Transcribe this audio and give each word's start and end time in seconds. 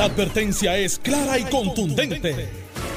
La 0.00 0.06
advertencia 0.06 0.78
es 0.78 0.98
clara 0.98 1.38
y 1.38 1.44
contundente. 1.44 2.48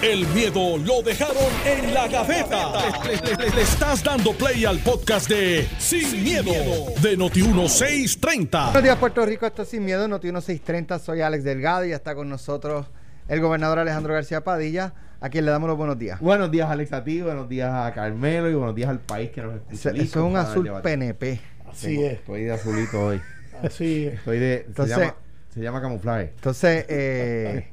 El 0.02 0.26
miedo 0.28 0.78
lo 0.78 1.02
dejaron 1.02 1.36
en 1.66 1.94
la 1.94 2.08
gaveta. 2.08 2.72
Le, 3.06 3.18
le- 3.18 3.36
le- 3.44 3.56
le 3.58 3.62
estás 3.62 4.02
dando 4.02 4.32
play 4.32 4.64
al 4.64 4.80
podcast 4.80 5.28
de 5.28 5.68
Sin, 5.80 6.24
miedo, 6.24 6.54
de 7.02 7.18
Noti1630. 7.18 8.64
Buenos 8.68 8.84
días, 8.84 8.96
Puerto 9.00 9.26
Rico. 9.26 9.46
Esto 9.46 9.64
es 9.64 9.68
Sin 9.68 9.84
Miedo, 9.84 10.08
Noti 10.08 10.28
1630. 10.28 10.98
Soy 11.00 11.20
Alex 11.20 11.44
Delgado 11.44 11.84
y 11.84 11.90
ya 11.90 11.98
está 11.98 12.16
con 12.16 12.30
nosotros 12.30 12.86
el 13.28 13.42
gobernador 13.42 13.80
Alejandro 13.80 14.14
García 14.14 14.46
Padilla, 14.46 14.94
a 15.20 15.28
quien 15.30 15.44
le 15.44 15.52
damos 15.52 15.68
los 15.68 15.78
buenos 15.78 16.00
días. 16.00 16.22
Buenos 16.22 16.52
días, 16.52 16.70
Alex, 16.70 16.94
a 16.94 17.04
ti, 17.04 17.22
buenos 17.22 17.50
días 17.50 17.70
a 17.70 17.92
Carmelo 17.94 18.50
y 18.50 18.54
buenos 18.54 18.76
días 18.76 18.90
al 18.90 19.00
país 19.02 19.30
que 19.32 19.42
nos 19.42 19.56
escucha. 19.56 19.90
Eso, 19.90 19.90
eso 19.90 20.20
es 20.20 20.32
un 20.32 20.38
azul. 20.38 20.72
PNP. 20.82 21.42
Así 21.70 21.88
Tengo- 21.98 22.06
es. 22.08 22.14
Estoy 22.14 22.44
de 22.44 22.54
azulito 22.54 23.02
hoy. 23.08 23.22
Así 23.62 24.06
es. 24.06 24.14
Estoy 24.14 24.40
de. 24.40 24.64
Entonces- 24.68 24.96
se, 24.96 25.02
llama, 25.02 25.16
se 25.54 25.62
llama 25.62 25.82
camuflaje. 25.82 26.32
Entonces, 26.36 26.86
eh, 26.90 27.68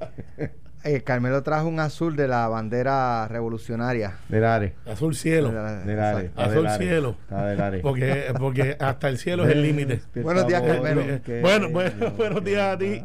eh, 0.85 1.03
Carmelo 1.03 1.43
trajo 1.43 1.67
un 1.69 1.81
azul 1.81 2.17
de 2.17 2.29
la 2.29 2.47
bandera 2.49 3.27
revolucionaria. 3.29 4.17
Del 4.29 4.45
Are. 4.45 4.75
Azul 4.87 5.15
cielo. 5.15 5.51
Del 5.53 5.91
está 5.99 6.19
Azul 6.37 6.69
cielo. 6.79 7.17
Está 7.23 7.47
del 7.47 7.61
Are. 7.61 7.79
Porque, 7.81 8.33
porque 8.39 8.77
hasta 8.81 9.09
el 9.09 9.19
cielo 9.19 9.45
es 9.45 9.53
el 9.53 9.63
límite. 9.63 10.01
Buenos 10.23 10.47
días, 10.47 10.63
Carmelo. 10.63 11.23
Que- 11.23 11.41
Bueno, 11.41 11.71
bueno, 11.71 12.11
buenos 12.17 12.45
días 12.45 12.75
a 12.75 12.79
ti. 12.79 13.03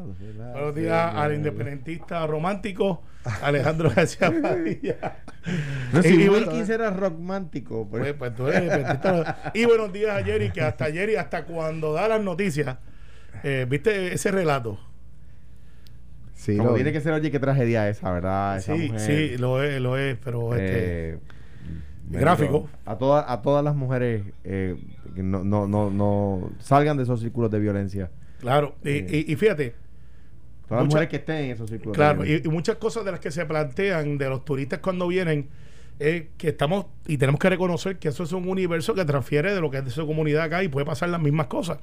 Buenos 0.54 0.76
días 0.76 1.16
al 1.16 1.34
independentista 1.34 2.26
romántico 2.28 3.04
Alejandro 3.42 3.92
García 3.94 4.32
Padilla. 4.42 5.18
No, 5.94 6.02
si 6.02 6.22
Y- 6.24 6.30
Wilkins 6.30 6.70
era 6.70 6.90
rockmántico. 6.92 7.88
Pues, 7.90 8.02
Pues, 8.04 8.14
pues 8.16 8.36
tú 8.36 8.48
eres 8.48 8.64
independentista. 8.64 9.52
Y 9.54 9.66
buenos 9.66 9.92
días 9.94 10.18
a 10.18 10.24
Jerry, 10.24 10.50
que 10.52 10.62
hasta 10.62 10.92
Jerry, 10.92 11.16
hasta 11.16 11.44
cuando 11.46 11.94
da 11.94 12.08
las 12.08 12.22
noticias, 12.22 12.78
eh, 13.44 13.66
¿viste 13.70 14.14
ese 14.14 14.32
relato? 14.32 14.80
Sí, 16.34 16.58
como 16.58 16.70
lo- 16.72 16.76
tiene 16.76 16.92
que 16.92 17.02
ser, 17.02 17.14
oye, 17.14 17.32
qué 17.32 17.40
tragedia 17.40 17.90
esa, 17.90 18.12
¿verdad? 18.12 18.58
Esa 18.58 18.76
Sí, 18.76 18.90
mujer, 18.92 19.00
sí, 19.00 19.38
lo 19.38 19.64
es, 19.64 19.82
lo 19.82 19.98
es, 19.98 20.18
pero 20.24 20.54
este, 20.56 21.10
eh, 21.14 21.20
gráfico. 22.10 22.70
A, 22.86 22.98
todas 22.98 23.26
a 23.28 23.42
todas 23.42 23.64
las 23.64 23.76
mujeres 23.76 24.24
eh, 24.44 24.76
que 25.16 25.24
no, 25.24 25.44
no, 25.44 25.68
no, 25.68 25.90
no 25.90 26.52
salgan 26.60 26.98
de 26.98 27.04
esos 27.04 27.22
círculos 27.22 27.50
de 27.52 27.60
violencia. 27.60 28.12
claro. 28.40 28.76
Y, 28.84 28.90
y- 28.92 29.26
y 29.28 29.36
fíjate, 29.36 29.76
Todas 30.68 30.80
las 30.82 30.86
Mucha- 30.86 30.96
mujeres 30.96 31.10
que 31.10 31.16
estén 31.18 31.36
en 31.46 31.52
esos 31.52 31.70
círculos 31.70 31.94
de 31.94 31.96
Claro, 31.96 32.26
y, 32.26 32.42
muchas 32.50 32.78
cosas 32.78 33.06
de 33.06 33.12
las 33.12 33.20
que 33.20 33.30
se 33.30 33.46
plantean 33.46 34.18
de 34.18 34.28
los 34.30 34.44
turistas 34.44 34.80
cuando 34.80 35.08
vienen 35.08 35.48
es 36.00 36.24
que 36.40 36.50
estamos 36.50 36.88
y 37.06 37.18
tenemos 37.20 37.40
que 37.40 37.50
reconocer 37.52 37.98
que 38.00 38.08
eso 38.08 38.24
es 38.24 38.32
un 38.32 38.50
universo 38.50 38.96
que 38.96 39.06
transfiere 39.06 39.54
de 39.54 39.62
lo 39.62 39.70
que 39.70 39.78
es 39.78 39.86
de 39.86 39.92
su 39.92 40.08
comunidad 40.08 40.42
acá 40.46 40.64
y 40.64 40.68
puede 40.68 40.84
pasar 40.86 41.10
las 41.10 41.22
mismas 41.22 41.46
cosas. 41.48 41.78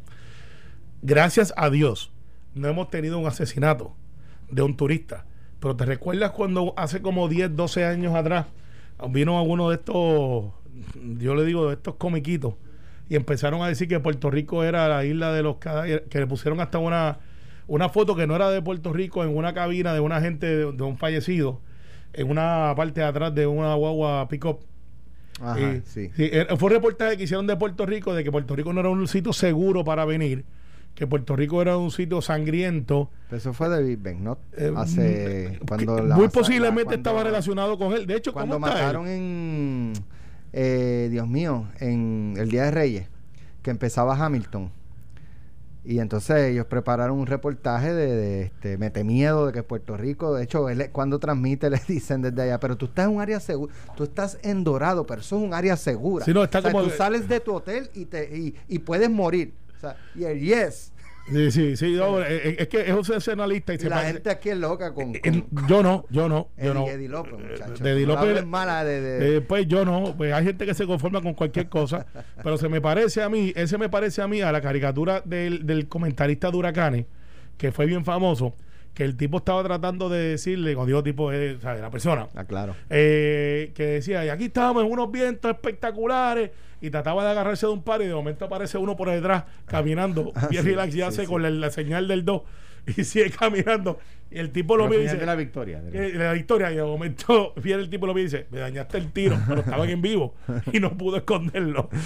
Gracias 1.02 1.52
a 1.56 1.68
Dios 1.70 2.12
no 2.54 2.68
hemos 2.68 2.90
tenido 2.90 3.18
un 3.18 3.26
asesinato 3.26 3.94
de 4.50 4.62
un 4.62 4.76
turista. 4.76 5.24
Pero 5.60 5.76
te 5.76 5.84
recuerdas 5.86 6.32
cuando 6.32 6.74
hace 6.76 7.00
como 7.02 7.28
10, 7.28 7.56
12 7.56 7.84
años 7.84 8.14
atrás 8.14 8.46
vino 9.10 9.38
a 9.38 9.42
uno 9.42 9.68
de 9.70 9.76
estos, 9.76 9.94
yo 11.18 11.34
le 11.34 11.44
digo, 11.44 11.68
de 11.68 11.74
estos 11.74 11.94
comiquitos 11.96 12.54
y 13.08 13.16
empezaron 13.16 13.62
a 13.62 13.68
decir 13.68 13.88
que 13.88 13.98
Puerto 14.00 14.30
Rico 14.30 14.64
era 14.64 14.88
la 14.88 15.04
isla 15.04 15.32
de 15.32 15.42
los 15.42 15.56
cadáveres, 15.56 16.02
que 16.08 16.18
le 16.20 16.26
pusieron 16.26 16.60
hasta 16.60 16.78
una, 16.78 17.18
una 17.66 17.88
foto 17.88 18.14
que 18.14 18.26
no 18.26 18.36
era 18.36 18.50
de 18.50 18.62
Puerto 18.62 18.92
Rico 18.92 19.22
en 19.24 19.36
una 19.36 19.54
cabina 19.54 19.92
de 19.92 20.00
una 20.00 20.20
gente, 20.20 20.46
de, 20.46 20.72
de 20.72 20.82
un 20.82 20.96
fallecido, 20.98 21.60
en 22.12 22.30
una 22.30 22.72
parte 22.76 23.00
de 23.00 23.06
atrás 23.06 23.34
de 23.34 23.46
una 23.46 23.74
guagua 23.74 24.28
pick-up. 24.28 24.60
Ajá, 25.40 25.60
Y- 25.60 25.82
sí. 25.84 26.10
eh, 26.16 26.46
fue 26.56 26.68
un 26.68 26.74
reportaje 26.74 27.16
que 27.16 27.24
hicieron 27.24 27.46
de 27.46 27.56
Puerto 27.56 27.86
Rico 27.86 28.14
de 28.14 28.22
que 28.24 28.30
Puerto 28.30 28.54
Rico 28.54 28.72
no 28.72 28.80
era 28.80 28.88
un 28.90 29.06
sitio 29.08 29.32
seguro 29.32 29.84
para 29.84 30.04
venir, 30.04 30.44
que 30.94 31.06
Puerto 31.06 31.34
Rico 31.36 31.62
era 31.62 31.76
un 31.78 31.90
sitio 31.90 32.20
sangriento. 32.20 33.08
Eso 33.30 33.52
fue 33.54 33.68
de 33.70 33.82
Big 33.82 33.98
Ben, 33.98 34.22
¿no? 34.22 34.38
Eh, 34.56 34.72
Hace. 34.76 35.58
Cuando 35.66 35.96
que 35.96 36.02
la 36.02 36.14
muy 36.16 36.26
masa- 36.26 36.38
posiblemente 36.38 36.84
cuando- 36.84 36.96
estaba 36.96 37.24
relacionado 37.24 37.78
con 37.78 37.92
él. 37.94 38.06
De 38.06 38.16
hecho, 38.16 38.32
Cuando 38.32 38.56
¿cómo 38.56 38.66
está 38.66 38.78
él? 38.78 38.84
mataron 38.86 39.08
en. 39.08 39.92
eh, 40.52 41.08
Dios 41.10 41.26
mío, 41.28 41.66
en 41.80 42.34
el 42.36 42.50
Día 42.50 42.64
de 42.64 42.70
Reyes, 42.72 43.08
que 43.62 43.70
empezaba 43.70 44.14
Hamilton. 44.22 44.70
Y 45.84 45.98
entonces 45.98 46.36
ellos 46.52 46.66
prepararon 46.66 47.18
un 47.18 47.26
reportaje 47.26 47.92
de, 47.92 48.14
de 48.14 48.42
este 48.42 48.78
mete 48.78 49.02
miedo 49.02 49.46
de 49.46 49.52
que 49.52 49.64
Puerto 49.64 49.96
Rico, 49.96 50.32
de 50.32 50.44
hecho, 50.44 50.68
él, 50.68 50.90
cuando 50.92 51.18
transmite 51.18 51.70
le 51.70 51.80
dicen 51.88 52.22
desde 52.22 52.40
allá, 52.42 52.60
pero 52.60 52.76
tú 52.76 52.84
estás 52.86 53.06
en 53.08 53.16
un 53.16 53.20
área 53.20 53.40
segura, 53.40 53.74
tú 53.96 54.04
estás 54.04 54.38
en 54.42 54.62
Dorado, 54.62 55.04
pero 55.06 55.22
eso 55.22 55.38
es 55.38 55.42
un 55.42 55.54
área 55.54 55.76
segura. 55.76 56.24
Sí, 56.24 56.32
no, 56.32 56.44
está 56.44 56.60
O 56.60 56.62
sea, 56.62 56.70
como- 56.70 56.84
tú 56.84 56.90
sales 56.90 57.26
de 57.28 57.40
tu 57.40 57.52
hotel 57.54 57.90
y 57.94 58.04
te 58.04 58.24
y, 58.36 58.54
y 58.68 58.78
puedes 58.78 59.10
morir. 59.10 59.54
Sea, 59.82 59.96
y 60.14 60.24
el 60.24 60.40
yes. 60.40 60.92
Sí, 61.30 61.50
sí, 61.52 61.76
sí. 61.76 61.92
no, 61.92 62.20
eh, 62.22 62.24
eh, 62.28 62.56
es 62.60 62.68
que 62.68 62.80
es 62.80 62.90
un 62.92 63.04
sensacionalista 63.04 63.72
y 63.74 63.78
se 63.78 63.88
la 63.88 63.96
parece- 63.96 64.12
gente 64.14 64.30
aquí 64.30 64.48
es 64.48 64.56
loca 64.56 64.92
con, 64.92 65.14
Eh, 65.14 65.20
con 65.20 65.66
yo 65.68 65.82
no, 65.82 66.04
yo 66.10 66.28
no, 66.28 66.48
yo 66.60 66.74
no. 66.74 66.88
Eddie 66.88 67.08
López, 67.08 67.32
de 67.80 67.92
Eddie 67.92 68.06
López- 68.06 68.44
mala 68.44 68.82
de, 68.84 69.00
de- 69.00 69.36
Eh, 69.36 69.40
pues 69.40 69.68
yo 69.68 69.84
no, 69.84 70.14
pues 70.16 70.32
hay 70.32 70.44
gente 70.44 70.66
que 70.66 70.74
se 70.74 70.84
conforma 70.86 71.20
con 71.22 71.34
cualquier 71.34 71.68
cosa, 71.68 72.06
pero 72.42 72.56
se 72.58 72.68
me 72.68 72.80
parece 72.80 73.22
a 73.22 73.28
mí, 73.28 73.52
ese 73.54 73.78
me 73.78 73.88
parece 73.88 74.20
a 74.22 74.26
mí 74.26 74.40
a 74.40 74.50
la 74.50 74.60
caricatura 74.60 75.20
del, 75.24 75.64
del 75.64 75.86
comentarista 75.86 76.50
de 76.50 76.56
Huracanes, 76.56 77.06
que 77.56 77.70
fue 77.70 77.86
bien 77.86 78.04
famoso, 78.04 78.54
que 78.94 79.04
el 79.04 79.16
tipo 79.16 79.38
estaba 79.38 79.62
tratando 79.64 80.08
de 80.08 80.18
decirle, 80.18 80.74
cuando 80.74 80.88
digo 80.88 81.02
tipo, 81.02 81.32
eh, 81.32 81.54
o 81.56 81.60
sea, 81.60 81.74
la 81.74 81.90
persona, 81.90 82.28
Ah, 82.34 82.44
claro. 82.44 82.76
eh, 82.90 83.72
que 83.74 83.84
decía, 83.84 84.24
y 84.24 84.28
aquí 84.28 84.44
estamos 84.44 84.84
en 84.84 84.90
unos 84.92 85.10
vientos 85.10 85.50
espectaculares, 85.50 86.50
y 86.80 86.90
trataba 86.90 87.24
de 87.24 87.30
agarrarse 87.30 87.64
de 87.66 87.72
un 87.72 87.82
par 87.82 88.02
y 88.02 88.06
de 88.06 88.14
momento 88.14 88.44
aparece 88.44 88.76
uno 88.76 88.96
por 88.96 89.08
detrás 89.08 89.44
caminando, 89.66 90.32
Ah, 90.36 90.48
bien 90.50 90.64
sí, 90.64 90.70
relax 90.70 90.88
y 90.90 90.92
sí, 90.92 91.02
hace 91.02 91.22
sí. 91.22 91.26
con 91.28 91.42
la, 91.42 91.48
la 91.50 91.70
señal 91.70 92.08
del 92.08 92.24
2 92.24 92.42
y 92.96 93.04
sigue 93.04 93.30
caminando. 93.30 93.98
Y 94.30 94.38
el 94.38 94.50
tipo 94.50 94.78
lo 94.78 94.88
mira 94.88 95.00
y 95.00 95.02
dice, 95.02 95.16
de 95.18 95.26
la 95.26 95.34
victoria. 95.34 95.82
de- 95.82 96.08
eh, 96.08 96.12
la 96.14 96.32
victoria 96.32 96.72
y 96.72 96.76
de 96.76 96.82
momento 96.82 97.52
viene 97.62 97.82
el 97.82 97.90
tipo 97.90 98.06
y 98.06 98.08
lo 98.08 98.14
mira 98.14 98.22
y 98.22 98.24
dice 98.30 98.46
me 98.50 98.60
dañaste 98.60 98.96
el 98.96 99.12
tiro 99.12 99.36
pero 99.46 99.60
estaban 99.60 99.90
en 99.90 100.00
vivo 100.00 100.32
y 100.72 100.80
no 100.80 100.96
pudo 100.96 101.18
esconderlo 101.18 101.90
O 101.92 101.96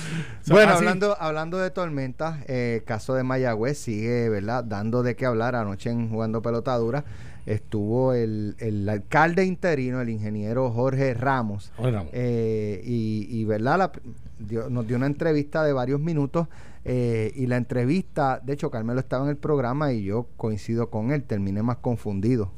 sea, 0.43 0.55
Bueno, 0.57 0.73
así- 0.73 0.79
hablando, 0.79 1.17
hablando 1.21 1.59
de 1.59 1.71
tormentas, 1.71 2.41
eh, 2.49 2.83
caso 2.85 3.15
de 3.15 3.23
Mayagüez 3.23 3.79
sigue, 3.79 4.29
¿verdad? 4.29 4.65
Dando 4.65 5.05
de 5.05 5.15
qué 5.15 5.25
hablar. 5.25 5.55
Anoche 5.55 5.91
en 5.91 6.09
Jugando 6.11 6.43
Pelotadura 6.43 7.05
estuvo 7.47 8.13
el, 8.13 8.57
el 8.59 8.89
alcalde 8.89 9.45
interino, 9.45 10.01
el 10.01 10.09
ingeniero 10.09 10.71
Jorge 10.73 11.15
Ramos. 11.15 11.71
Jorge 11.77 11.93
Ramos. 11.93 12.11
Eh, 12.13 12.81
y, 12.85 13.29
y, 13.31 13.45
¿verdad? 13.45 13.79
La- 13.79 13.93
dio- 14.41 14.69
nos 14.69 14.85
dio 14.89 14.97
una 14.97 15.07
entrevista 15.07 15.63
de 15.63 15.73
varios 15.73 16.01
minutos. 16.01 16.49
Eh, 16.89 17.33
y 17.35 17.47
la 17.49 17.57
entrevista, 17.57 18.41
de 18.45 18.53
hecho, 18.53 18.71
Carmelo 18.71 19.01
estaba 19.01 19.25
en 19.25 19.31
el 19.31 19.37
programa 19.37 19.93
y 19.93 20.05
yo 20.05 20.29
coincido 20.37 20.89
con 20.89 21.11
él. 21.11 21.25
Terminé 21.25 21.63
más 21.63 21.79
confundido. 21.79 22.53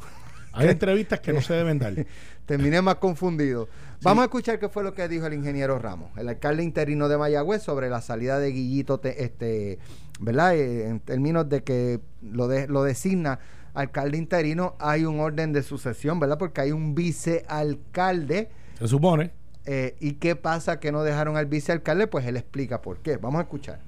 hay 0.53 0.69
entrevistas 0.69 1.21
que 1.21 1.33
no 1.33 1.41
se 1.41 1.55
deben 1.55 1.79
dar 1.79 1.95
Terminé 2.47 2.83
más 2.83 2.97
confundido. 2.97 3.69
Vamos 4.03 4.23
a 4.23 4.25
escuchar 4.27 4.59
qué 4.59 4.69
fue 4.69 4.83
lo 4.85 4.93
que 4.95 5.09
dijo 5.09 5.27
el 5.27 5.35
ingeniero 5.35 5.79
Ramos, 5.79 6.11
el 6.19 6.29
alcalde 6.29 6.63
interino 6.63 7.09
de 7.09 7.17
Mayagüez, 7.19 7.63
sobre 7.63 7.89
la 7.91 8.01
salida 8.01 8.39
de 8.39 8.53
Guillito, 8.53 9.01
te- 9.01 9.25
este, 9.25 9.79
¿verdad? 10.21 10.55
Eh, 10.57 10.89
en 10.89 11.01
términos 11.01 11.49
de 11.49 11.63
que 11.63 12.01
lo, 12.23 12.49
de, 12.49 12.69
lo 12.69 12.83
designa 12.85 13.39
alcalde 13.75 14.17
interino, 14.19 14.75
hay 14.79 15.05
un 15.05 15.21
orden 15.21 15.53
de 15.53 15.63
sucesión, 15.63 16.21
¿verdad? 16.21 16.37
Porque 16.39 16.61
hay 16.61 16.73
un 16.73 16.95
vicealcalde. 16.95 18.51
se 18.79 18.89
supone 18.89 19.31
eh, 19.67 19.97
¿Y 20.01 20.15
qué 20.15 20.35
pasa 20.35 20.81
que 20.81 20.93
no 20.93 21.03
dejaron 21.03 21.37
al 21.37 21.47
vicealcalde? 21.47 22.07
Pues 22.07 22.25
él 22.27 22.37
explica 22.37 22.81
por 22.81 22.99
qué. 23.01 23.19
Vamos 23.19 23.39
a 23.41 23.43
escuchar. 23.43 23.81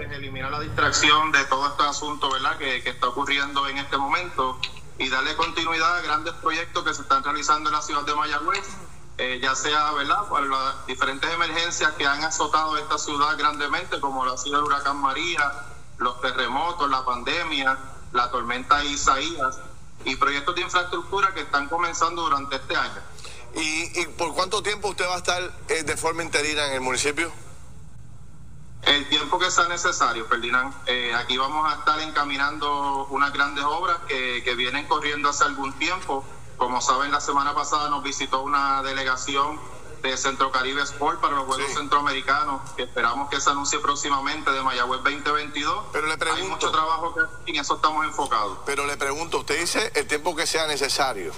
Es 0.00 0.12
eliminar 0.12 0.50
la 0.50 0.60
distracción 0.60 1.32
de 1.32 1.44
todo 1.46 1.66
este 1.68 1.82
asunto 1.82 2.30
¿verdad? 2.30 2.56
Que, 2.58 2.82
que 2.82 2.90
está 2.90 3.08
ocurriendo 3.08 3.66
en 3.68 3.78
este 3.78 3.96
momento 3.96 4.58
y 4.98 5.08
darle 5.08 5.34
continuidad 5.36 5.98
a 5.98 6.02
grandes 6.02 6.34
proyectos 6.34 6.84
que 6.84 6.94
se 6.94 7.02
están 7.02 7.22
realizando 7.22 7.70
en 7.70 7.76
la 7.76 7.82
ciudad 7.82 8.02
de 8.02 8.14
Mayagüez, 8.14 8.66
eh, 9.18 9.38
ya 9.40 9.54
sea 9.54 9.92
¿verdad? 9.92 10.28
por 10.28 10.42
las 10.48 10.86
diferentes 10.86 11.30
emergencias 11.30 11.92
que 11.92 12.06
han 12.06 12.22
azotado 12.24 12.76
esta 12.78 12.98
ciudad 12.98 13.36
grandemente, 13.36 14.00
como 14.00 14.24
lo 14.24 14.34
ha 14.34 14.38
sido 14.38 14.58
el 14.58 14.64
huracán 14.64 14.96
María, 14.96 15.52
los 15.98 16.20
terremotos, 16.20 16.90
la 16.90 17.04
pandemia, 17.04 17.78
la 18.12 18.30
tormenta 18.30 18.84
Isaías 18.84 19.58
y 20.04 20.16
proyectos 20.16 20.54
de 20.54 20.62
infraestructura 20.62 21.32
que 21.34 21.40
están 21.40 21.68
comenzando 21.68 22.22
durante 22.22 22.56
este 22.56 22.76
año. 22.76 23.00
¿Y, 23.54 24.00
y 24.00 24.06
por 24.06 24.34
cuánto 24.34 24.62
tiempo 24.62 24.88
usted 24.88 25.06
va 25.08 25.14
a 25.14 25.18
estar 25.18 25.42
eh, 25.68 25.82
de 25.82 25.96
forma 25.96 26.22
interina 26.22 26.66
en 26.66 26.74
el 26.74 26.80
municipio? 26.80 27.32
El 28.82 29.08
tiempo 29.08 29.38
que 29.38 29.50
sea 29.50 29.68
necesario, 29.68 30.24
Ferdinand. 30.26 30.72
Eh, 30.86 31.12
aquí 31.14 31.36
vamos 31.36 31.70
a 31.70 31.76
estar 31.78 32.00
encaminando 32.00 33.06
unas 33.10 33.32
grandes 33.32 33.64
obras 33.64 33.98
que, 34.08 34.42
que 34.44 34.54
vienen 34.54 34.86
corriendo 34.86 35.28
hace 35.28 35.44
algún 35.44 35.72
tiempo. 35.74 36.24
Como 36.56 36.80
saben, 36.80 37.10
la 37.12 37.20
semana 37.20 37.54
pasada 37.54 37.90
nos 37.90 38.02
visitó 38.02 38.42
una 38.42 38.82
delegación 38.82 39.60
de 40.02 40.16
Centro 40.16 40.52
Caribe 40.52 40.80
Sport 40.82 41.20
para 41.20 41.34
los 41.34 41.44
Juegos 41.46 41.66
Sí. 41.70 41.74
Centroamericanos, 41.76 42.70
que 42.76 42.84
esperamos 42.84 43.28
que 43.28 43.40
se 43.40 43.50
anuncie 43.50 43.80
próximamente 43.80 44.50
de 44.52 44.62
Mayagüez 44.62 45.02
2022. 45.02 45.86
Pero 45.92 46.06
le 46.06 46.12
Hay 46.12 46.18
pregunto- 46.18 46.48
mucho 46.48 46.70
trabajo 46.70 47.14
que 47.44 47.50
en 47.52 47.60
eso 47.60 47.74
estamos 47.76 48.06
enfocados. 48.06 48.58
Pero 48.64 48.86
le 48.86 48.96
pregunto, 48.96 49.38
usted 49.38 49.58
dice 49.58 49.90
el 49.96 50.06
tiempo 50.06 50.34
que 50.36 50.46
sea 50.46 50.66
necesario. 50.68 51.32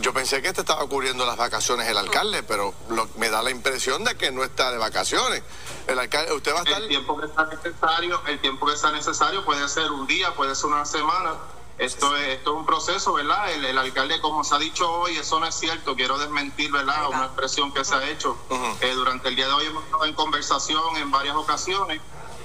Yo 0.00 0.12
pensé 0.12 0.42
que 0.42 0.48
este 0.48 0.62
estaba 0.62 0.82
ocurriendo 0.82 1.24
las 1.24 1.36
vacaciones 1.36 1.86
el 1.88 1.96
alcalde, 1.96 2.42
pero 2.42 2.74
lo- 2.90 3.08
me 3.16 3.30
da 3.30 3.42
la 3.42 3.50
impresión 3.50 4.02
de 4.04 4.16
que 4.16 4.32
no 4.32 4.42
está 4.42 4.70
de 4.72 4.78
vacaciones. 4.78 5.42
El 5.86 5.98
alcalde, 5.98 6.32
usted 6.32 6.52
va 6.52 6.60
a 6.60 6.62
estar... 6.64 6.82
El 6.82 6.88
tiempo 6.88 7.16
que 7.20 7.28
sea 7.28 7.44
necesario, 7.46 8.20
el 8.26 8.40
tiempo 8.40 8.66
que 8.66 8.76
sea 8.76 8.90
necesario 8.90 9.44
puede 9.44 9.68
ser 9.68 9.90
un 9.92 10.06
día, 10.06 10.34
puede 10.34 10.54
ser 10.54 10.66
una 10.66 10.84
semana. 10.84 11.34
Esto 11.78 12.16
es, 12.16 12.28
esto 12.38 12.52
es 12.52 12.56
un 12.56 12.66
proceso, 12.66 13.12
¿verdad? 13.14 13.50
El, 13.52 13.64
el 13.64 13.78
alcalde, 13.78 14.20
como 14.20 14.44
se 14.44 14.54
ha 14.54 14.58
dicho 14.58 14.90
hoy, 14.90 15.16
eso 15.16 15.38
no 15.40 15.46
es 15.46 15.54
cierto. 15.54 15.94
Quiero 15.96 16.18
desmentir, 16.18 16.70
¿verdad? 16.72 17.08
Una 17.08 17.24
expresión 17.26 17.72
que 17.72 17.84
se 17.84 17.94
ha 17.94 18.08
hecho. 18.08 18.36
Eh, 18.80 18.92
durante 18.94 19.28
el 19.28 19.36
día 19.36 19.46
de 19.46 19.52
hoy 19.52 19.66
hemos 19.66 19.84
estado 19.84 20.04
en 20.06 20.14
conversación 20.14 20.96
en 20.96 21.10
varias 21.10 21.34
ocasiones 21.36 22.00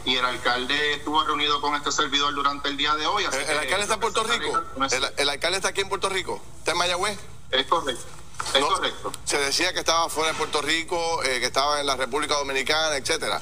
y 0.06 0.16
el 0.16 0.26
alcalde 0.26 0.94
estuvo 0.94 1.24
reunido 1.24 1.62
con 1.62 1.76
este 1.76 1.92
servidor 1.92 2.34
durante 2.34 2.70
el 2.70 2.78
día 2.78 2.96
de 2.96 3.06
hoy. 3.06 3.26
así 3.26 3.38
¿El, 3.38 3.58
alcalde 3.60 3.82
está 3.84 3.94
en 3.96 4.00
Puerto 4.00 4.24
Rico? 4.24 4.64
no 4.78 4.86
es- 4.86 4.94
¿El, 4.94 5.06
el 5.18 5.30
alcalde 5.30 5.58
está 5.58 5.70
aquí 5.70 5.82
en 5.82 5.90
Puerto 5.90 6.10
Rico? 6.10 6.42
¿Está 6.60 6.72
en 6.72 6.78
Mayagüez? 6.78 7.20
Es 7.52 7.66
correcto. 7.68 8.06
Es 8.54 8.62
No, 8.62 8.68
correcto. 8.68 9.12
Se 9.26 9.38
decía 9.38 9.74
que 9.74 9.80
estaba 9.80 10.10
fuera 10.10 10.32
de 10.32 10.38
Puerto 10.38 10.62
Rico, 10.62 11.24
eh, 11.24 11.40
que 11.40 11.48
estaba 11.48 11.80
en 11.80 11.86
la 11.88 11.96
República 11.96 12.36
Dominicana, 12.36 12.96
etcétera. 12.96 13.42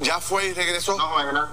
¿Ya 0.00 0.20
fue 0.20 0.46
y 0.46 0.52
regresó? 0.52 0.96
No, 0.96 1.18
ha, 1.18 1.48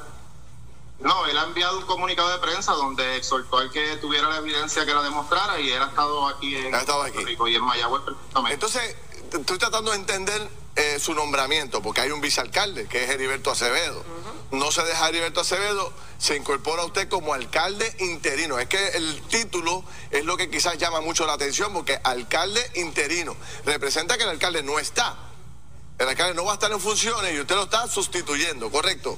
no, 1.00 1.26
él 1.26 1.38
ha 1.38 1.44
enviado 1.44 1.80
un 1.80 1.86
comunicado 1.86 2.30
de 2.30 2.38
prensa 2.38 2.74
donde 2.74 3.16
exhortó 3.16 3.58
al 3.58 3.72
que 3.72 3.98
tuviera 3.98 4.30
la 4.30 4.38
evidencia 4.38 4.86
que 4.86 4.94
la 4.94 5.02
demostrara 5.02 5.60
y 5.60 5.72
él 5.72 5.82
ha 5.82 5.88
estado 5.88 6.28
aquí 6.28 6.56
en 6.56 6.76
Ha 6.76 6.80
estado 6.80 7.00
Puerto 7.02 7.20
aquí. 7.20 7.26
Rico 7.28 7.48
y 7.48 7.56
en 7.56 7.64
Mayagüez 7.64 8.04
precisamente. 8.04 8.54
Entonces, 8.54 8.96
estoy 9.32 9.58
tratando 9.58 9.92
de 9.92 9.98
entender 9.98 10.50
eh, 10.76 11.00
su 11.00 11.14
nombramiento, 11.14 11.82
porque 11.82 12.02
hay 12.02 12.12
un 12.12 12.22
vicealcalde, 12.22 12.88
que 12.88 13.04
es 13.04 13.10
Heriberto 13.10 13.52
Acevedo. 13.52 14.04
No 14.52 14.72
se 14.72 14.84
deja 14.84 15.10
Heriberto 15.10 15.42
Acevedo, 15.42 15.92
se 16.18 16.36
incorpora 16.36 16.86
usted 16.86 17.10
como 17.10 17.34
alcalde 17.34 17.94
interino. 18.00 18.60
Es 18.60 18.68
que 18.68 18.90
el 18.90 19.22
título 19.24 19.84
es 20.12 20.24
lo 20.24 20.38
que 20.38 20.50
quizás 20.50 20.78
llama 20.78 21.02
mucho 21.02 21.26
la 21.26 21.34
atención, 21.34 21.74
porque 21.74 22.00
alcalde 22.04 22.62
interino 22.76 23.36
representa 23.66 24.18
que 24.18 24.24
el 24.24 24.30
alcalde 24.30 24.64
no 24.64 24.80
está. 24.80 25.18
El 25.98 26.08
alcalde 26.08 26.34
no 26.34 26.46
va 26.46 26.52
a 26.52 26.54
estar 26.56 26.72
en 26.72 26.80
funciones 26.80 27.34
y 27.34 27.40
usted 27.40 27.56
lo 27.56 27.64
está 27.64 27.88
sustituyendo, 27.88 28.72
¿correcto? 28.72 29.18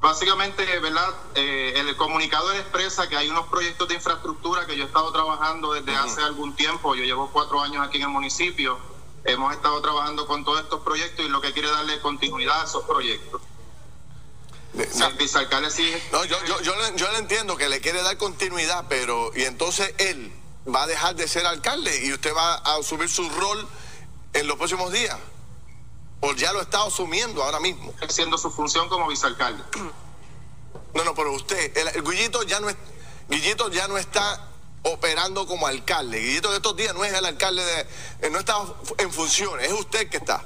Básicamente, 0.00 0.64
¿verdad? 0.80 1.14
Eh, 1.34 1.74
el 1.76 1.94
comunicado 1.96 2.52
expresa 2.52 3.08
que 3.08 3.16
hay 3.16 3.28
unos 3.28 3.46
proyectos 3.48 3.86
de 3.88 3.94
infraestructura 3.94 4.66
que 4.66 4.76
yo 4.76 4.84
he 4.84 4.86
estado 4.86 5.12
trabajando 5.12 5.74
desde 5.74 5.94
hace 5.94 6.22
algún 6.22 6.56
tiempo. 6.56 6.94
Yo 6.94 7.04
llevo 7.04 7.30
cuatro 7.32 7.60
años 7.60 7.86
aquí 7.86 7.98
en 7.98 8.04
el 8.04 8.08
municipio. 8.08 8.89
Hemos 9.24 9.54
estado 9.54 9.80
trabajando 9.82 10.26
con 10.26 10.44
todos 10.44 10.60
estos 10.62 10.80
proyectos 10.82 11.24
y 11.24 11.28
lo 11.28 11.40
que 11.40 11.52
quiere 11.52 11.70
darle 11.70 12.00
continuidad 12.00 12.62
a 12.62 12.64
esos 12.64 12.84
proyectos. 12.84 13.40
Vicealcalde 15.18 15.70
sigue- 15.70 16.02
No, 16.12 16.24
yo, 16.24 16.36
yo, 16.46 16.60
yo, 16.60 16.74
le, 16.76 16.96
yo 16.96 17.10
le 17.12 17.18
entiendo 17.18 17.56
que 17.56 17.68
le 17.68 17.80
quiere 17.80 18.02
dar 18.02 18.16
continuidad, 18.16 18.86
pero 18.88 19.30
y 19.34 19.42
entonces 19.42 19.92
él 19.98 20.32
va 20.72 20.84
a 20.84 20.86
dejar 20.86 21.16
de 21.16 21.26
ser 21.28 21.44
alcalde 21.46 22.06
y 22.06 22.12
usted 22.12 22.34
va 22.34 22.54
a 22.54 22.76
asumir 22.76 23.08
su 23.08 23.28
rol 23.30 23.66
en 24.32 24.46
los 24.46 24.56
próximos 24.56 24.92
días. 24.92 25.18
O 26.20 26.32
ya 26.34 26.52
lo 26.52 26.60
está 26.60 26.82
asumiendo 26.84 27.42
ahora 27.42 27.60
mismo. 27.60 27.92
haciendo 28.06 28.38
su 28.38 28.50
función 28.50 28.88
como 28.88 29.08
vicealcalde. 29.08 29.62
No, 30.94 31.04
no, 31.04 31.14
pero 31.14 31.32
usted, 31.32 31.76
el, 31.76 31.88
el 31.88 32.02
Guillito 32.02 32.42
ya 32.44 32.60
no 32.60 32.68
es, 32.68 32.76
Guillito 33.28 33.70
ya 33.70 33.88
no 33.88 33.96
está 33.98 34.49
operando 34.82 35.46
como 35.46 35.66
alcalde. 35.66 36.18
Guillito 36.18 36.50
de 36.50 36.56
estos 36.56 36.76
días 36.76 36.94
no 36.94 37.04
es 37.04 37.12
el 37.12 37.24
alcalde 37.24 37.64
de, 37.64 37.80
eh, 38.22 38.30
no 38.30 38.38
está 38.38 38.56
en 38.98 39.12
funciones, 39.12 39.66
es 39.66 39.72
usted 39.72 40.08
que 40.08 40.16
está. 40.16 40.44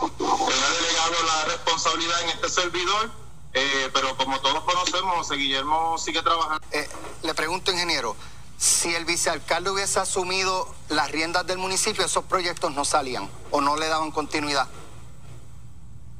Él 0.00 0.10
ha 0.10 0.70
delegado 0.70 1.22
la 1.26 1.44
responsabilidad 1.46 2.22
en 2.22 2.28
este 2.30 2.48
servidor, 2.48 3.10
eh, 3.54 3.90
pero 3.92 4.16
como 4.16 4.40
todos 4.40 4.62
conocemos, 4.64 5.16
José 5.16 5.36
Guillermo 5.36 5.96
sigue 5.98 6.22
trabajando. 6.22 6.66
Eh, 6.70 6.88
le 7.22 7.34
pregunto, 7.34 7.72
ingeniero, 7.72 8.16
si 8.58 8.94
el 8.94 9.04
vicealcalde 9.04 9.70
hubiese 9.70 10.00
asumido 10.00 10.74
las 10.88 11.10
riendas 11.10 11.46
del 11.46 11.58
municipio, 11.58 12.04
esos 12.04 12.24
proyectos 12.24 12.72
no 12.72 12.84
salían 12.84 13.30
o 13.50 13.60
no 13.60 13.76
le 13.76 13.88
daban 13.88 14.10
continuidad. 14.10 14.68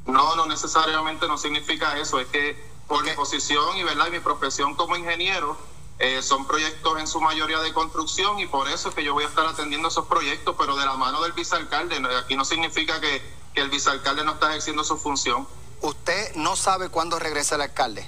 No, 0.07 0.37
no 0.37 0.47
necesariamente 0.47 1.27
no 1.27 1.37
significa 1.37 1.99
eso, 1.99 2.21
es 2.21 2.29
que 2.29 2.57
por 2.87 3.05
mi 3.05 3.11
posición 3.13 3.77
y 3.77 3.83
verdad 3.83 4.07
y 4.07 4.13
mi 4.13 4.21
profesión 4.21 4.75
como 4.77 4.97
ingeniero 4.97 5.57
eh, 5.99 6.23
son 6.23 6.47
proyectos 6.47 6.99
en 6.99 7.07
su 7.07 7.21
mayoría 7.21 7.59
de 7.61 7.73
construcción 7.73 8.39
y 8.39 8.47
por 8.47 8.69
eso 8.69 8.91
es 8.91 8.95
que 8.95 9.03
yo 9.03 9.15
voy 9.15 9.25
a 9.25 9.29
estar 9.29 9.47
atendiendo 9.47 9.89
esos 9.89 10.07
proyectos, 10.07 10.55
pero 10.59 10.77
de 10.77 10.85
la 10.85 10.95
mano 10.95 11.23
del 11.23 11.33
vicealcalde. 11.33 11.97
Aquí 12.19 12.37
no 12.37 12.45
significa 12.45 13.01
que, 13.01 13.23
que 13.55 13.63
el 13.63 13.71
vicealcalde 13.71 14.25
no 14.25 14.33
está 14.33 14.51
ejerciendo 14.51 14.85
su 14.85 14.97
función. 14.99 15.49
Usted 15.81 16.35
no 16.37 16.57
sabe 16.57 16.89
cuándo 16.91 17.19
regresa 17.19 17.55
el 17.55 17.63
alcalde. 17.63 18.07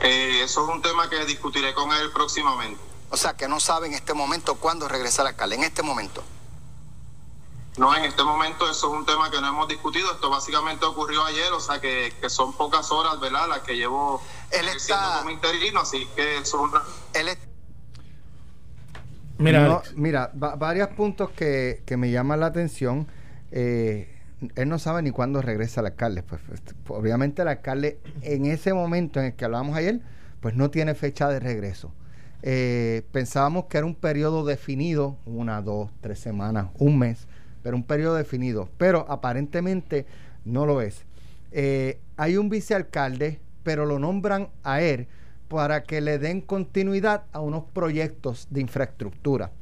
Eh, 0.00 0.42
eso 0.44 0.64
es 0.64 0.74
un 0.74 0.82
tema 0.82 1.08
que 1.08 1.24
discutiré 1.24 1.74
con 1.74 1.92
él 1.92 2.10
próximamente. 2.12 2.80
O 3.10 3.16
sea, 3.16 3.36
que 3.36 3.48
no 3.48 3.58
sabe 3.60 3.86
en 3.86 3.94
este 3.94 4.14
momento 4.14 4.56
cuándo 4.56 4.86
regresa 4.88 5.22
el 5.22 5.28
alcalde, 5.28 5.56
en 5.56 5.64
este 5.64 5.82
momento. 5.82 6.22
No, 7.78 7.96
en 7.96 8.04
este 8.04 8.24
momento 8.24 8.68
eso 8.68 8.92
es 8.92 8.98
un 9.00 9.06
tema 9.06 9.30
que 9.30 9.40
no 9.40 9.48
hemos 9.48 9.68
discutido. 9.68 10.10
Esto 10.12 10.28
básicamente 10.30 10.84
ocurrió 10.84 11.24
ayer, 11.24 11.52
o 11.52 11.60
sea 11.60 11.80
que, 11.80 12.12
que 12.20 12.28
son 12.28 12.52
pocas 12.54 12.90
horas, 12.90 13.20
¿verdad? 13.20 13.48
Las 13.48 13.60
que 13.60 13.76
llevo 13.76 14.20
Él 14.50 14.66
ejerciendo 14.66 15.04
está- 15.04 15.18
como 15.20 15.30
interino, 15.30 15.80
así 15.80 16.06
que 16.16 16.38
eso 16.38 16.56
es 16.66 16.72
una... 16.72 16.82
Él 17.14 17.28
es- 17.28 17.38
Mira, 19.38 19.68
No, 19.68 19.82
mira, 19.94 20.32
va- 20.42 20.56
varios 20.56 20.88
puntos 20.88 21.30
que, 21.30 21.82
que 21.86 21.96
me 21.96 22.10
llaman 22.10 22.40
la 22.40 22.46
atención. 22.46 23.06
Eh, 23.52 24.12
él 24.56 24.68
no 24.68 24.78
sabe 24.80 25.02
ni 25.02 25.10
cuándo 25.12 25.40
regresa 25.42 25.80
el 25.80 25.86
alcalde. 25.86 26.24
Pues, 26.24 26.40
pues, 26.48 26.60
obviamente 26.88 27.42
el 27.42 27.48
alcalde 27.48 28.00
en 28.22 28.46
ese 28.46 28.74
momento 28.74 29.20
en 29.20 29.26
el 29.26 29.34
que 29.34 29.44
hablábamos 29.44 29.76
ayer, 29.76 30.00
pues 30.40 30.54
no 30.56 30.70
tiene 30.70 30.94
fecha 30.96 31.28
de 31.28 31.38
regreso. 31.38 31.92
Eh, 32.42 33.02
pensábamos 33.12 33.66
que 33.66 33.78
era 33.78 33.86
un 33.86 33.94
periodo 33.94 34.44
definido, 34.44 35.16
una, 35.24 35.62
dos, 35.62 35.90
tres 36.00 36.18
semanas, 36.18 36.66
un 36.78 36.98
mes, 36.98 37.26
pero 37.68 37.76
un 37.76 37.84
periodo 37.84 38.14
definido. 38.14 38.70
Pero 38.78 39.04
aparentemente 39.10 40.06
no 40.46 40.64
lo 40.64 40.80
es. 40.80 41.04
Eh, 41.52 42.00
hay 42.16 42.38
un 42.38 42.48
vicealcalde, 42.48 43.40
pero 43.62 43.84
lo 43.84 43.98
nombran 43.98 44.48
a 44.64 44.80
él 44.80 45.06
para 45.48 45.82
que 45.82 46.00
le 46.00 46.18
den 46.18 46.40
continuidad 46.40 47.24
a 47.30 47.40
unos 47.40 47.64
proyectos 47.64 48.46
de 48.48 48.62
infraestructura. 48.62 49.52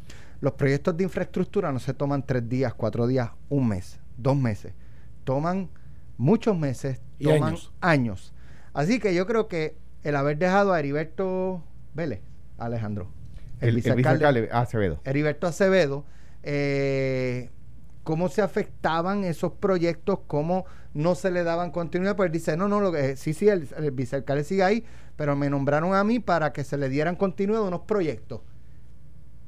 Los 0.40 0.52
proyectos 0.52 0.96
de 0.96 1.02
infraestructura 1.02 1.72
no 1.72 1.80
se 1.80 1.94
toman 1.94 2.24
tres 2.24 2.48
días, 2.48 2.74
cuatro 2.74 3.08
días, 3.08 3.30
un 3.48 3.66
mes, 3.66 3.98
dos 4.16 4.36
meses. 4.36 4.72
Toman 5.24 5.68
muchos 6.16 6.56
meses, 6.56 7.00
Y 7.18 7.24
toman 7.24 7.42
años. 7.48 7.72
años. 7.80 8.32
Así 8.72 9.00
que 9.00 9.16
yo 9.16 9.26
creo 9.26 9.48
que 9.48 9.74
el 10.04 10.14
haber 10.14 10.38
dejado 10.38 10.72
a 10.72 10.78
Heriberto 10.78 11.60
Vélez, 11.92 12.20
Alejandro, 12.56 13.08
El, 13.60 13.70
el 13.70 13.74
vicealcalde 13.74 14.48
Acevedo. 14.52 15.00
Heriberto 15.04 15.48
Acevedo, 15.48 16.04
eh, 16.44 17.50
cómo 18.06 18.28
se 18.28 18.40
afectaban 18.40 19.24
esos 19.24 19.50
proyectos, 19.54 20.20
cómo 20.28 20.64
no 20.94 21.16
se 21.16 21.32
le 21.32 21.42
daban 21.42 21.72
continuidad, 21.72 22.14
pues 22.14 22.28
él 22.28 22.32
dice, 22.32 22.56
no, 22.56 22.68
no, 22.68 22.80
lo 22.80 22.92
que, 22.92 23.16
sí, 23.16 23.34
sí, 23.34 23.48
el, 23.48 23.68
el 23.76 23.90
vicealcalde 23.90 24.44
sigue 24.44 24.62
ahí, 24.62 24.84
pero 25.16 25.34
me 25.34 25.50
nombraron 25.50 25.92
a 25.92 26.04
mí 26.04 26.20
para 26.20 26.52
que 26.52 26.62
se 26.62 26.78
le 26.78 26.88
dieran 26.88 27.16
continuidad 27.16 27.62
a 27.62 27.66
unos 27.66 27.80
proyectos. 27.80 28.42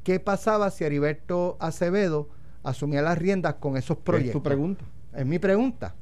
¿Qué 0.03 0.19
pasaba 0.19 0.73
si 0.73 0.83
Heriberto 0.83 1.57
Acevedo 1.61 2.31
asumía 2.65 3.01
las 3.01 3.17
riendas 3.17 3.55
con 3.61 3.77
esos 3.77 3.99
¿Es 3.99 4.03
proyectos? 4.03 4.33
tu 4.33 4.43
pregunta? 4.43 4.85
Es 5.15 5.25
mi 5.25 5.39
pregunta. 5.39 5.95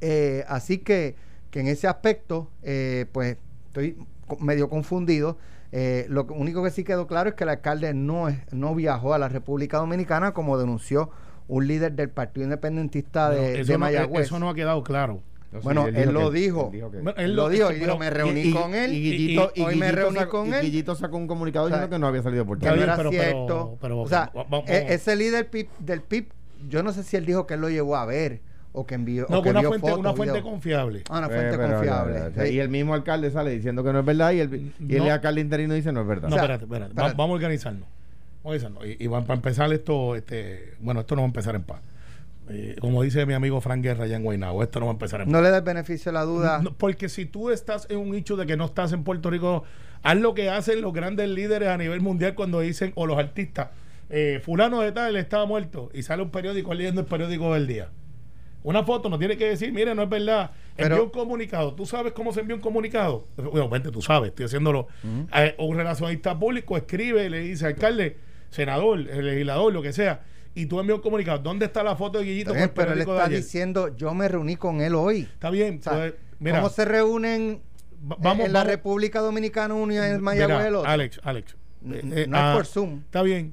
Eh, 0.00 0.42
así 0.48 0.78
que, 0.78 1.16
que 1.50 1.60
en 1.60 1.66
ese 1.66 1.86
aspecto, 1.86 2.50
eh, 2.62 3.04
pues 3.12 3.36
estoy 3.66 3.98
medio 4.40 4.70
confundido. 4.70 5.36
Eh, 5.70 6.06
lo 6.08 6.24
único 6.30 6.64
que 6.64 6.70
sí 6.70 6.82
quedó 6.82 7.06
claro 7.06 7.28
es 7.28 7.34
que 7.34 7.44
el 7.44 7.50
alcalde 7.50 7.92
no, 7.92 8.30
es, 8.30 8.38
no 8.54 8.74
viajó 8.74 9.12
a 9.12 9.18
la 9.18 9.28
República 9.28 9.76
Dominicana 9.76 10.32
como 10.32 10.56
denunció 10.56 11.10
un 11.48 11.66
líder 11.66 11.92
del 11.92 12.08
Partido 12.10 12.44
Independentista 12.44 13.28
no, 13.28 13.34
de, 13.34 13.60
eso, 13.60 13.66
de 13.72 13.72
no, 13.74 13.78
Mayagüez. 13.80 14.26
eso 14.26 14.38
no 14.38 14.48
ha 14.48 14.54
quedado 14.54 14.82
claro. 14.82 15.20
No, 15.52 15.60
sí, 15.60 15.64
Bueno, 15.64 15.86
él 15.86 16.12
lo 16.12 16.32
que- 16.32 16.38
dijo. 16.40 16.66
él 16.66 16.72
dijo 16.72 16.90
que- 16.90 16.96
Bueno, 17.00 17.16
Él 17.18 17.24
él 17.26 17.36
lo 17.36 17.48
dijo 17.48 17.70
y 17.70 17.74
dijo, 17.76 17.96
me 17.96 18.10
reuní 18.10 18.40
y- 18.40 18.52
con 18.52 18.74
él. 18.74 18.92
y 18.92 19.00
Guillito, 19.00 19.52
y- 19.54 19.60
hoy 19.62 19.76
me 19.76 19.92
reuní 19.92 20.18
sacó- 20.18 20.30
con 20.40 20.48
y 20.48 20.52
él. 20.54 20.62
Guillito 20.62 20.94
sacó 20.96 21.16
un 21.16 21.26
comunicado 21.28 21.66
O 21.66 21.68
sea, 21.68 21.76
diciendo 21.76 21.94
que 21.94 22.00
no 22.00 22.06
había 22.08 22.22
salido 22.22 22.44
por 22.44 22.58
que 22.58 22.66
no 22.66 22.74
era 22.74 22.96
pero- 22.96 23.10
cierto. 23.10 23.78
pero- 23.80 24.00
o 24.00 24.08
sea, 24.08 24.32
va- 24.36 24.44
vamos- 24.50 24.68
e- 24.68 24.92
ese 24.94 25.14
líder 25.14 25.48
PIP, 25.50 25.68
del 25.78 26.00
PIB, 26.02 26.26
yo 26.68 26.82
no 26.82 26.92
sé 26.92 27.04
si 27.04 27.16
él 27.16 27.24
dijo 27.24 27.46
que 27.46 27.54
él 27.54 27.60
lo 27.60 27.68
llevó 27.70 27.94
a 27.96 28.04
ver 28.04 28.40
o 28.72 28.84
que 28.84 28.96
envió. 28.96 29.26
No, 29.30 29.38
o 29.38 29.42
que 29.42 29.50
una 29.50 29.60
vio 29.60 29.68
fuente, 29.68 29.86
fotos, 29.86 30.00
una 30.00 30.14
fuente 30.14 30.42
confiable. 30.42 31.04
Ah, 31.08 31.18
una 31.18 31.26
Eh, 31.28 31.30
fuente 31.30 31.56
pero, 31.56 31.74
confiable. 31.74 32.20
Sí. 32.48 32.54
Y 32.54 32.58
el 32.58 32.68
mismo 32.68 32.94
alcalde 32.94 33.30
sale 33.30 33.50
diciendo 33.52 33.84
que 33.84 33.92
no 33.92 34.00
es 34.00 34.04
verdad 34.04 34.32
y 34.32 34.40
el, 34.40 34.72
y 34.80 34.96
el 34.96 35.04
No. 35.04 35.12
alcalde 35.12 35.40
interino 35.40 35.74
dice 35.74 35.92
no 35.92 36.00
es 36.00 36.06
verdad. 36.08 36.28
No, 36.30 36.34
O 36.34 36.38
sea, 36.38 36.42
espérate, 36.46 36.64
espérate. 36.64 36.94
Va- 36.94 37.02
espérate. 37.02 37.16
vamos 37.16 37.34
a 37.34 37.36
organizarnos. 37.36 37.88
A 38.44 38.48
organizarnos. 38.48 38.84
Y, 38.86 38.96
y 39.02 39.06
va- 39.06 39.22
para 39.22 39.34
empezar 39.34 39.72
esto, 39.72 40.14
este, 40.16 40.74
bueno, 40.80 41.00
esto 41.00 41.16
no 41.16 41.22
va 41.22 41.26
a 41.26 41.28
empezar 41.28 41.54
en 41.56 41.62
paz. 41.62 41.80
Eh, 42.50 42.76
como 42.78 43.02
dice 43.02 43.24
mi 43.24 43.32
amigo 43.32 43.58
Frank 43.62 43.82
Guerra 43.82 44.04
allá 44.04 44.16
en 44.16 44.22
Guaynabo, 44.22 44.62
esto 44.62 44.78
no 44.80 44.86
va 44.86 44.92
a 44.92 44.94
empezar 44.94 45.20
en 45.22 45.26
paz. 45.26 45.32
No 45.32 45.40
le 45.40 45.48
da 45.50 45.56
el 45.58 45.62
beneficio 45.64 46.12
de 46.12 46.18
la 46.18 46.24
duda. 46.24 46.60
No, 46.62 46.74
porque 46.74 47.08
si 47.08 47.24
tú 47.24 47.50
estás 47.50 47.86
en 47.90 47.98
un 47.98 48.14
hecho 48.14 48.36
de 48.36 48.44
que 48.46 48.56
no 48.56 48.66
estás 48.66 48.92
en 48.92 49.02
Puerto 49.02 49.30
Rico, 49.30 49.64
haz 50.02 50.16
lo 50.18 50.34
que 50.34 50.50
hacen 50.50 50.82
los 50.82 50.92
grandes 50.92 51.28
líderes 51.30 51.68
a 51.70 51.78
nivel 51.78 52.00
mundial 52.02 52.34
cuando 52.34 52.60
dicen, 52.60 52.92
o 52.96 53.06
los 53.06 53.18
artistas, 53.18 53.68
eh, 54.10 54.40
fulano 54.44 54.82
de 54.82 54.92
tal 54.92 55.16
estaba 55.16 55.46
muerto 55.46 55.90
y 55.94 56.02
sale 56.02 56.22
un 56.22 56.30
periódico 56.30 56.74
leyendo 56.74 57.00
el 57.00 57.06
periódico 57.06 57.54
del 57.54 57.66
día. 57.66 57.88
Una 58.62 58.82
foto 58.84 59.08
no 59.10 59.18
tiene 59.18 59.36
que 59.38 59.46
decir, 59.48 59.72
mire, 59.72 59.94
no 59.94 60.02
es 60.02 60.08
verdad. 60.10 60.50
Pero- 60.76 60.96
envió 60.96 61.04
un 61.04 61.10
comunicado. 61.10 61.74
¿Tú 61.74 61.86
sabes 61.86 62.12
cómo 62.12 62.32
se 62.32 62.40
envía 62.40 62.56
un 62.56 62.62
comunicado? 62.62 63.26
Bueno, 63.36 63.68
vente, 63.70 63.90
tú 63.90 64.02
sabes, 64.02 64.28
estoy 64.30 64.46
haciéndolo. 64.46 64.88
Eh, 65.34 65.54
un 65.58 65.76
relacionista 65.76 66.38
público 66.38 66.76
escribe, 66.76 67.28
le 67.30 67.40
dice, 67.40 67.66
alcalde, 67.66 68.16
senador, 68.54 68.98
el 69.00 69.26
legislador, 69.26 69.72
lo 69.72 69.82
que 69.82 69.92
sea, 69.92 70.22
y 70.54 70.66
tú 70.66 70.78
envías 70.80 70.96
un 70.96 71.02
comunicado. 71.02 71.38
¿Dónde 71.38 71.66
está 71.66 71.82
la 71.82 71.96
foto 71.96 72.18
de 72.18 72.24
Guillito 72.24 72.50
Está 72.52 72.64
bien, 72.66 72.72
pero 72.74 72.92
él 72.92 73.00
está 73.00 73.28
diciendo, 73.28 73.96
yo 73.96 74.14
me 74.14 74.28
reuní 74.28 74.56
con 74.56 74.80
él 74.80 74.94
hoy. 74.94 75.22
Está 75.22 75.50
bien, 75.50 75.78
O 75.80 75.82
sea, 75.82 75.92
pues, 75.94 76.14
mira, 76.38 76.58
¿Cómo 76.58 76.70
se 76.70 76.84
reúnen 76.84 77.60
va- 78.10 78.16
vamos, 78.20 78.46
en 78.46 78.52
la 78.52 78.60
vamos- 78.60 78.72
República 78.72 79.20
Dominicana 79.20 79.74
y 79.74 79.96
en 79.96 80.22
Mayagüez. 80.22 80.84
Alex, 80.86 81.20
Alex. 81.24 81.56
N- 81.84 81.98
eh, 82.22 82.26
no 82.28 82.36
es 82.36 82.42
ah, 82.42 82.52
por 82.54 82.66
Zoom. 82.66 83.00
Está 83.04 83.22
bien. 83.22 83.52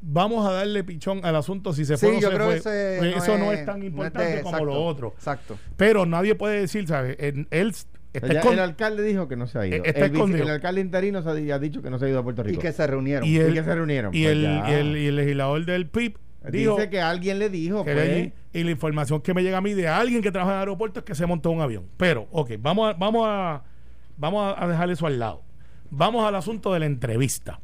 Vamos 0.00 0.46
a 0.46 0.52
darle 0.52 0.84
pichón 0.84 1.20
al 1.24 1.34
asunto 1.34 1.72
si 1.72 1.84
se 1.84 1.96
Sí, 1.96 2.06
fue 2.06 2.10
o 2.10 2.14
no 2.14 2.20
yo 2.20 2.28
se 2.30 2.34
creo 2.36 2.46
fue. 2.46 2.56
ese 2.56 2.98
no 3.00 3.06
eso 3.16 3.38
no 3.38 3.52
es- 3.52 3.66
tan 3.66 3.80
no 3.80 3.84
es 3.84 3.90
importante 3.90 4.30
de- 4.36 4.42
como 4.42 4.50
exacto, 4.56 4.64
lo 4.64 4.84
otro. 4.84 5.12
Exacto. 5.16 5.58
Pero 5.76 6.06
nadie 6.06 6.36
puede 6.36 6.60
decir, 6.60 6.86
¿sabes? 6.86 7.16
En- 7.18 7.48
Él 7.50 7.74
está 8.12 8.32
Ya 8.32 8.40
escon- 8.42 8.52
el 8.54 8.58
alcalde 8.60 9.02
dijo 9.02 9.28
que 9.28 9.36
no 9.36 9.46
se 9.46 9.58
ha 9.58 9.66
ido. 9.66 9.76
Eh, 9.76 9.82
está 9.84 10.04
el, 10.06 10.10
vice- 10.12 10.16
escondido. 10.22 10.44
el 10.44 10.50
alcalde 10.50 10.80
interino 10.80 11.22
se 11.22 11.28
ha, 11.28 11.34
di- 11.34 11.50
ha 11.50 11.58
dicho 11.58 11.82
que 11.82 11.90
no 11.90 11.98
se 11.98 12.06
ha 12.06 12.08
ido 12.08 12.18
a 12.20 12.22
Puerto 12.22 12.42
Y 12.42 12.48
Rico. 12.48 12.60
que 12.62 12.72
se 12.72 12.86
reunieron. 12.86 13.26
y 13.28 13.36
el, 13.36 13.54
que 13.54 13.62
se 13.64 13.74
reunieron, 13.74 14.14
Y, 14.14 14.22
pues 14.22 14.32
el, 14.32 14.42
ya. 14.42 14.70
y, 14.70 14.72
el, 14.74 14.96
y 14.96 15.06
el 15.06 15.16
legislador 15.16 15.64
del 15.64 15.86
PIB 15.88 16.16
dijo 16.50 16.76
Dice 16.76 16.88
que 16.90 17.00
alguien 17.00 17.38
le 17.38 17.50
dijo, 17.50 17.84
que 17.84 17.92
pues. 17.92 18.32
y 18.60 18.64
la 18.64 18.70
información 18.70 19.20
que 19.20 19.34
me 19.34 19.42
llega 19.42 19.58
a 19.58 19.60
mí 19.60 19.74
de 19.74 19.88
alguien 19.88 20.22
que 20.22 20.30
trabaja 20.32 20.54
en 20.54 20.58
aeropuertos 20.60 21.02
es 21.02 21.04
que 21.04 21.14
se 21.14 21.26
montó 21.26 21.50
un 21.50 21.60
avión. 21.60 21.84
Pero, 21.96 22.28
ok, 22.30 22.52
vamos 22.60 22.90
a, 22.90 22.96
vamos 22.98 23.24
a, 23.26 23.62
vamos 24.16 24.54
a 24.56 24.66
dejar 24.68 24.90
eso 24.90 25.06
al 25.06 25.18
lado. 25.18 25.42
Vamos 25.90 26.26
al 26.26 26.34
asunto 26.34 26.72
de 26.72 26.80
la 26.80 26.86
entrevista. 26.86 27.60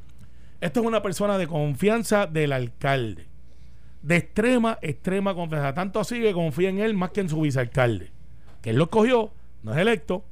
Esto 0.61 0.81
es 0.81 0.87
una 0.87 1.03
persona 1.03 1.37
de 1.39 1.47
confianza 1.47 2.27
del 2.27 2.53
alcalde. 2.53 3.27
De 4.03 4.17
extrema, 4.17 4.79
extrema 4.83 5.35
confianza. 5.35 5.73
Tanto 5.75 6.01
así 6.01 6.21
que 6.21 6.33
confía 6.33 6.69
en 6.71 6.79
él 6.79 6.95
más 6.95 7.11
que 7.11 7.21
en 7.21 7.29
su 7.29 7.41
vicealcalde. 7.41 8.13
Que 8.63 8.71
él 8.71 8.77
lo 8.77 8.85
escogió, 8.85 9.33
no 9.63 9.73
es 9.73 9.79
electo. 9.79 10.25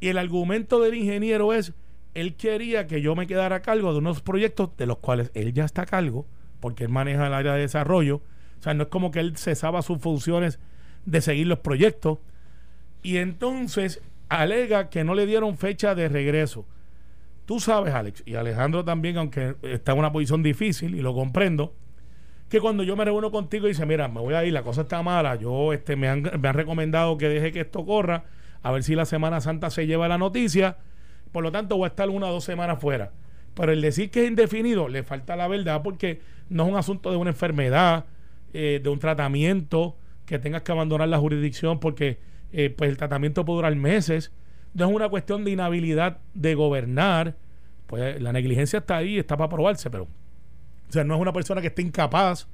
Y 0.00 0.08
el 0.08 0.18
argumento 0.18 0.80
del 0.80 0.94
ingeniero 0.94 1.52
es, 1.52 1.74
él 2.14 2.34
quería 2.34 2.86
que 2.86 3.02
yo 3.02 3.14
me 3.14 3.26
quedara 3.26 3.56
a 3.56 3.62
cargo 3.62 3.92
de 3.92 3.98
unos 3.98 4.22
proyectos 4.22 4.70
de 4.76 4.86
los 4.86 4.98
cuales 4.98 5.30
él 5.34 5.52
ya 5.52 5.64
está 5.64 5.82
a 5.82 5.86
cargo, 5.86 6.26
porque 6.58 6.84
él 6.84 6.90
maneja 6.90 7.26
el 7.26 7.34
área 7.34 7.54
de 7.54 7.60
desarrollo. 7.60 8.22
O 8.58 8.62
sea, 8.62 8.74
no 8.74 8.84
es 8.84 8.88
como 8.88 9.10
que 9.10 9.20
él 9.20 9.36
cesaba 9.36 9.82
sus 9.82 9.98
funciones 10.00 10.58
de 11.04 11.20
seguir 11.20 11.46
los 11.46 11.60
proyectos. 11.60 12.18
Y 13.02 13.18
entonces 13.18 14.02
alega 14.28 14.90
que 14.90 15.04
no 15.04 15.14
le 15.14 15.26
dieron 15.26 15.56
fecha 15.56 15.94
de 15.94 16.08
regreso. 16.08 16.66
Tú 17.46 17.60
sabes, 17.60 17.94
Alex, 17.94 18.22
y 18.26 18.36
Alejandro 18.36 18.84
también, 18.84 19.16
aunque 19.18 19.56
está 19.62 19.92
en 19.92 19.98
una 19.98 20.12
posición 20.12 20.42
difícil 20.42 20.94
y 20.94 21.00
lo 21.00 21.14
comprendo, 21.14 21.74
que 22.48 22.60
cuando 22.60 22.82
yo 22.82 22.96
me 22.96 23.04
reúno 23.04 23.30
contigo 23.30 23.66
y 23.66 23.70
dice, 23.70 23.86
mira, 23.86 24.08
me 24.08 24.20
voy 24.20 24.34
a 24.34 24.44
ir, 24.44 24.52
la 24.52 24.62
cosa 24.62 24.82
está 24.82 25.02
mala, 25.02 25.36
yo 25.36 25.72
este 25.72 25.96
me 25.96 26.08
han, 26.08 26.22
me 26.22 26.48
han 26.48 26.54
recomendado 26.54 27.16
que 27.16 27.28
deje 27.28 27.52
que 27.52 27.60
esto 27.60 27.84
corra, 27.84 28.24
a 28.62 28.72
ver 28.72 28.82
si 28.82 28.94
la 28.94 29.04
Semana 29.04 29.40
Santa 29.40 29.70
se 29.70 29.86
lleva 29.86 30.08
la 30.08 30.18
noticia, 30.18 30.78
por 31.32 31.42
lo 31.42 31.52
tanto 31.52 31.76
voy 31.76 31.86
a 31.86 31.88
estar 31.88 32.08
una 32.08 32.26
o 32.26 32.32
dos 32.32 32.44
semanas 32.44 32.80
fuera. 32.80 33.12
Pero 33.54 33.72
el 33.72 33.80
decir 33.80 34.10
que 34.10 34.24
es 34.24 34.28
indefinido 34.28 34.88
le 34.88 35.02
falta 35.02 35.36
la 35.36 35.48
verdad 35.48 35.82
porque 35.82 36.20
no 36.48 36.64
es 36.64 36.70
un 36.70 36.76
asunto 36.76 37.10
de 37.10 37.16
una 37.16 37.30
enfermedad, 37.30 38.06
eh, 38.52 38.80
de 38.82 38.88
un 38.88 38.98
tratamiento, 38.98 39.96
que 40.26 40.38
tengas 40.38 40.62
que 40.62 40.72
abandonar 40.72 41.08
la 41.08 41.18
jurisdicción 41.18 41.80
porque 41.80 42.18
eh, 42.52 42.70
pues 42.70 42.90
el 42.90 42.96
tratamiento 42.96 43.44
puede 43.44 43.58
durar 43.58 43.76
meses. 43.76 44.32
No 44.74 44.88
es 44.88 44.94
una 44.94 45.08
cuestión 45.08 45.44
de 45.44 45.50
inhabilidad 45.50 46.18
de 46.34 46.54
gobernar, 46.54 47.36
pues 47.86 48.20
la 48.20 48.32
negligencia 48.32 48.80
está 48.80 48.98
ahí, 48.98 49.18
está 49.18 49.36
para 49.36 49.48
probarse, 49.48 49.90
pero 49.90 50.04
o 50.04 50.92
sea, 50.92 51.04
no 51.04 51.14
es 51.14 51.20
una 51.20 51.32
persona 51.32 51.60
que 51.60 51.68
esté 51.68 51.82
incapaz, 51.82 52.48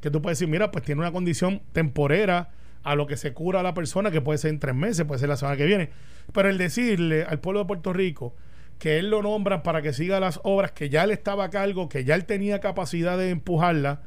que 0.00 0.10
tú 0.10 0.22
puedes 0.22 0.38
decir, 0.38 0.50
mira, 0.50 0.70
pues 0.70 0.84
tiene 0.84 1.00
una 1.00 1.12
condición 1.12 1.60
temporera 1.72 2.50
a 2.82 2.94
lo 2.94 3.06
que 3.06 3.16
se 3.16 3.32
cura 3.32 3.62
la 3.62 3.74
persona, 3.74 4.10
que 4.10 4.20
puede 4.20 4.38
ser 4.38 4.50
en 4.50 4.58
tres 4.58 4.74
meses, 4.74 5.04
puede 5.04 5.20
ser 5.20 5.28
la 5.28 5.36
semana 5.36 5.56
que 5.56 5.66
viene. 5.66 5.90
Pero 6.32 6.48
el 6.48 6.58
decirle 6.58 7.24
al 7.24 7.40
pueblo 7.40 7.60
de 7.60 7.66
Puerto 7.66 7.92
Rico 7.92 8.34
que 8.78 8.98
él 8.98 9.10
lo 9.10 9.22
nombra 9.22 9.62
para 9.62 9.82
que 9.82 9.92
siga 9.92 10.20
las 10.20 10.40
obras, 10.42 10.72
que 10.72 10.88
ya 10.88 11.04
él 11.04 11.10
estaba 11.10 11.44
a 11.44 11.50
cargo, 11.50 11.88
que 11.88 12.04
ya 12.04 12.14
él 12.14 12.24
tenía 12.24 12.60
capacidad 12.60 13.18
de 13.18 13.30
empujarla, 13.30 14.02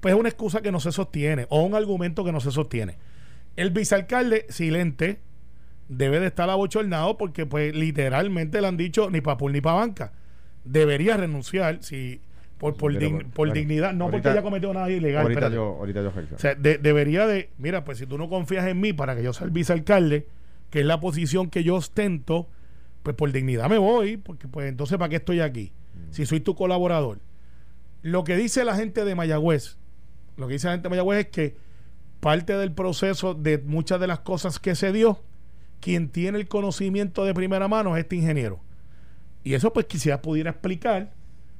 pues 0.00 0.14
es 0.14 0.20
una 0.20 0.28
excusa 0.28 0.60
que 0.60 0.70
no 0.70 0.80
se 0.80 0.92
sostiene, 0.92 1.46
o 1.48 1.62
un 1.62 1.74
argumento 1.74 2.24
que 2.24 2.32
no 2.32 2.40
se 2.40 2.50
sostiene. 2.50 2.98
El 3.56 3.70
vicealcalde, 3.70 4.44
silente, 4.50 5.20
debe 5.88 6.20
de 6.20 6.26
estar 6.26 6.48
abochornado 6.50 7.16
porque 7.16 7.46
pues 7.46 7.74
literalmente 7.74 8.60
le 8.60 8.68
han 8.68 8.76
dicho 8.76 9.10
ni 9.10 9.20
para 9.20 9.38
ni 9.50 9.60
para 9.60 9.76
banca. 9.76 10.12
Debería 10.64 11.16
renunciar 11.16 11.82
si 11.82 12.20
por, 12.58 12.76
por, 12.76 12.92
Pero, 12.92 13.06
dign- 13.06 13.12
bueno, 13.14 13.30
por 13.32 13.52
dignidad, 13.52 13.92
no 13.94 14.10
porque 14.10 14.28
haya 14.28 14.42
cometido 14.42 14.74
nada 14.74 14.90
ilegal. 14.90 15.22
ahorita, 15.22 15.48
yo, 15.48 15.76
ahorita 15.78 16.02
yo. 16.02 16.12
O 16.34 16.38
sea, 16.38 16.54
de- 16.54 16.78
debería 16.78 17.26
de, 17.26 17.50
mira, 17.58 17.84
pues 17.84 17.98
si 17.98 18.06
tú 18.06 18.18
no 18.18 18.28
confías 18.28 18.66
en 18.66 18.80
mí 18.80 18.92
para 18.92 19.14
que 19.16 19.22
yo 19.22 19.32
sea 19.32 19.44
el 19.46 19.52
vicealcalde, 19.52 20.26
que 20.70 20.80
es 20.80 20.86
la 20.86 21.00
posición 21.00 21.48
que 21.50 21.62
yo 21.64 21.76
ostento, 21.76 22.48
pues 23.02 23.14
por 23.16 23.30
dignidad 23.32 23.70
me 23.70 23.78
voy, 23.78 24.16
porque 24.16 24.48
pues 24.48 24.68
entonces 24.68 24.98
¿para 24.98 25.08
qué 25.08 25.16
estoy 25.16 25.40
aquí? 25.40 25.72
Si 26.10 26.26
soy 26.26 26.40
tu 26.40 26.54
colaborador. 26.54 27.20
Lo 28.02 28.24
que 28.24 28.36
dice 28.36 28.64
la 28.64 28.76
gente 28.76 29.04
de 29.04 29.14
Mayagüez, 29.14 29.76
lo 30.36 30.46
que 30.46 30.54
dice 30.54 30.66
la 30.66 30.74
gente 30.74 30.84
de 30.84 30.90
Mayagüez 30.90 31.18
es 31.20 31.26
que 31.28 31.56
parte 32.20 32.56
del 32.56 32.72
proceso 32.72 33.34
de 33.34 33.58
muchas 33.58 34.00
de 34.00 34.06
las 34.08 34.20
cosas 34.20 34.58
que 34.58 34.74
se 34.74 34.92
dio, 34.92 35.20
quien 35.80 36.08
tiene 36.08 36.38
el 36.38 36.48
conocimiento 36.48 37.24
de 37.24 37.34
primera 37.34 37.68
mano 37.68 37.96
es 37.96 38.02
este 38.02 38.16
ingeniero. 38.16 38.60
Y 39.44 39.54
eso 39.54 39.72
pues 39.72 39.86
quizás 39.86 40.18
pudiera 40.18 40.50
explicar 40.50 41.12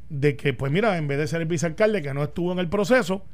de 0.08 0.36
que, 0.36 0.54
pues 0.54 0.72
mira, 0.72 0.96
en 0.96 1.08
vez 1.08 1.18
de 1.18 1.26
ser 1.26 1.40
el 1.42 1.48
vicealcalde 1.48 2.02
que 2.02 2.14
no 2.14 2.22
estuvo 2.22 2.52
en 2.52 2.58
el 2.58 2.68
proceso, 2.68 3.24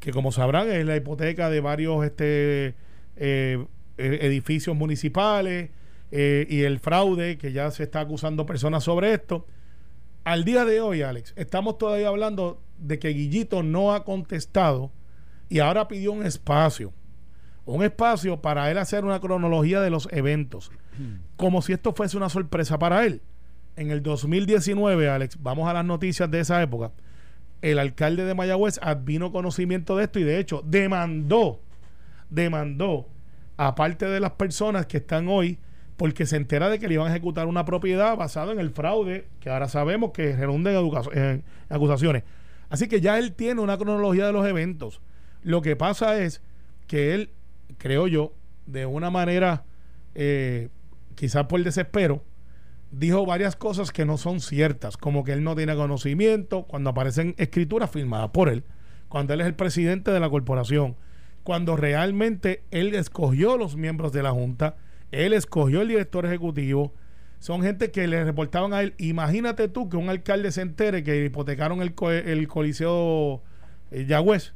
que 0.00 0.12
como 0.12 0.32
sabrán 0.32 0.70
es 0.70 0.84
la 0.84 0.96
hipoteca 0.96 1.50
de 1.50 1.60
varios 1.60 2.04
este 2.04 2.74
eh, 3.16 3.64
eh, 3.96 4.18
edificios 4.22 4.76
municipales 4.76 5.70
eh, 6.10 6.46
y 6.48 6.62
el 6.62 6.78
fraude 6.78 7.36
que 7.36 7.52
ya 7.52 7.70
se 7.70 7.84
está 7.84 8.00
acusando 8.00 8.46
personas 8.46 8.84
sobre 8.84 9.12
esto. 9.12 9.46
Al 10.24 10.44
día 10.44 10.64
de 10.64 10.80
hoy, 10.80 11.02
Alex, 11.02 11.32
estamos 11.36 11.78
todavía 11.78 12.08
hablando 12.08 12.62
de 12.78 12.98
que 12.98 13.08
Guillito 13.08 13.62
no 13.62 13.92
ha 13.92 14.04
contestado 14.04 14.92
y 15.48 15.60
ahora 15.60 15.88
pidió 15.88 16.12
un 16.12 16.24
espacio. 16.24 16.92
Un 17.64 17.82
espacio 17.82 18.40
para 18.40 18.70
él 18.70 18.78
hacer 18.78 19.04
una 19.04 19.20
cronología 19.20 19.80
de 19.80 19.90
los 19.90 20.08
eventos. 20.12 20.70
Como 21.36 21.62
si 21.62 21.72
esto 21.72 21.92
fuese 21.92 22.16
una 22.16 22.28
sorpresa 22.28 22.78
para 22.78 23.04
él. 23.04 23.22
En 23.78 23.92
el 23.92 24.02
2019, 24.02 25.08
Alex, 25.08 25.38
vamos 25.40 25.70
a 25.70 25.72
las 25.72 25.84
noticias 25.84 26.28
de 26.28 26.40
esa 26.40 26.60
época. 26.60 26.90
El 27.62 27.78
alcalde 27.78 28.24
de 28.24 28.34
Mayagüez 28.34 28.80
advino 28.82 29.30
conocimiento 29.30 29.96
de 29.96 30.02
esto 30.02 30.18
y 30.18 30.24
de 30.24 30.40
hecho 30.40 30.64
demandó, 30.66 31.60
demandó 32.28 33.06
a 33.56 33.76
parte 33.76 34.06
de 34.06 34.18
las 34.18 34.32
personas 34.32 34.86
que 34.86 34.96
están 34.96 35.28
hoy 35.28 35.60
porque 35.96 36.26
se 36.26 36.34
entera 36.34 36.68
de 36.68 36.80
que 36.80 36.88
le 36.88 36.94
iban 36.94 37.06
a 37.06 37.10
ejecutar 37.10 37.46
una 37.46 37.64
propiedad 37.64 38.16
basada 38.16 38.50
en 38.50 38.58
el 38.58 38.70
fraude, 38.70 39.28
que 39.38 39.48
ahora 39.48 39.68
sabemos 39.68 40.10
que 40.10 40.34
redunda 40.34 40.72
en, 41.12 41.44
acusaciones. 41.68 42.24
Así 42.70 42.88
que 42.88 43.00
ya 43.00 43.16
él 43.16 43.32
tiene 43.32 43.60
una 43.60 43.78
cronología 43.78 44.26
de 44.26 44.32
los 44.32 44.44
eventos. 44.44 45.00
Lo 45.44 45.62
que 45.62 45.76
pasa 45.76 46.20
es 46.20 46.42
que 46.88 47.14
él, 47.14 47.30
creo 47.78 48.08
yo, 48.08 48.32
de 48.66 48.86
una 48.86 49.10
manera, 49.10 49.62
eh, 50.16 50.68
quizás 51.14 51.46
por 51.46 51.62
desespero, 51.62 52.24
dijo 52.90 53.26
varias 53.26 53.56
cosas 53.56 53.92
que 53.92 54.04
no 54.04 54.16
son 54.16 54.40
ciertas, 54.40 54.96
como 54.96 55.24
que 55.24 55.32
él 55.32 55.44
no 55.44 55.54
tiene 55.54 55.76
conocimiento, 55.76 56.64
cuando 56.64 56.90
aparecen 56.90 57.34
escrituras 57.38 57.90
firmadas 57.90 58.30
por 58.30 58.48
él, 58.48 58.64
cuando 59.08 59.34
él 59.34 59.40
es 59.40 59.46
el 59.46 59.54
presidente 59.54 60.10
de 60.10 60.20
la 60.20 60.30
corporación, 60.30 60.96
cuando 61.42 61.76
realmente 61.76 62.62
él 62.70 62.94
escogió 62.94 63.56
los 63.56 63.76
miembros 63.76 64.12
de 64.12 64.22
la 64.22 64.32
Junta, 64.32 64.76
él 65.12 65.32
escogió 65.32 65.82
el 65.82 65.88
director 65.88 66.26
ejecutivo, 66.26 66.92
son 67.38 67.62
gente 67.62 67.90
que 67.90 68.06
le 68.06 68.24
reportaban 68.24 68.72
a 68.72 68.82
él. 68.82 68.94
Imagínate 68.98 69.68
tú 69.68 69.88
que 69.88 69.96
un 69.96 70.08
alcalde 70.08 70.50
se 70.50 70.60
entere 70.60 71.04
que 71.04 71.24
hipotecaron 71.24 71.80
el, 71.82 71.94
el 72.26 72.48
Coliseo 72.48 73.42
eh, 73.90 74.06
Yagüez, 74.06 74.54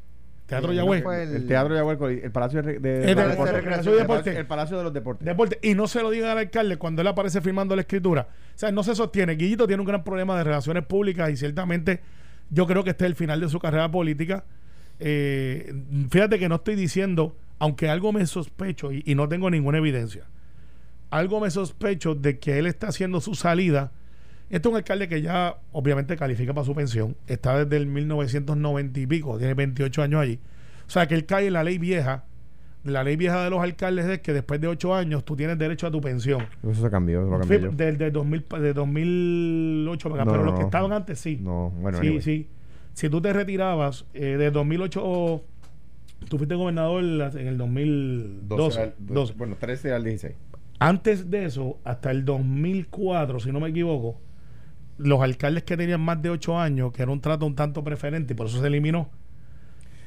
Teatro 0.61 1.03
fue 1.03 1.23
El, 1.23 1.37
el- 1.37 1.47
Teatro 1.47 1.75
de 1.75 1.81
Agua, 1.81 1.93
el, 2.11 2.31
Palacio 2.33 2.63
de, 2.63 2.79
de- 2.79 3.11
El 3.11 3.17
de 3.17 3.23
de 3.23 3.53
Recreación 3.53 3.95
y 3.95 3.99
El 3.99 4.07
Palacio- 4.07 4.23
Deporte. 4.25 4.37
el 4.39 4.47
Palacio 4.47 4.79
de 4.79 4.85
los 4.85 4.93
Deportes. 4.93 5.27
Deporte. 5.27 5.59
Y 5.63 5.75
no 5.75 5.87
se 5.89 6.01
lo 6.03 6.11
digan 6.11 6.31
al 6.31 6.39
alcalde 6.39 6.77
cuando 6.77 7.03
él 7.03 7.09
aparece 7.09 7.41
firmando 7.41 7.75
la 7.75 7.83
escritura. 7.83 8.29
O 8.55 8.59
sea, 8.59 8.71
no 8.73 8.83
se 8.83 8.95
sostiene. 8.95 9.35
Guillito 9.35 9.67
tiene 9.67 9.81
un 9.81 9.87
gran 9.87 10.05
problema 10.05 10.37
de 10.39 10.45
relaciones 10.45 10.85
públicas 10.85 11.31
y 11.31 11.37
ciertamente 11.37 12.01
yo 12.51 12.67
creo 12.67 12.85
que 12.85 12.91
este 12.91 13.05
es 13.05 13.11
el 13.11 13.17
final 13.17 13.41
de 13.41 13.49
su 13.49 13.59
carrera 13.59 13.91
política. 13.91 14.45
Eh, 15.01 15.73
fíjate 16.11 16.39
que 16.39 16.49
no 16.49 16.57
estoy 16.57 16.77
diciendo, 16.77 17.35
aunque 17.59 17.89
algo 17.89 18.13
me 18.13 18.25
sospecho 18.27 18.93
y, 18.93 19.03
y 19.07 19.15
no 19.15 19.29
tengo 19.29 19.51
ninguna 19.51 19.79
evidencia, 19.79 20.25
algo 21.11 21.41
me 21.41 21.51
sospecho 21.51 22.15
de 22.15 22.39
que 22.39 22.59
él 22.59 22.67
está 22.67 22.89
haciendo 22.89 23.21
su 23.21 23.35
salida. 23.35 23.91
Este 24.53 24.69
es 24.69 24.71
un 24.71 24.77
alcalde 24.77 25.09
que 25.09 25.21
ya 25.23 25.57
obviamente 25.73 26.15
califica 26.17 26.53
para 26.55 26.65
su 26.65 26.75
pensión. 26.75 27.17
Está 27.27 27.65
desde 27.65 27.77
el 27.79 27.87
1990 27.87 29.01
y 29.01 29.07
pico, 29.07 29.39
tiene 29.39 29.55
28 29.55 30.03
años 30.03 30.21
allí. 30.21 30.39
O 30.87 30.91
sea 30.91 31.09
que 31.09 31.15
él 31.15 31.25
cae 31.27 31.47
en 31.49 31.55
la 31.55 31.65
ley 31.65 31.79
vieja. 31.79 32.25
La 32.85 33.03
ley 33.05 33.17
vieja 33.17 33.43
de 33.45 33.49
los 33.51 33.63
alcaldes 33.63 34.07
es 34.07 34.19
que 34.21 34.33
después 34.33 34.61
de 34.61 34.67
8 34.69 34.95
años 34.95 35.25
tú 35.25 35.37
tienes 35.37 35.57
derecho 35.57 35.87
a 35.87 35.91
tu 35.91 36.01
pensión. 36.01 36.45
Eso 36.69 36.83
se 36.83 36.91
cambió, 36.91 37.23
eso 37.23 37.31
lo 37.31 37.39
cambié 37.39 37.61
yo. 37.63 37.71
Desde 37.71 38.11
2000, 38.11 38.45
de 38.61 38.73
2008 38.75 40.11
para 40.11 40.23
acá, 40.23 40.25
No, 40.27 40.33
pero 40.33 40.45
no, 40.45 40.51
los 40.51 40.55
que 40.59 40.63
no. 40.63 40.67
estaban 40.67 40.93
antes 40.93 41.19
sí. 41.19 41.39
No, 41.41 41.71
bueno, 41.81 41.99
sí, 41.99 42.07
anyway. 42.09 42.23
sí. 42.23 42.49
Si 42.93 43.09
tú 43.09 43.23
te 43.23 43.33
retirabas 43.33 44.05
eh, 44.13 44.37
de 44.37 44.51
2008, 44.51 45.43
tú 46.29 46.37
fuiste 46.37 46.55
gobernador 46.57 47.03
en 47.05 47.47
el 47.49 47.57
2012. 47.57 48.81
al- 48.83 48.95
12. 48.99 49.33
Bueno, 49.39 49.57
13 49.59 49.93
al 49.93 50.05
16. 50.05 50.35
Antes 50.79 51.31
de 51.31 51.47
eso, 51.47 51.79
hasta 51.85 52.11
el 52.11 52.25
2004, 52.27 53.41
si 53.41 53.51
no 53.53 53.61
me 53.61 53.69
equivoco, 53.69 54.21
los 55.03 55.21
alcaldes 55.21 55.63
que 55.65 55.77
tenían 55.77 56.01
más 56.01 56.21
de 56.23 56.31
8 56.31 56.59
años, 56.59 56.93
que 56.93 57.03
era 57.03 57.11
un 57.13 57.21
trato 57.21 57.45
un 57.47 57.55
tanto 57.55 57.83
preferente 57.85 58.33
y 58.35 58.37
por 58.37 58.47
eso 58.47 58.61
se 58.61 58.67
eliminó. 58.67 59.11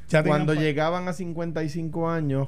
ya 0.10 0.24
Cuando 0.24 0.54
pa- 0.54 0.60
llegaban 0.62 1.08
a 1.08 1.14
55 1.14 2.10
años, 2.10 2.48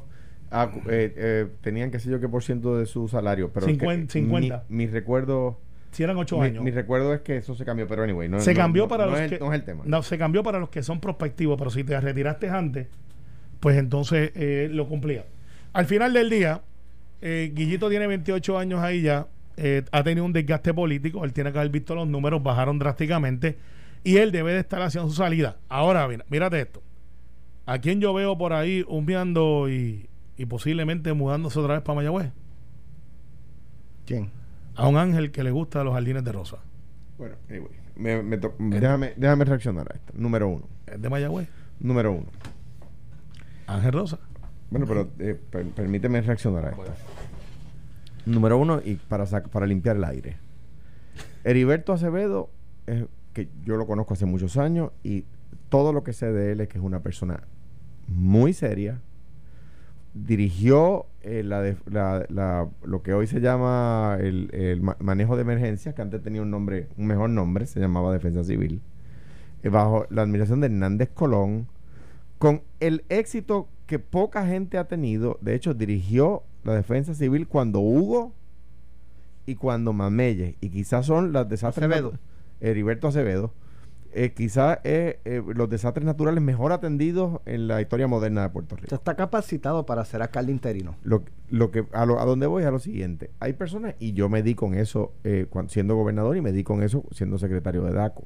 cu- 0.50 0.82
eh, 0.90 1.14
eh, 1.18 1.48
tenían 1.62 1.92
qué 1.92 2.00
sé 2.00 2.10
yo 2.10 2.20
qué 2.20 2.30
por 2.30 2.44
ciento 2.44 2.78
de 2.78 2.86
su 2.86 3.08
salario. 3.08 3.52
Pero 3.54 3.66
es 3.66 3.74
que 3.74 3.80
50, 3.80 4.14
50. 4.14 4.66
Mi, 4.70 4.86
mi 4.86 4.88
recuerdo. 4.88 5.60
Si 5.92 6.04
eran 6.04 6.18
ocho 6.18 6.38
Mi, 6.38 6.46
años. 6.48 6.64
mi 6.64 6.72
recuerdo 6.72 7.14
es 7.14 7.22
que 7.22 7.38
eso 7.38 7.56
se 7.56 7.66
cambió, 7.66 7.88
pero 7.88 8.04
anyway. 8.04 8.30
No, 8.30 8.40
se 8.40 8.54
no- 8.54 8.58
cambió 8.60 8.84
no- 8.84 8.90
para 8.90 9.06
los 9.08 9.20
es, 9.20 9.30
que 9.32 9.40
no 9.40 9.52
es 9.54 9.60
el 9.60 9.66
tema. 9.66 9.84
no, 9.86 10.04
se 10.04 10.18
cambió 10.18 10.44
para 10.44 10.60
los 10.60 10.70
que 10.70 10.84
son 10.84 11.00
prospectivos, 11.00 11.58
pero 11.58 11.70
si 11.72 11.84
te 11.84 12.00
retiraste 12.00 12.50
antes, 12.50 12.88
pues 13.60 13.78
entonces 13.78 14.32
eh, 14.36 14.70
lo 14.72 14.88
cumplía. 14.88 15.26
Al 15.74 15.86
final 15.86 16.14
del 16.14 16.30
día, 16.30 16.62
eh, 17.22 17.52
Guillito 17.56 17.90
tiene 17.90 18.06
28 18.08 18.58
años 18.60 18.80
ahí 18.82 19.02
ya, 19.02 19.28
eh, 19.58 19.84
ha 19.92 20.04
tenido 20.04 20.26
un 20.26 20.34
desgaste 20.34 20.74
político, 20.74 21.26
él 21.26 21.34
tiene 21.34 21.52
que 21.52 21.60
haber 21.60 21.72
visto 21.72 21.94
los 21.96 22.08
números, 22.08 22.42
bajaron 22.42 22.80
drásticamente 22.80 23.58
y 24.04 24.18
él 24.18 24.32
debe 24.32 24.54
de 24.54 24.60
estar 24.60 24.82
haciendo 24.82 25.10
su 25.10 25.16
salida. 25.16 25.58
Ahora, 25.70 26.08
mira, 26.08 26.24
mírate 26.30 26.62
esto. 26.62 26.82
¿A 27.66 27.80
quién 27.80 28.00
yo 28.00 28.14
veo 28.14 28.38
por 28.38 28.54
ahí 28.54 28.86
humeando 28.88 29.68
y, 29.70 30.08
y 30.38 30.46
posiblemente 30.46 31.12
mudándose 31.14 31.60
otra 31.60 31.74
vez 31.74 31.84
para 31.84 31.96
Mayagüez? 31.98 32.32
¿Quién? 34.06 34.30
A 34.76 34.88
un 34.88 34.96
ángel 34.98 35.32
que 35.32 35.44
le 35.44 35.52
gusta 35.52 35.84
los 35.84 35.94
jardines 35.94 36.24
de 36.24 36.32
rosa. 36.32 36.58
Bueno, 37.18 37.36
anyway. 37.50 37.72
me- 37.96 38.22
me 38.24 38.38
to- 38.38 38.56
déjame, 38.60 39.14
déjame 39.18 39.44
reaccionar 39.44 39.88
a 39.92 39.96
esto. 39.96 40.14
Número 40.16 40.48
uno. 40.48 40.68
¿Es 40.86 41.02
de 41.02 41.10
Mayagüez? 41.10 41.50
Número 41.80 42.12
uno. 42.14 42.28
Ángel 43.66 43.92
Rosa. 43.92 44.20
Bueno, 44.70 44.86
pero 44.88 45.10
eh, 45.20 45.36
per- 45.50 45.66
permíteme 45.72 46.22
reaccionar 46.22 46.66
a 46.66 46.70
esto. 46.70 46.84
Número 48.28 48.58
uno, 48.58 48.82
y 48.84 48.96
para, 48.96 49.26
para 49.26 49.66
limpiar 49.66 49.96
el 49.98 50.04
aire. 50.04 50.38
Heriberto 51.44 51.94
Acevedo, 51.94 52.50
que 53.34 53.48
yo 53.64 53.78
lo 53.78 53.86
conozco 53.88 54.14
hace 54.14 54.26
muchos 54.26 54.58
años 54.58 54.92
y 55.04 55.24
todo 55.70 55.94
lo 55.94 56.04
que 56.04 56.14
sé 56.14 56.32
de 56.32 56.52
él 56.52 56.62
es 56.62 56.68
que 56.68 56.78
es 56.78 56.84
una 56.84 57.00
persona 57.02 57.44
muy 58.08 58.54
seria. 58.54 59.00
Dirigió 60.14 61.06
eh, 61.22 61.44
la 61.44 61.62
de- 61.62 61.78
la- 61.90 62.68
lo 62.84 63.02
que 63.04 63.14
hoy 63.14 63.28
se 63.28 63.40
llama 63.40 64.18
el, 64.20 64.50
el 64.54 64.82
ma- 64.82 64.98
manejo 65.00 65.36
de 65.36 65.44
emergencias, 65.44 65.94
que 65.94 66.02
antes 66.02 66.22
tenía 66.24 66.42
un 66.42 66.50
nombre, 66.50 66.88
un 66.98 67.06
mejor 67.06 67.30
nombre, 67.30 67.66
se 67.68 67.80
llamaba 67.80 68.12
Defensa 68.14 68.44
Civil, 68.44 68.82
eh, 69.64 69.70
bajo 69.70 70.08
la 70.10 70.24
administración 70.24 70.60
de 70.62 70.68
Hernández 70.68 71.10
Colón, 71.14 71.68
con 72.40 72.62
el 72.80 73.04
éxito 73.10 73.68
que 73.86 74.00
poca 74.00 74.46
gente 74.48 74.78
ha 74.78 74.88
tenido. 74.88 75.38
De 75.42 75.54
hecho, 75.54 75.74
dirigió 75.74 76.44
la 76.64 76.74
defensa 76.76 77.14
civil 77.14 77.48
cuando 77.48 77.80
Hugo 77.80 78.34
y 79.46 79.56
cuando 79.56 79.94
Mamelle, 79.94 80.58
y 80.62 80.70
quizás 80.70 81.06
son 81.06 81.32
los 81.32 81.48
desastres. 81.48 81.90
Acevedo. 81.90 82.14
Heriberto 82.60 83.08
Acevedo, 83.08 83.54
eh, 84.14 84.34
quizás 84.34 84.80
es 84.84 85.18
eh, 85.26 85.44
los 85.56 85.70
desastres 85.70 86.06
naturales 86.06 86.42
mejor 86.44 86.72
atendidos 86.72 87.40
en 87.46 87.68
la 87.68 87.80
historia 87.82 88.08
moderna 88.08 88.42
de 88.42 88.50
Puerto 88.50 88.76
O 88.76 88.78
Rico. 88.78 88.90
sea, 88.90 88.98
está 88.98 89.16
capacitado 89.16 89.86
para 89.86 90.04
ser 90.06 90.22
alcalde 90.22 90.52
interino. 90.52 90.96
Lo, 91.04 91.24
lo 91.50 91.72
que 91.72 91.86
a, 91.94 92.06
lo, 92.06 92.20
a 92.20 92.26
donde 92.26 92.48
voy 92.48 92.64
es 92.64 92.68
a 92.68 92.72
lo 92.72 92.80
siguiente. 92.80 93.30
Hay 93.40 93.54
personas, 93.54 93.96
y 94.00 94.14
yo 94.14 94.28
me 94.28 94.42
di 94.44 94.56
con 94.56 94.74
eso 94.74 95.14
eh, 95.24 95.46
cuan- 95.50 95.70
siendo 95.70 95.96
gobernador 95.96 96.36
y 96.36 96.42
me 96.42 96.52
di 96.52 96.64
con 96.64 96.82
eso 96.84 97.04
siendo 97.12 97.38
secretario 97.38 97.84
de 97.84 97.94
DACO. 97.94 98.24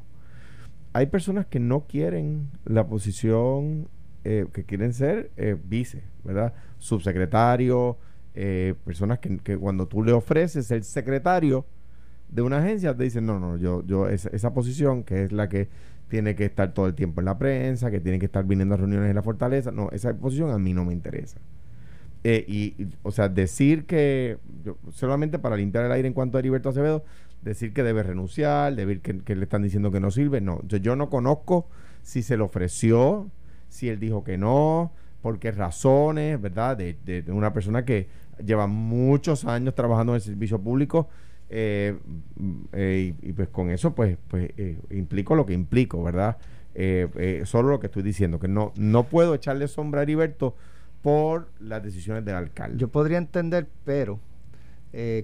Hay 0.94 1.06
personas 1.08 1.46
que 1.46 1.60
no 1.60 1.82
quieren 1.88 2.50
la 2.66 2.88
posición, 2.88 3.88
eh, 4.24 4.46
que 4.54 4.64
quieren 4.64 4.94
ser 4.94 5.32
eh, 5.38 5.58
vice, 5.64 6.04
¿verdad? 6.24 6.54
Subsecretario, 6.80 7.98
eh, 8.36 8.76
personas 8.86 9.20
que, 9.20 9.38
que 9.40 9.58
cuando 9.58 9.88
tú 9.88 10.04
le 10.04 10.12
ofreces 10.14 10.72
el 10.72 10.84
secretario 10.84 11.66
de 12.30 12.42
una 12.42 12.60
agencia, 12.60 12.96
te 12.96 13.04
dicen, 13.04 13.26
no, 13.26 13.40
no, 13.40 13.58
yo, 13.58 13.84
yo 13.86 14.08
esa, 14.10 14.30
esa 14.30 14.54
posición, 14.54 15.04
que 15.04 15.24
es 15.26 15.32
la 15.32 15.50
que 15.50 15.70
tiene 16.10 16.36
que 16.36 16.46
estar 16.46 16.74
todo 16.74 16.88
el 16.88 16.96
tiempo 16.96 17.22
en 17.22 17.26
la 17.26 17.38
prensa, 17.38 17.92
que 17.92 18.00
tiene 18.00 18.20
que 18.20 18.26
estar 18.26 18.46
viniendo 18.46 18.76
a 18.76 18.78
reuniones 18.78 19.10
en 19.10 19.16
la 19.16 19.24
fortaleza, 19.24 19.72
no, 19.72 19.90
esa 19.92 20.14
posición 20.16 20.52
a 20.52 20.58
mí 20.60 20.74
no 20.74 20.86
me 20.86 20.94
interesa. 20.94 21.38
Eh, 22.24 22.46
y, 22.48 22.88
o 23.04 23.12
sea, 23.12 23.30
decir 23.30 23.86
que, 23.86 24.38
yo- 24.64 24.78
solamente 24.92 25.40
para 25.40 25.56
limpiar 25.58 25.86
el 25.86 25.92
aire 25.92 26.08
en 26.08 26.14
cuanto 26.14 26.38
a 26.38 26.40
Heriberto 26.40 26.70
Acevedo, 26.70 27.04
decir 27.42 27.74
que 27.74 27.82
debe 27.84 28.04
renunciar, 28.04 28.76
decir 28.76 29.02
que, 29.02 29.20
que 29.20 29.36
le 29.36 29.44
están 29.44 29.64
diciendo 29.64 29.92
que 29.92 30.00
no 30.00 30.12
sirve, 30.12 30.40
no. 30.42 30.62
Yo, 30.68 30.78
yo 30.78 30.96
no 30.96 31.10
conozco 31.10 31.68
si 32.04 32.22
se 32.22 32.38
le 32.38 32.44
ofreció, 32.44 33.30
si 33.70 33.90
él 33.90 34.00
dijo 34.00 34.24
que 34.24 34.38
no, 34.38 34.92
por 35.22 35.40
qué 35.40 35.52
razones, 35.52 36.42
¿verdad? 36.42 36.78
De, 36.78 36.98
de- 37.06 37.22
de 37.22 37.32
una 37.32 37.54
persona 37.54 37.86
que 37.86 38.08
lleva 38.44 38.68
muchos 38.68 39.46
años 39.46 39.76
trabajando 39.76 40.14
en 40.14 40.16
el 40.16 40.22
servicio 40.22 40.60
público. 40.60 41.08
eh, 41.54 41.98
mm, 42.38 42.62
eh, 42.72 43.14
y, 43.22 43.30
y 43.30 43.34
pues 43.34 43.50
con 43.50 43.70
eso 43.72 43.94
pues 43.94 44.18
pues 44.30 44.52
eh, 44.58 44.78
implico 44.92 45.36
lo 45.36 45.46
que 45.46 45.52
implico 45.54 46.02
verdad 46.02 46.38
Eh, 46.74 47.42
solo 47.44 47.68
lo 47.70 47.80
que 47.82 47.88
estoy 47.88 48.02
diciendo 48.04 48.40
que 48.40 48.48
no 48.48 48.72
no 48.78 49.04
puedo 49.04 49.34
echarle 49.36 49.68
sombra 49.68 50.00
a 50.00 50.04
Heriberto 50.04 50.56
por 51.02 51.50
las 51.60 51.84
decisiones 51.84 52.24
del 52.24 52.36
alcalde. 52.36 52.78
Yo 52.78 52.88
podría 52.88 53.18
entender, 53.18 53.68
pero 53.84 54.20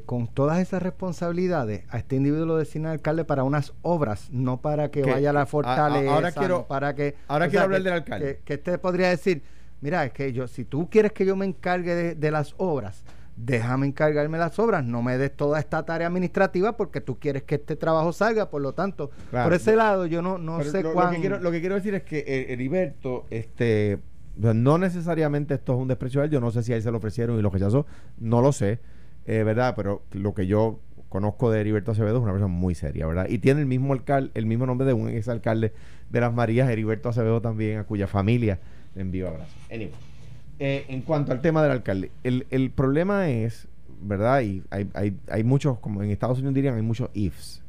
con 0.05 0.27
todas 0.27 0.59
esas 0.59 0.81
responsabilidades, 0.81 1.83
a 1.89 1.97
este 1.97 2.15
individuo 2.17 2.45
lo 2.45 2.57
designa 2.57 2.91
alcalde 2.91 3.23
para 3.25 3.43
unas 3.43 3.73
obras, 3.81 4.29
no 4.31 4.59
para 4.61 4.91
que 4.91 5.01
Que- 5.01 5.11
vaya 5.11 5.29
a 5.29 5.33
la 5.33 5.41
a- 5.41 5.45
fortaleza. 5.45 6.13
ahora 6.13 6.31
quiero- 6.33 6.57
no 6.59 6.67
para 6.67 6.93
que, 6.95 7.15
ahora 7.29 7.47
quiero 7.49 7.63
hablar 7.65 7.79
que- 7.79 7.83
del 7.85 7.93
alcalde. 7.93 8.35
Que, 8.37 8.43
que 8.43 8.53
este 8.55 8.77
podría 8.77 9.09
decir, 9.09 9.41
mira, 9.81 10.05
es 10.05 10.11
que 10.13 10.33
yo, 10.33 10.47
si 10.47 10.65
tú 10.65 10.89
quieres 10.89 11.11
que 11.11 11.25
yo 11.25 11.35
me 11.35 11.45
encargue 11.45 11.93
de, 11.95 12.15
de 12.15 12.31
las 12.31 12.53
obras, 12.57 13.03
déjame 13.35 13.85
encargarme 13.87 14.37
de 14.37 14.43
las 14.45 14.57
obras, 14.57 14.83
no 14.83 15.03
me 15.03 15.17
des 15.17 15.35
toda 15.35 15.59
esta 15.59 15.85
tarea 15.85 16.07
administrativa 16.07 16.75
porque 16.75 17.01
tú 17.01 17.19
quieres 17.19 17.43
que 17.43 17.55
este 17.55 17.75
trabajo 17.75 18.11
salga, 18.11 18.49
por 18.49 18.61
lo 18.61 18.73
tanto, 18.73 19.11
Claro. 19.29 19.45
por 19.49 19.53
ese 19.53 19.75
lado 19.75 20.05
yo 20.07 20.21
no, 20.23 20.37
no 20.39 20.63
sé 20.63 20.81
lo, 20.81 20.93
lo 20.93 21.09
que 21.11 21.17
quiero, 21.19 21.39
lo 21.39 21.51
que 21.51 21.59
quiero 21.59 21.75
decir 21.75 21.93
es 21.93 22.03
que 22.03 22.19
eh, 22.27 22.51
Heriberto, 22.53 23.25
este, 23.29 23.99
no 24.37 24.77
necesariamente 24.79 25.53
esto 25.53 25.73
es 25.73 25.79
un 25.79 25.87
desprecio 25.87 26.21
a 26.21 26.25
él, 26.25 26.31
yo 26.31 26.39
no 26.41 26.49
sé 26.51 26.63
si 26.63 26.73
a 26.73 26.77
él 26.77 26.81
se 26.81 26.89
lo 26.91 26.97
ofrecieron 26.97 27.37
y 27.37 27.41
lo 27.43 27.49
rechazó, 27.51 27.85
no 28.19 28.41
lo 28.41 28.51
sé, 28.51 28.79
eh, 29.27 29.43
¿verdad? 29.43 29.73
Pero 29.75 30.01
lo 30.13 30.33
que 30.33 30.47
yo 30.47 30.79
conozco 31.09 31.51
de 31.51 31.61
Heriberto 31.61 31.91
Acevedo 31.91 32.17
es 32.17 32.23
una 32.23 32.31
persona 32.31 32.51
muy 32.51 32.73
seria, 32.75 33.05
¿verdad? 33.07 33.27
Y 33.29 33.37
tiene 33.37 33.61
el 33.61 33.67
mismo 33.67 33.93
alcalde, 33.93 34.31
el 34.33 34.45
mismo 34.47 34.65
nombre 34.65 34.87
de 34.87 34.93
un 34.93 35.09
exalcalde 35.09 35.73
de 36.09 36.19
las 36.21 36.33
Marías, 36.33 36.69
Heriberto 36.69 37.09
Acevedo 37.09 37.39
también, 37.41 37.77
a 37.79 37.83
cuya 37.83 38.07
familia 38.07 38.59
le 38.97 39.03
envío 39.03 39.27
abrazos. 39.27 39.55
Anyway, 39.71 39.91
eh, 40.59 40.85
en 40.89 41.01
cuanto 41.01 41.31
al 41.31 41.41
tema 41.41 41.61
del 41.61 41.71
alcalde, 41.71 42.11
el, 42.23 42.71
problema 42.71 43.29
es, 43.29 43.67
¿verdad? 44.01 44.41
Y 44.41 44.63
hay, 44.71 45.43
muchos, 45.43 45.79
como 45.79 46.01
en 46.01 46.09
Estados 46.09 46.39
Unidos 46.39 46.55
dirían, 46.55 46.75
hay 46.75 46.81
muchos 46.81 47.09
ifs. 47.13 47.61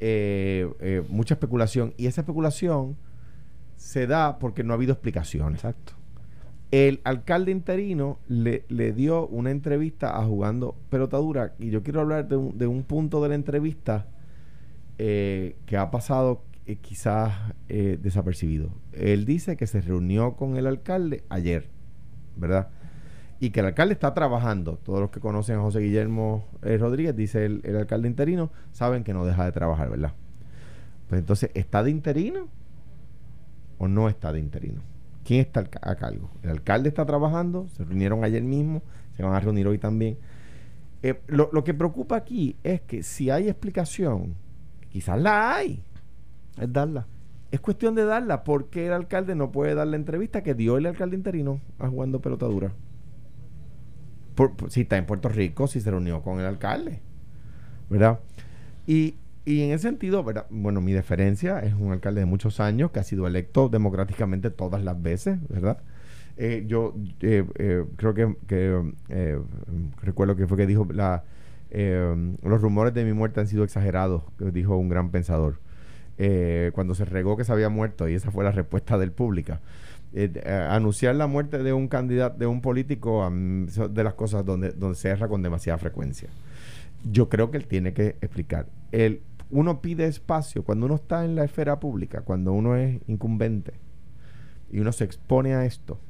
Eh, 0.00 0.68
eh, 0.80 1.02
mucha 1.08 1.34
especulación. 1.34 1.92
Y 1.96 2.06
esa 2.06 2.22
especulación 2.22 2.96
se 3.76 4.06
da 4.06 4.38
porque 4.38 4.64
no 4.64 4.72
ha 4.72 4.76
habido 4.76 4.92
explicaciones. 4.92 5.60
Exacto. 5.60 5.92
El 6.70 7.00
alcalde 7.04 7.52
interino 7.52 8.18
le, 8.26 8.64
dio 8.92 9.26
una 9.28 9.50
entrevista 9.50 10.18
a 10.18 10.24
jugando 10.24 10.74
pelotadura. 10.90 11.54
Y 11.58 11.70
yo 11.70 11.82
quiero 11.82 12.00
hablar 12.00 12.26
de 12.26 12.66
un, 12.66 12.82
punto 12.82 13.22
de 13.22 13.28
la 13.28 13.34
entrevista 13.34 14.06
que 14.96 15.76
ha 15.76 15.90
pasado 15.90 16.42
eh, 16.66 16.76
quizás 16.76 17.32
eh, 17.68 17.96
desapercibido. 18.02 18.70
Él 18.92 19.24
dice 19.24 19.56
que 19.56 19.68
se 19.68 19.80
reunió 19.80 20.34
con 20.34 20.56
el 20.56 20.66
alcalde 20.66 21.22
ayer, 21.28 21.68
¿verdad? 22.36 22.70
Y 23.38 23.50
que 23.50 23.60
el 23.60 23.66
alcalde 23.66 23.94
está 23.94 24.14
trabajando. 24.14 24.76
Todos 24.78 24.98
los 24.98 25.10
que 25.10 25.20
conocen 25.20 25.58
a 25.58 25.60
José 25.60 25.78
Guillermo 25.78 26.44
eh, 26.62 26.76
Rodríguez, 26.76 27.14
dice 27.14 27.44
el, 27.44 27.60
el 27.62 27.76
alcalde 27.76 28.08
interino, 28.08 28.50
saben 28.72 29.04
que 29.04 29.14
no 29.14 29.24
deja 29.24 29.44
de 29.44 29.52
trabajar, 29.52 29.90
¿verdad? 29.90 30.14
Pues 31.08 31.20
entonces, 31.20 31.52
¿está 31.54 31.84
de 31.84 31.92
interino 31.92 32.48
o 33.78 33.86
no 33.86 34.08
está 34.08 34.32
de 34.32 34.40
interino? 34.40 34.80
¿Quién 35.24 35.42
está 35.42 35.68
a 35.82 35.94
cargo? 35.94 36.30
El 36.42 36.50
alcalde 36.50 36.88
está 36.88 37.06
trabajando, 37.06 37.68
se 37.76 37.84
reunieron 37.84 38.24
ayer 38.24 38.42
mismo, 38.42 38.82
se 39.16 39.22
van 39.22 39.34
a 39.34 39.40
reunir 39.40 39.68
hoy 39.68 39.78
también. 39.78 40.18
Lo, 41.28 41.50
lo 41.52 41.62
que 41.62 41.74
preocupa 41.74 42.16
aquí 42.16 42.56
es 42.64 42.80
que 42.80 43.04
si 43.04 43.30
hay 43.30 43.48
explicación, 43.48 44.34
quizás 44.88 45.20
la 45.20 45.54
hay, 45.54 45.84
Es 46.58 46.72
darla. 46.72 47.06
es 47.50 47.60
cuestión 47.60 47.94
de 47.94 48.04
darla. 48.04 48.44
porque 48.44 48.86
el 48.86 48.92
alcalde 48.92 49.34
no 49.34 49.52
puede 49.52 49.74
dar 49.74 49.86
la 49.86 49.96
entrevista 49.96 50.42
que 50.42 50.54
dio 50.54 50.76
el 50.78 50.86
alcalde 50.86 51.16
interino 51.16 51.60
a 51.78 51.88
jugando 51.88 52.20
pelotadura? 52.20 52.72
Por, 54.34 54.54
por- 54.56 54.70
si 54.70 54.82
está 54.82 54.96
en 54.98 55.06
Puerto 55.06 55.28
Rico, 55.28 55.66
si 55.66 55.80
se 55.80 55.90
reunió 55.90 56.22
con 56.22 56.40
el 56.40 56.46
alcalde, 56.46 57.00
¿verdad? 57.90 58.20
Y, 58.86 59.16
y 59.44 59.62
en 59.62 59.72
ese 59.72 59.84
sentido, 59.88 60.24
¿verdad? 60.24 60.46
Bueno, 60.50 60.80
mi 60.80 60.92
deferencia 60.92 61.60
es 61.60 61.74
un 61.74 61.92
alcalde 61.92 62.20
de 62.20 62.26
muchos 62.26 62.60
años 62.60 62.90
que 62.92 63.00
ha 63.00 63.04
sido 63.04 63.26
electo 63.26 63.68
democráticamente 63.68 64.50
todas 64.50 64.84
las 64.84 65.00
veces, 65.02 65.38
¿verdad? 65.48 65.78
Eh, 66.36 66.64
yo 66.68 66.94
eh, 67.20 67.44
eh, 67.56 67.84
creo 67.96 68.14
que, 68.14 68.36
que, 68.48 68.92
eh, 69.10 69.38
recuerdo 70.02 70.36
que 70.36 70.46
fue 70.48 70.56
que 70.58 70.66
dijo 70.66 70.86
la, 70.92 71.24
los 72.42 72.60
rumores 72.62 72.94
de 72.94 73.04
mi 73.04 73.12
muerte 73.12 73.40
han 73.40 73.48
sido 73.48 73.64
exagerados, 73.64 74.22
dijo 74.52 74.76
un 74.76 74.88
gran 74.88 75.10
pensador 75.10 75.60
eh, 76.18 76.70
cuando 76.74 76.94
se 76.94 77.04
regó 77.04 77.36
que 77.36 77.44
se 77.44 77.52
había 77.52 77.68
muerto 77.68 78.08
y 78.08 78.14
esa 78.14 78.30
fue 78.30 78.44
la 78.44 78.52
respuesta 78.52 78.96
del 78.98 79.12
público. 79.12 79.58
Eh, 80.12 80.30
eh, 80.34 80.50
anunciar 80.70 81.14
la 81.14 81.26
muerte 81.26 81.62
de 81.62 81.72
un 81.72 81.88
candidato, 81.88 82.38
de 82.38 82.46
un 82.46 82.62
político, 82.62 83.22
a 83.24 83.30
de 83.30 84.04
las 84.04 84.14
cosas 84.14 84.44
donde, 84.44 84.70
donde 84.70 84.96
se 84.96 85.08
erra 85.08 85.28
con 85.28 85.42
demasiada 85.42 85.78
frecuencia. 85.78 86.28
Yo 87.04 87.28
creo 87.28 87.50
que 87.50 87.58
él 87.58 87.66
tiene 87.66 87.92
que 87.92 88.16
explicar. 88.20 88.66
El, 88.92 89.20
uno 89.50 89.80
pide 89.80 90.06
espacio 90.06 90.64
cuando 90.64 90.86
uno 90.86 90.94
está 90.94 91.24
en 91.24 91.34
la 91.34 91.44
esfera 91.44 91.78
pública, 91.80 92.22
cuando 92.22 92.52
uno 92.52 92.76
es 92.76 92.98
incumbente 93.08 93.74
y 94.70 94.80
uno 94.80 94.92
se 94.92 95.04
expone 95.04 95.54
a 95.54 95.64
esto. 95.64 96.00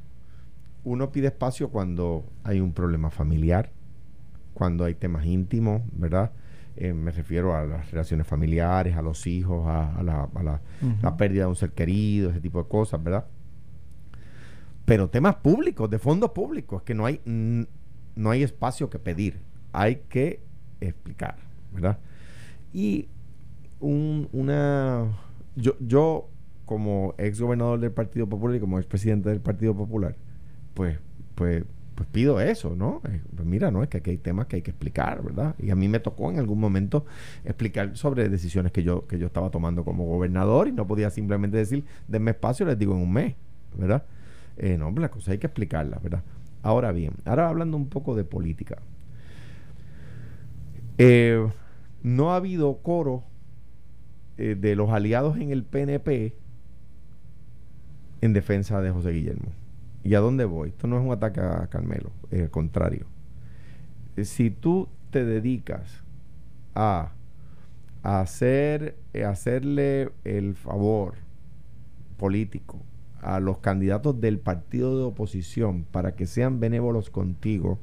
uno 0.85 1.11
pide 1.11 1.27
espacio 1.27 1.71
cuando 1.71 2.25
hay 2.45 2.61
un 2.61 2.73
problema 2.73 3.11
familiar, 3.11 3.73
cuando 4.55 4.85
hay 4.85 4.95
temas 4.95 5.27
íntimos, 5.27 5.83
¿verdad? 5.93 6.31
Eh, 6.77 6.93
me 6.93 7.11
refiero 7.11 7.57
a 7.57 7.65
las 7.65 7.91
relaciones 7.91 8.27
familiares, 8.27 8.97
a 8.97 9.03
los 9.03 9.27
hijos, 9.27 9.67
a, 9.67 10.03
la, 10.03 10.29
la 11.03 11.17
pérdida 11.17 11.45
de 11.45 11.49
un 11.49 11.57
ser 11.57 11.73
querido, 11.73 12.31
ese 12.31 12.41
tipo 12.41 12.63
de 12.63 12.69
cosas, 12.69 13.03
¿verdad? 13.03 13.27
Pero 14.85 15.09
temas 15.11 15.37
públicos, 15.37 15.91
de 15.91 15.99
fondos 15.99 16.31
públicos, 16.31 16.83
que 16.83 16.95
no 16.95 17.07
hay, 17.07 17.21
no 17.25 18.31
hay 18.31 18.43
espacio 18.43 18.89
que 18.89 18.99
pedir, 18.99 19.41
hay 19.73 20.03
que 20.09 20.41
explicar, 20.81 21.37
¿verdad? 21.73 21.99
Y 22.73 23.09
un, 23.81 24.29
una... 24.33 25.07
Yo, 25.57 25.77
yo, 25.81 26.29
como 26.67 27.15
ex 27.19 27.41
gobernador 27.41 27.81
del 27.81 27.91
Partido 27.91 28.29
Popular 28.29 28.57
y 28.57 28.61
como 28.61 28.79
ex 28.79 28.87
presidente 28.87 29.31
del 29.31 29.41
Partido 29.41 29.75
Popular, 29.75 30.15
pues, 30.75 30.99
pues, 31.35 31.65
pues 31.97 32.09
pido 32.11 32.41
eso, 32.41 32.77
¿no? 32.77 33.01
Eh, 33.09 33.23
pues 33.35 33.49
mira, 33.49 33.71
no 33.71 33.83
es 33.83 33.89
que 33.89 33.99
aquí 33.99 34.11
hay 34.11 34.19
temas 34.19 34.47
que 34.47 34.57
hay 34.57 34.63
que 34.63 34.71
explicar, 34.71 35.23
¿verdad? 35.23 35.55
Y 35.59 35.71
a 35.71 35.75
mí 35.75 35.89
me 35.89 35.99
tocó 35.99 36.31
en 36.31 36.39
algún 36.39 36.61
momento 36.61 37.07
explicar 37.45 37.97
sobre 37.97 38.29
decisiones 38.29 38.71
que 38.71 38.83
yo, 38.83 39.07
que 39.07 39.19
yo 39.19 39.27
estaba 39.27 39.51
tomando 39.51 39.83
como 39.83 40.05
gobernador 40.05 40.69
y 40.69 40.73
no 40.73 40.87
podía 40.87 41.09
simplemente 41.09 41.57
decir, 41.57 41.85
denme 42.07 42.33
espacio, 42.33 42.67
les 42.67 42.79
digo 42.79 42.95
en 42.95 43.01
un 43.01 43.13
mes, 43.13 43.35
¿verdad? 43.77 44.05
Eh, 44.59 44.77
no, 44.77 44.91
la 44.93 45.11
cosa 45.11 45.33
hay 45.33 45.39
que 45.39 45.47
explicarla, 45.47 45.99
¿verdad? 46.03 46.23
Ahora 46.63 46.93
bien, 46.93 47.15
ahora 47.25 47.49
hablando 47.49 47.79
un 47.79 47.89
poco 47.89 48.15
de 48.15 48.25
política. 48.25 48.77
Eh, 50.99 51.49
no 52.03 52.33
ha 52.33 52.37
habido 52.37 52.77
coro 52.83 53.25
de 54.37 54.77
los 54.77 54.91
aliados 54.91 55.39
en 55.39 55.51
el 55.51 55.65
PNP 55.65 56.35
en 58.21 58.33
defensa 58.35 58.83
de 58.83 58.91
José 58.91 59.13
Guillermo. 59.13 59.51
¿Y 60.07 60.15
a 60.15 60.21
dónde 60.21 60.45
voy? 60.45 60.69
Esto 60.69 60.87
no 60.87 61.01
es 61.01 61.05
un 61.05 61.11
ataque 61.11 61.41
a 61.41 61.67
Carmelo, 61.67 62.13
es 62.31 62.43
el 62.43 62.51
contrario. 62.51 63.07
Si 64.23 64.51
tú 64.53 64.89
te 65.11 65.25
dedicas 65.25 66.05
a, 66.77 67.11
hacer, 68.05 68.97
hacerle 69.27 70.13
el 70.23 70.55
favor 70.55 71.15
político 72.19 72.79
a 73.21 73.41
los 73.41 73.59
candidatos 73.59 74.21
del 74.21 74.39
partido 74.39 74.97
de 74.97 75.03
oposición 75.07 75.83
para 75.91 76.15
que 76.15 76.27
sean 76.27 76.61
benévolos 76.61 77.11
contigo, 77.11 77.81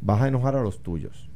vas 0.00 0.22
a 0.22 0.26
enojar 0.26 0.56
a 0.56 0.62
los 0.62 0.82
tuyos. 0.82 1.30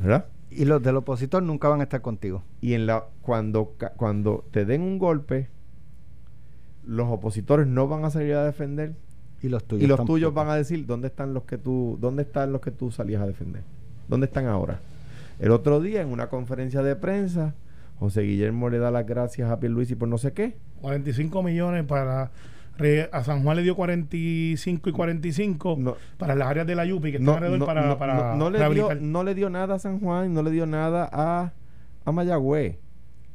¿Verdad? 0.00 0.28
Y 0.50 0.64
los 0.64 0.82
del 0.82 0.96
opositor 0.96 1.42
nunca 1.42 1.68
van 1.68 1.80
a 1.80 1.82
estar 1.82 2.00
contigo. 2.00 2.42
Y 2.62 2.72
en 2.72 2.86
la 2.86 3.04
cuando 3.20 3.74
cuando 3.98 4.46
te 4.50 4.64
den 4.64 4.80
un 4.80 4.98
golpe, 4.98 5.50
los 6.88 7.08
opositores 7.08 7.66
no 7.66 7.86
van 7.86 8.04
a 8.04 8.10
salir 8.10 8.34
a 8.34 8.44
defender 8.44 8.94
y 9.42 9.48
los 9.50 9.62
tuyos 9.64 9.84
y 9.84 9.86
los 9.86 10.04
tuyos 10.04 10.32
van 10.32 10.48
a 10.48 10.56
decir 10.56 10.86
dónde 10.86 11.08
están 11.08 11.34
los 11.34 11.44
que 11.44 11.58
tú 11.58 11.98
dónde 12.00 12.22
están 12.22 12.50
los 12.50 12.62
que 12.62 12.70
tú 12.70 12.90
salías 12.90 13.22
a 13.22 13.26
defender. 13.26 13.62
¿Dónde 14.08 14.26
están 14.26 14.46
ahora? 14.46 14.80
El 15.38 15.50
otro 15.50 15.80
día 15.80 16.00
en 16.00 16.08
una 16.08 16.28
conferencia 16.28 16.82
de 16.82 16.96
prensa 16.96 17.54
José 17.98 18.22
Guillermo 18.22 18.70
le 18.70 18.78
da 18.78 18.90
las 18.90 19.06
gracias 19.06 19.50
a 19.50 19.60
Pierluisi 19.60 19.96
por 19.96 20.08
no 20.08 20.16
sé 20.16 20.32
qué. 20.32 20.56
45 20.80 21.42
millones 21.42 21.84
para 21.84 22.30
a 23.12 23.24
San 23.24 23.42
Juan 23.42 23.56
le 23.56 23.64
dio 23.64 23.74
45 23.74 24.88
y 24.88 24.92
45 24.92 25.96
para 26.16 26.36
las 26.36 26.48
áreas 26.48 26.66
de 26.66 26.76
la 26.76 26.86
Yupi 26.86 27.10
que 27.10 27.18
están 27.18 27.34
alrededor 27.34 27.66
para, 27.66 27.98
para 27.98 28.36
no, 28.36 28.50
le 28.50 28.58
dio, 28.70 28.94
no 28.94 29.24
le 29.24 29.34
dio 29.34 29.50
nada 29.50 29.74
a 29.74 29.78
San 29.78 29.98
Juan, 30.00 30.32
no 30.32 30.42
le 30.42 30.52
dio 30.52 30.64
nada 30.64 31.08
a, 31.12 31.52
a 32.04 32.12
Mayagüez. 32.12 32.78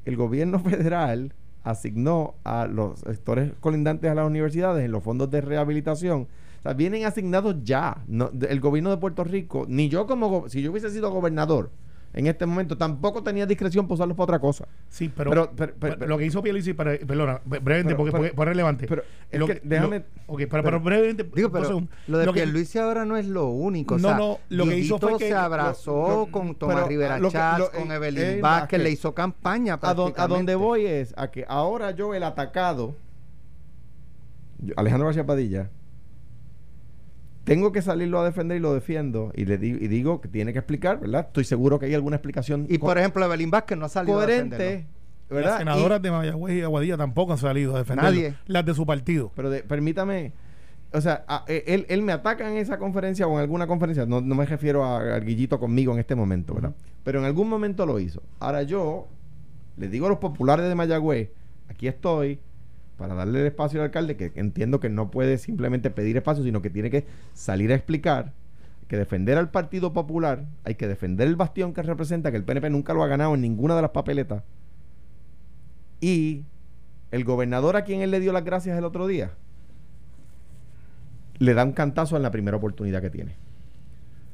El 0.06 0.16
gobierno 0.16 0.60
federal 0.64 1.34
asignó 1.64 2.36
a 2.44 2.68
los 2.68 3.00
sectores 3.00 3.52
colindantes 3.60 4.12
a 4.12 4.16
las 4.16 4.28
universidades 4.28 4.84
en 4.86 4.92
los 4.92 5.04
fondos 5.04 5.30
de 5.32 5.42
rehabilitación. 5.42 6.28
O 6.60 6.62
sea, 6.64 6.74
vienen 6.74 7.06
asignados 7.06 7.56
ya. 7.64 8.04
el 8.08 8.60
gobierno 8.60 8.90
de 8.90 8.98
Puerto 8.98 9.24
Rico, 9.24 9.66
ni 9.68 9.90
yo 9.90 10.06
como, 10.08 10.50
si 10.50 10.62
yo 10.62 10.72
hubiese 10.72 10.90
sido 10.90 11.12
gobernador, 11.12 11.72
en 12.14 12.28
este 12.28 12.46
momento 12.46 12.78
tampoco 12.78 13.24
tenía 13.24 13.46
discreción 13.48 13.88
para 13.88 13.96
usarlos 13.96 14.16
para 14.16 14.24
otra 14.26 14.40
cosa. 14.40 14.68
Sí, 14.88 15.12
pero, 15.16 15.50
lo 16.06 16.18
que 16.18 16.26
hizo 16.26 16.44
Pierluisi, 16.44 16.74
para, 16.74 16.98
perdona, 16.98 17.42
brevemente, 17.44 17.96
porque, 17.96 18.28
es 18.28 18.36
relevante. 18.36 18.86
Pero 18.88 19.04
lo 19.32 19.48
que, 19.48 19.62
déjame. 19.64 20.06
ok, 20.28 20.42
pero, 20.50 20.80
brevemente. 20.80 21.24
Digo, 21.36 21.52
pero 21.52 21.88
lo 22.08 22.18
de 22.20 22.32
Pierluisi 22.32 22.78
ahora 22.78 23.04
no 23.04 23.18
es 23.18 23.26
lo 23.26 23.48
único. 23.48 23.98
No, 23.98 24.16
no, 24.16 24.40
lo 24.50 24.66
que 24.66 24.78
hizo 24.78 25.00
fue 25.00 25.18
que. 25.18 25.30
se 25.30 25.34
abrazó 25.34 26.28
con 26.30 26.54
Tomás 26.56 26.88
Rivera 26.88 27.20
Chávez, 27.30 27.70
con 27.70 27.92
Evelyn 27.92 28.42
Vázquez, 28.42 28.82
le 28.82 28.92
hizo 28.92 29.14
campaña. 29.14 29.80
A, 29.82 29.90
a 29.90 30.28
donde 30.28 30.56
voy 30.56 30.86
es 30.86 31.14
a 31.18 31.32
que 31.32 31.46
ahora 31.48 31.92
yo, 31.92 32.14
el 32.14 32.24
atacado, 32.24 32.96
Alejandro 34.76 35.08
García 35.08 35.26
Padilla, 35.26 35.70
tengo 37.44 37.72
que 37.72 37.82
salirlo 37.82 38.20
a 38.20 38.26
defender 38.26 38.58
y 38.58 38.60
lo 38.62 38.74
defiendo 38.74 39.32
y 39.36 39.46
le 39.46 39.58
digo, 39.58 39.78
y 39.82 39.88
digo 39.88 40.22
que 40.22 40.30
tiene 40.30 40.54
que 40.54 40.60
explicar, 40.60 41.00
¿verdad? 41.00 41.26
Estoy 41.28 41.44
seguro 41.44 41.80
que 41.80 41.88
hay 41.88 41.94
alguna 41.94 42.16
explicación. 42.16 42.66
Y 42.70 42.78
por 42.78 42.98
ejemplo, 42.98 43.24
Evelyn 43.26 43.52
Vázquez 43.52 43.78
no 43.78 43.86
ha 43.86 43.90
salido 43.90 44.18
coherente, 44.18 44.56
a 44.56 44.60
defenderlo. 44.60 44.94
¿verdad? 45.30 45.50
Las 45.50 45.60
senadoras 45.60 46.02
de 46.02 46.12
Mayagüez 46.12 46.56
y 46.56 46.62
Aguadilla 46.62 46.98
tampoco 46.98 47.34
han 47.34 47.38
salido 47.38 47.76
a 47.76 47.80
defender 47.80 48.06
Nadie. 48.06 48.36
Las 48.46 48.66
de 48.66 48.74
su 48.74 48.86
partido. 48.86 49.32
Pero 49.36 49.52
permítame, 49.68 50.34
o 50.94 51.02
sea, 51.02 51.26
e, 51.48 51.64
él, 51.68 51.86
él, 51.90 52.04
me 52.04 52.12
ataca 52.14 52.50
en 52.50 52.58
esa 52.58 52.78
conferencia 52.78 53.28
o 53.28 53.34
en 53.34 53.40
alguna 53.40 53.66
conferencia, 53.68 54.06
no, 54.06 54.22
me 54.22 54.46
refiero 54.46 54.86
a, 54.86 55.20
Guillito 55.20 55.60
conmigo 55.60 55.92
en 55.94 56.00
este 56.00 56.16
momento, 56.16 56.54
¿verdad? 56.54 56.74
Pero 57.04 57.20
en 57.20 57.26
algún 57.26 57.50
momento 57.50 57.86
lo 57.86 58.00
hizo. 58.00 58.22
Ahora 58.40 58.64
yo 58.64 59.08
le 59.78 59.88
digo 59.88 60.06
a 60.06 60.10
los 60.10 60.20
populares 60.20 60.68
de 60.68 60.76
Mayagüez, 60.76 61.32
aquí 61.68 61.88
estoy, 61.88 62.40
para 62.98 63.16
darle 63.16 63.42
el 63.42 63.48
espacio 63.48 63.80
al 63.80 63.86
alcalde, 63.86 64.16
que 64.16 64.32
entiendo 64.36 64.80
que 64.80 64.90
no 64.90 65.12
puede 65.12 65.38
simplemente 65.38 65.90
pedir 65.90 66.18
espacio, 66.18 66.44
sino 66.44 66.62
que 66.62 66.70
tiene 66.70 66.90
que 66.90 67.06
salir 67.34 67.72
a 67.72 67.76
explicar 67.76 68.34
que 68.88 68.98
defender 68.98 69.38
al 69.38 69.50
Partido 69.50 69.94
Popular, 69.94 70.46
hay 70.64 70.76
que 70.76 70.88
defender 70.88 71.28
el 71.28 71.36
bastión 71.36 71.74
que 71.74 71.82
representa, 71.82 72.32
que 72.32 72.38
el 72.38 72.44
PNP 72.44 72.70
nunca 72.70 72.94
lo 72.94 73.04
ha 73.04 73.08
ganado 73.08 73.34
en 73.34 73.42
ninguna 73.42 73.76
de 73.76 73.82
las 73.82 73.92
papeletas. 73.92 74.44
Y 76.00 76.44
el 77.12 77.24
gobernador 77.24 77.76
a 77.76 77.84
quien 77.84 78.02
él 78.02 78.12
le 78.12 78.20
dio 78.20 78.34
las 78.34 78.44
gracias 78.44 78.78
el 78.78 78.84
otro 78.84 79.08
día, 79.08 79.32
le 81.40 81.54
da 81.54 81.64
un 81.64 81.72
cantazo 81.72 82.18
en 82.18 82.24
la 82.24 82.32
primera 82.32 82.58
oportunidad 82.58 83.02
que 83.02 83.10
tiene. 83.10 83.36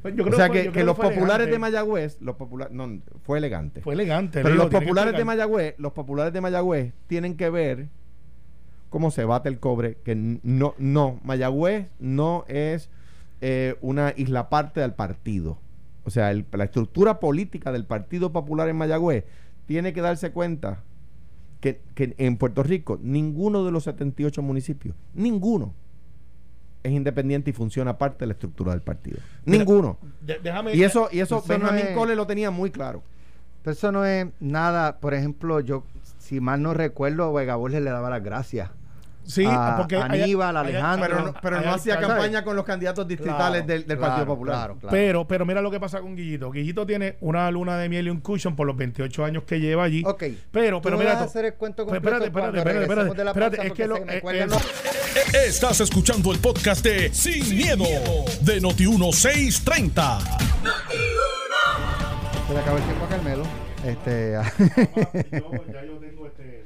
Pues 0.02 0.14
o 0.18 0.32
sea 0.32 0.50
que, 0.50 0.72
los 0.84 0.98
populares 0.98 1.50
de 1.50 1.60
Mayagüez, 1.60 2.22
los 2.22 2.36
populares, 2.36 2.74
no, 2.74 3.02
fue 3.24 3.38
elegante. 3.38 3.82
Fue 3.82 3.94
elegante. 3.94 4.42
Pero 4.42 4.56
los 4.56 4.70
populares 4.70 5.16
de 5.16 5.26
Mayagüez, 5.26 5.76
los 5.78 5.92
populares 5.92 6.34
de 6.34 6.40
Mayagüez 6.40 6.94
tienen 7.08 7.36
que 7.36 7.50
ver 7.50 7.90
cómo 8.90 9.12
se 9.12 9.24
bate 9.24 9.50
el 9.50 9.60
cobre, 9.60 9.98
que 10.04 10.16
no, 10.16 10.76
no, 10.78 11.20
Mayagüez 11.24 11.88
no 12.00 12.44
es 12.48 12.90
eh, 13.42 13.76
una 13.82 14.14
isla 14.18 14.50
parte 14.50 14.82
del 14.82 14.94
partido. 14.94 15.58
O 16.06 16.10
sea, 16.10 16.34
la 16.34 16.64
estructura 16.64 17.20
política 17.20 17.72
del 17.72 17.86
Partido 17.86 18.32
Popular 18.32 18.68
en 18.68 18.78
Mayagüez 18.78 19.26
tiene 19.68 19.94
que 19.94 20.02
darse 20.02 20.32
cuenta 20.32 20.82
que, 21.62 21.82
en 21.96 22.38
Puerto 22.38 22.64
Rico 22.64 22.98
ninguno 23.02 23.64
de 23.64 23.72
los 23.72 23.84
78 23.84 24.42
municipios, 24.42 24.96
ninguno, 25.14 25.74
es 26.82 26.92
independiente 26.94 27.52
y 27.52 27.54
funciona 27.54 27.98
parte 27.98 28.20
de 28.20 28.28
la 28.28 28.34
estructura 28.34 28.72
del 28.72 28.82
partido. 28.82 29.20
ninguno. 29.46 29.98
y 30.74 30.84
eso, 30.84 31.10
y 31.12 31.20
eso, 31.20 31.44
Benjamín 31.48 31.94
Cole 31.94 32.16
lo 32.16 32.26
tenía 32.26 32.50
muy 32.50 32.72
claro. 32.72 33.04
Pero 33.62 33.74
eso 33.74 33.92
no 33.92 34.06
es 34.06 34.26
nada, 34.40 35.00
por 35.00 35.14
ejemplo, 35.14 35.60
yo, 35.60 35.84
si 36.18 36.40
mal 36.40 36.62
no 36.62 36.74
recuerdo, 36.74 37.34
Vega 37.34 37.58
Borges 37.58 37.82
le 37.82 37.90
daba 37.90 38.10
las 38.10 38.24
gracias 38.24 38.72
Sí, 39.30 39.46
porque 39.78 39.96
Aníbal, 39.96 40.58
Alejandro. 40.58 41.36
Pero 41.42 41.62
no, 41.62 41.74
hacía 41.74 42.00
campaña 42.00 42.44
con 42.44 42.56
los 42.56 42.66
candidatos 42.66 43.08
distritales 43.08 43.66
del, 43.66 43.86
Partido 43.86 44.26
Popular. 44.26 44.76
pero, 44.90 45.28
pero 45.28 45.46
mira 45.46 45.62
lo 45.62 45.70
que 45.70 45.80
pasa 45.80 46.02
con 46.02 46.16
Guillito. 46.16 46.52
Guillito 46.52 46.86
tiene 46.86 47.18
una 47.22 47.50
luna 47.52 47.78
de 47.78 47.90
miel 47.90 48.08
y 48.08 48.10
un 48.10 48.22
cushion 48.22 48.56
por 48.56 48.66
los 48.66 48.76
28 48.76 49.26
años 49.26 49.44
que 49.44 49.60
lleva 49.60 49.84
allí. 49.84 50.04
Ok. 50.06 50.24
Pero, 50.52 50.82
pero 50.82 50.98
mira. 50.98 51.20
hacer 51.22 51.46
el 51.46 51.54
cuento 51.54 51.84
espérate, 51.84 52.26
espérate, 52.26 52.58
espérate, 52.60 53.22
espérate, 53.28 53.68
Es 53.68 53.74
que 53.74 53.88
lo, 53.88 53.98
eh, 53.98 54.22
eh, 54.24 54.48
Estás 55.46 55.80
escuchando 55.82 56.32
el 56.32 56.40
podcast 56.40 56.84
de 56.84 57.14
Sin, 57.14 57.56
miedo, 57.56 57.86
de 58.42 58.62
Noti1630. 58.62 60.20
Se 62.48 62.54
le 62.54 62.60
acabó 62.60 62.78
el 62.78 62.84
tiempo 62.84 63.06
a 63.06 63.10
Carmelo. 63.10 63.44
Este. 63.86 64.32
ya 65.32 65.86
yo 65.86 65.98
tengo 66.00 66.26
este. 66.26 66.64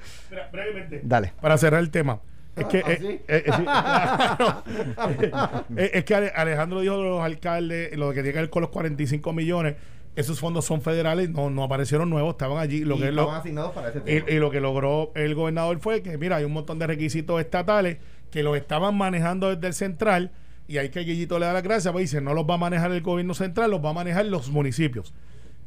Brevemente. 0.52 1.02
Dale. 1.04 1.34
Para 1.42 1.58
cerrar 1.58 1.82
el 1.82 1.92
tema. 1.92 2.20
Es 2.56 2.66
que, 2.66 2.80
eh, 2.80 3.22
eh, 3.28 3.44
eh, 5.78 5.92
es 5.94 6.06
que 6.06 6.16
Alejandro 6.16 6.82
dijo 6.82 6.98
de 6.98 7.04
los 7.04 7.22
alcaldes, 7.22 7.96
lo 7.98 8.10
que 8.10 8.22
tiene 8.22 8.34
que 8.34 8.40
ver 8.40 8.50
con 8.50 8.62
los 8.62 8.70
45 8.70 9.34
millones, 9.34 9.76
esos 10.16 10.40
fondos 10.40 10.66
son 10.66 10.82
federales, 10.82 11.32
no, 11.32 11.50
no 11.50 11.64
aparecieron 11.64 12.10
nuevos, 12.10 12.34
estaban 12.34 12.60
allí. 12.60 12.86
Lo 12.86 12.96
y 12.96 13.00
que 13.00 13.08
asignados 13.08 13.72
para 13.72 13.90
ese 13.90 14.02
tema. 14.02 14.30
Y, 14.30 14.36
lo 14.36 14.52
que 14.52 14.62
logró 14.62 15.12
el 15.16 15.34
gobernador 15.34 15.80
fue 15.80 16.04
que, 16.04 16.18
mira, 16.20 16.36
hay 16.36 16.44
un 16.44 16.54
montón 16.54 16.78
de 16.78 16.86
requisitos 16.86 17.42
estatales 17.42 17.98
que 18.30 18.44
los 18.44 18.56
estaban 18.56 18.96
manejando 18.96 19.50
desde 19.50 19.68
el 19.68 19.74
central 19.74 20.32
y 20.68 20.78
hay 20.78 20.90
que 20.90 21.02
Guillito 21.02 21.40
le 21.40 21.48
da 21.48 21.54
las 21.54 21.64
gracias, 21.64 21.92
pues 21.92 22.10
dice, 22.10 22.22
no 22.22 22.34
los 22.34 22.46
va 22.46 22.56
a 22.56 22.58
manejar 22.58 22.92
el 22.92 23.02
gobierno 23.02 23.34
central, 23.34 23.72
los 23.72 23.84
va 23.84 23.90
a 23.90 23.94
manejar 23.94 24.26
los 24.28 24.50
municipios. 24.50 25.14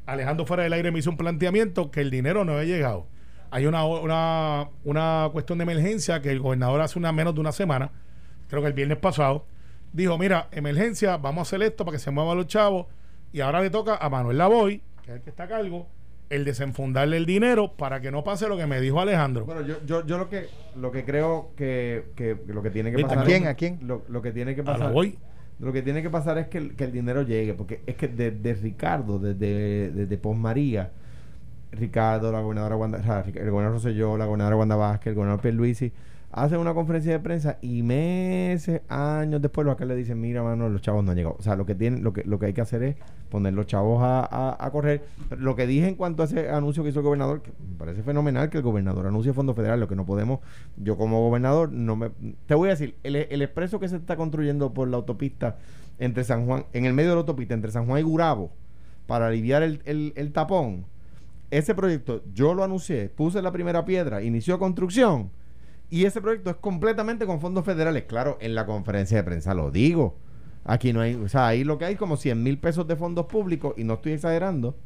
Alejandro 0.07 0.46
fuera 0.46 0.62
del 0.62 0.72
aire 0.72 0.92
me 0.92 1.01
hizo 1.01 1.11
un 1.11 1.16
planteamiento 1.16 1.90
que 1.90 2.01
el 2.01 2.11
dinero 2.11 2.44
no 2.44 2.53
había 2.53 2.77
llegado 2.77 3.09
hay 3.50 3.66
una, 3.66 3.85
una, 3.85 4.68
una 4.85 5.28
cuestión 5.32 5.59
de 5.59 5.62
emergencia 5.64 6.20
que 6.20 6.30
el 6.30 6.40
gobernador 6.40 6.80
hace 6.80 6.98
una 6.98 7.12
menos 7.12 7.35
de 7.35 7.40
una 7.40 7.52
semana 7.52 7.90
creo 8.48 8.62
que 8.62 8.68
el 8.68 8.74
viernes 8.74 8.98
pasado, 8.98 9.44
dijo, 9.92 10.18
mira, 10.18 10.48
emergencia, 10.52 11.16
vamos 11.16 11.40
a 11.40 11.42
hacer 11.42 11.62
esto 11.62 11.85
para 11.85 11.96
que 11.96 12.02
se 12.02 12.11
muevan 12.11 12.37
los 12.37 12.46
chavos. 12.46 12.87
Y 13.32 13.40
ahora 13.40 13.61
le 13.61 13.70
toca 13.70 13.96
a 13.96 14.09
Manuel 14.09 14.38
Lavoy, 14.38 14.82
que 15.02 15.11
es 15.11 15.16
el 15.16 15.22
que 15.22 15.30
está 15.30 15.44
a 15.44 15.48
cargo, 15.48 15.87
el 16.30 16.44
desenfundarle 16.44 17.16
el 17.16 17.26
dinero 17.26 17.72
para 17.76 18.00
que 18.00 18.11
no 18.11 18.24
pase 18.24 18.48
lo 18.48 18.56
que 18.56 18.66
me 18.66 18.80
dijo 18.80 19.00
Alejandro. 19.00 19.44
Bueno, 19.44 19.62
yo, 19.62 19.85
yo, 19.85 20.06
yo 20.06 20.18
lo 20.18 20.28
que 20.28 20.48
lo 20.76 20.90
que 20.90 21.04
creo 21.04 21.50
que, 21.56 22.06
que 22.16 22.37
lo 22.46 22.62
que 22.62 22.70
tiene 22.70 22.92
que 22.92 23.02
¿A 23.02 23.09
pasar. 23.09 23.24
quién? 23.24 23.46
¿A 23.46 23.54
quién? 23.54 23.78
Lo, 23.82 24.04
lo 24.09 24.22
que 24.22 24.32
tiene 24.32 24.54
que 24.54 24.62
A 24.62 24.64
pasar. 24.64 24.87
Lavoy. 24.88 25.18
Lo 25.59 25.72
que 25.72 25.82
tiene 25.82 26.02
que 26.02 26.11
pasar 26.11 26.37
es 26.37 26.48
que 26.48 26.59
el, 26.59 26.76
que 26.76 26.85
el 26.85 26.92
dinero 26.92 27.22
llegue, 27.22 27.54
porque 27.54 27.80
es 27.87 27.96
que 27.96 28.09
desde 28.09 28.54
Ricardo, 28.54 29.18
desde, 29.18 29.90
desde 29.90 30.18
Pos 30.18 30.37
María, 30.37 30.90
Ricardo, 31.76 32.32
la 32.32 32.40
gobernadora 32.40 32.74
el 32.74 33.50
gobernador 33.50 33.72
Rosselló, 33.72 34.16
la 34.16 34.26
gobernadora 34.26 34.56
Wanda 34.56 34.76
Vázquez, 34.76 35.08
el 35.08 35.14
gobernador 35.14 35.40
Pierluisi, 35.42 35.92
hacen 36.32 36.58
una 36.58 36.74
conferencia 36.74 37.12
de 37.12 37.18
prensa 37.20 37.56
y 37.62 37.82
meses, 37.82 38.82
años 38.88 39.40
después 39.40 39.64
los 39.64 39.72
alcaldes 39.72 39.96
dicen, 39.96 40.20
mira, 40.20 40.42
mano, 40.42 40.68
los 40.68 40.82
chavos 40.82 41.02
no 41.04 41.12
han 41.12 41.16
llegado. 41.16 41.36
O 41.38 41.42
sea, 41.42 41.56
lo 41.56 41.64
que 41.64 41.74
tienen, 41.74 42.02
lo 42.04 42.12
que, 42.12 42.24
lo 42.24 42.38
que 42.38 42.46
hay 42.46 42.52
que 42.52 42.60
hacer 42.60 42.82
es 42.82 42.96
poner 43.30 43.54
los 43.54 43.66
chavos 43.66 44.02
a, 44.02 44.20
a- 44.20 44.56
a 44.66 44.70
correr. 44.70 45.02
Lo 45.38 45.56
que 45.56 45.66
dije 45.66 45.88
en 45.88 45.94
cuanto 45.94 46.22
a 46.22 46.26
ese 46.26 46.50
anuncio 46.50 46.82
que 46.82 46.90
hizo 46.90 46.98
el 47.00 47.04
gobernador, 47.04 47.40
que 47.42 47.52
me 47.52 47.76
parece 47.78 48.02
fenomenal 48.02 48.50
que 48.50 48.58
el 48.58 48.62
gobernador 48.64 49.06
anuncie 49.06 49.32
fondos 49.32 49.56
federales, 49.56 49.80
lo 49.80 49.88
que 49.88 49.96
no 49.96 50.04
podemos, 50.04 50.40
yo 50.76 50.96
como 50.98 51.20
gobernador, 51.26 51.72
no 51.72 51.96
me... 51.96 52.10
Te 52.46 52.54
voy 52.54 52.68
a 52.68 52.72
decir, 52.72 52.96
el, 53.02 53.16
el 53.16 53.40
expreso 53.42 53.80
que 53.80 53.88
se 53.88 53.96
está 53.96 54.16
construyendo 54.16 54.74
por 54.74 54.88
la 54.88 54.96
autopista 54.98 55.56
entre 55.98 56.24
San 56.24 56.44
Juan, 56.44 56.66
en 56.74 56.84
el 56.84 56.92
medio 56.92 57.10
de 57.10 57.14
la 57.16 57.20
autopista, 57.20 57.54
entre 57.54 57.70
San 57.70 57.86
Juan 57.86 58.00
y 58.00 58.02
Gurabo, 58.02 58.50
para 59.06 59.28
aliviar 59.28 59.62
el, 59.62 59.80
el- 59.86 60.12
el 60.16 60.32
tapón, 60.32 60.84
ese 61.50 61.74
proyecto 61.74 62.22
yo 62.32 62.54
lo 62.54 62.64
anuncié, 62.64 63.09
puse 63.09 63.40
la 63.42 63.52
primera 63.52 63.85
piedra, 63.85 64.22
inició 64.22 64.59
construcción 64.59 65.30
y 65.90 66.04
ese 66.04 66.20
proyecto 66.20 66.50
es 66.50 66.56
completamente 66.56 67.26
con 67.26 67.40
fondos 67.40 67.64
federales. 67.64 68.04
Claro, 68.04 68.38
en 68.40 68.54
la 68.54 68.66
conferencia 68.66 69.16
de 69.16 69.24
prensa 69.24 69.54
lo 69.54 69.70
digo. 69.70 70.16
Aquí 70.64 70.92
no 70.92 71.00
hay, 71.00 71.14
o 71.14 71.28
sea, 71.28 71.46
ahí 71.46 71.62
lo 71.62 71.78
que 71.78 71.85
hay 71.85 71.92
es 71.92 71.98
como 71.98 72.16
100 72.16 72.42
mil 72.42 72.59
pesos 72.59 72.88
de 72.88 72.96
fondos 72.96 73.26
públicos 73.26 73.74
y 73.76 73.85
no 73.85 73.94
estoy 73.94 74.12
exagerando. 74.12 74.76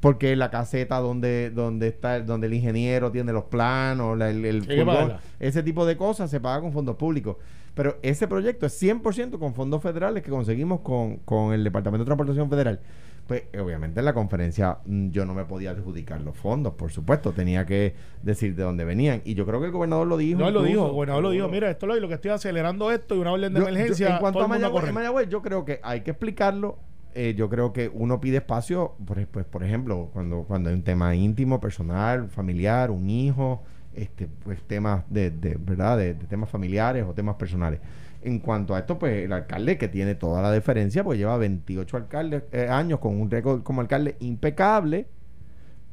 Porque 0.00 0.36
la 0.36 0.50
caseta 0.50 0.98
donde 0.98 1.48
donde 1.50 1.88
está 1.88 2.20
donde 2.20 2.48
el 2.48 2.54
ingeniero 2.54 3.10
tiene 3.10 3.32
los 3.32 3.44
planos, 3.44 4.16
la- 4.18 4.28
el, 4.28 4.62
pagarla. 4.66 5.20
ese 5.40 5.62
tipo 5.62 5.86
de 5.86 5.96
cosas 5.96 6.30
se 6.30 6.38
paga 6.38 6.60
con 6.60 6.72
fondos 6.72 6.96
públicos. 6.96 7.36
Pero 7.74 7.98
ese 8.02 8.28
proyecto 8.28 8.66
es 8.66 8.80
100% 8.82 9.38
con 9.38 9.54
fondos 9.54 9.82
federales 9.82 10.22
que 10.22 10.30
conseguimos 10.30 10.80
con, 10.80 11.16
con 11.18 11.54
el 11.54 11.64
Departamento 11.64 12.04
de 12.04 12.06
Transportación 12.06 12.50
Federal. 12.50 12.80
Pues 13.26 13.42
obviamente 13.60 13.98
en 13.98 14.04
la 14.04 14.14
conferencia 14.14 14.78
mm, 14.86 15.08
yo 15.10 15.24
no 15.26 15.34
me 15.34 15.44
podía 15.44 15.72
adjudicar 15.72 16.20
los 16.20 16.36
fondos, 16.36 16.74
por 16.74 16.92
supuesto, 16.92 17.32
tenía 17.32 17.66
que 17.66 17.94
decir 18.22 18.54
de 18.54 18.62
dónde 18.62 18.84
venían. 18.84 19.20
Y 19.24 19.34
yo 19.34 19.44
creo 19.44 19.58
que 19.60 19.66
el 19.66 19.72
gobernador 19.72 20.06
lo 20.06 20.16
dijo. 20.16 20.38
No, 20.38 20.46
él 20.48 20.54
lo 20.54 20.60
incluso, 20.60 20.74
dijo, 20.76 20.86
el 20.86 20.92
gobernador 20.92 21.22
lo 21.24 21.30
dijo, 21.30 21.48
mira, 21.48 21.70
esto 21.70 21.92
es 21.92 22.00
lo 22.00 22.06
que 22.08 22.14
estoy 22.14 22.30
acelerando 22.30 22.92
esto 22.92 23.16
y 23.16 23.18
una 23.18 23.32
orden 23.32 23.52
de 23.52 23.60
Yo- 23.60 23.66
yo- 23.66 23.74
emergencia. 23.74 24.14
en 24.14 24.18
cuanto 24.20 24.40
a 24.42 24.46
Mayagüez, 24.48 24.92
Mayagüez, 24.92 25.28
yo 25.28 25.42
creo 25.42 25.64
que 25.64 25.80
hay 25.82 26.02
que 26.02 26.12
explicarlo. 26.12 26.78
Eh, 27.18 27.34
yo 27.36 27.48
creo 27.48 27.72
que 27.72 27.90
uno 27.92 28.20
pide 28.20 28.36
espacio, 28.36 28.92
por, 29.06 29.18
ej- 29.18 29.26
pues, 29.30 29.44
por 29.46 29.64
ejemplo, 29.64 30.10
cuando, 30.12 30.42
cuando 30.42 30.68
hay 30.68 30.74
un 30.76 30.82
tema 30.82 31.14
íntimo, 31.16 31.58
personal, 31.60 32.28
familiar, 32.28 32.90
un 32.90 33.08
hijo, 33.10 33.62
este, 33.94 34.28
pues 34.44 34.60
temas 34.62 35.02
de, 35.08 35.30
de 35.30 35.56
verdad, 35.58 35.96
de, 35.96 36.12
de 36.14 36.26
temas 36.26 36.50
familiares 36.50 37.04
o 37.08 37.14
temas 37.14 37.36
personales. 37.36 37.80
En 38.26 38.40
cuanto 38.40 38.74
a 38.74 38.80
esto, 38.80 38.98
pues 38.98 39.24
el 39.24 39.32
alcalde 39.32 39.78
que 39.78 39.86
tiene 39.86 40.16
toda 40.16 40.42
la 40.42 40.50
deferencia, 40.50 41.04
pues 41.04 41.16
lleva 41.16 41.36
28 41.36 41.96
alcaldes, 41.96 42.42
eh, 42.50 42.66
años 42.68 42.98
con 42.98 43.20
un 43.20 43.30
récord 43.30 43.62
como 43.62 43.80
alcalde 43.80 44.16
impecable, 44.18 45.06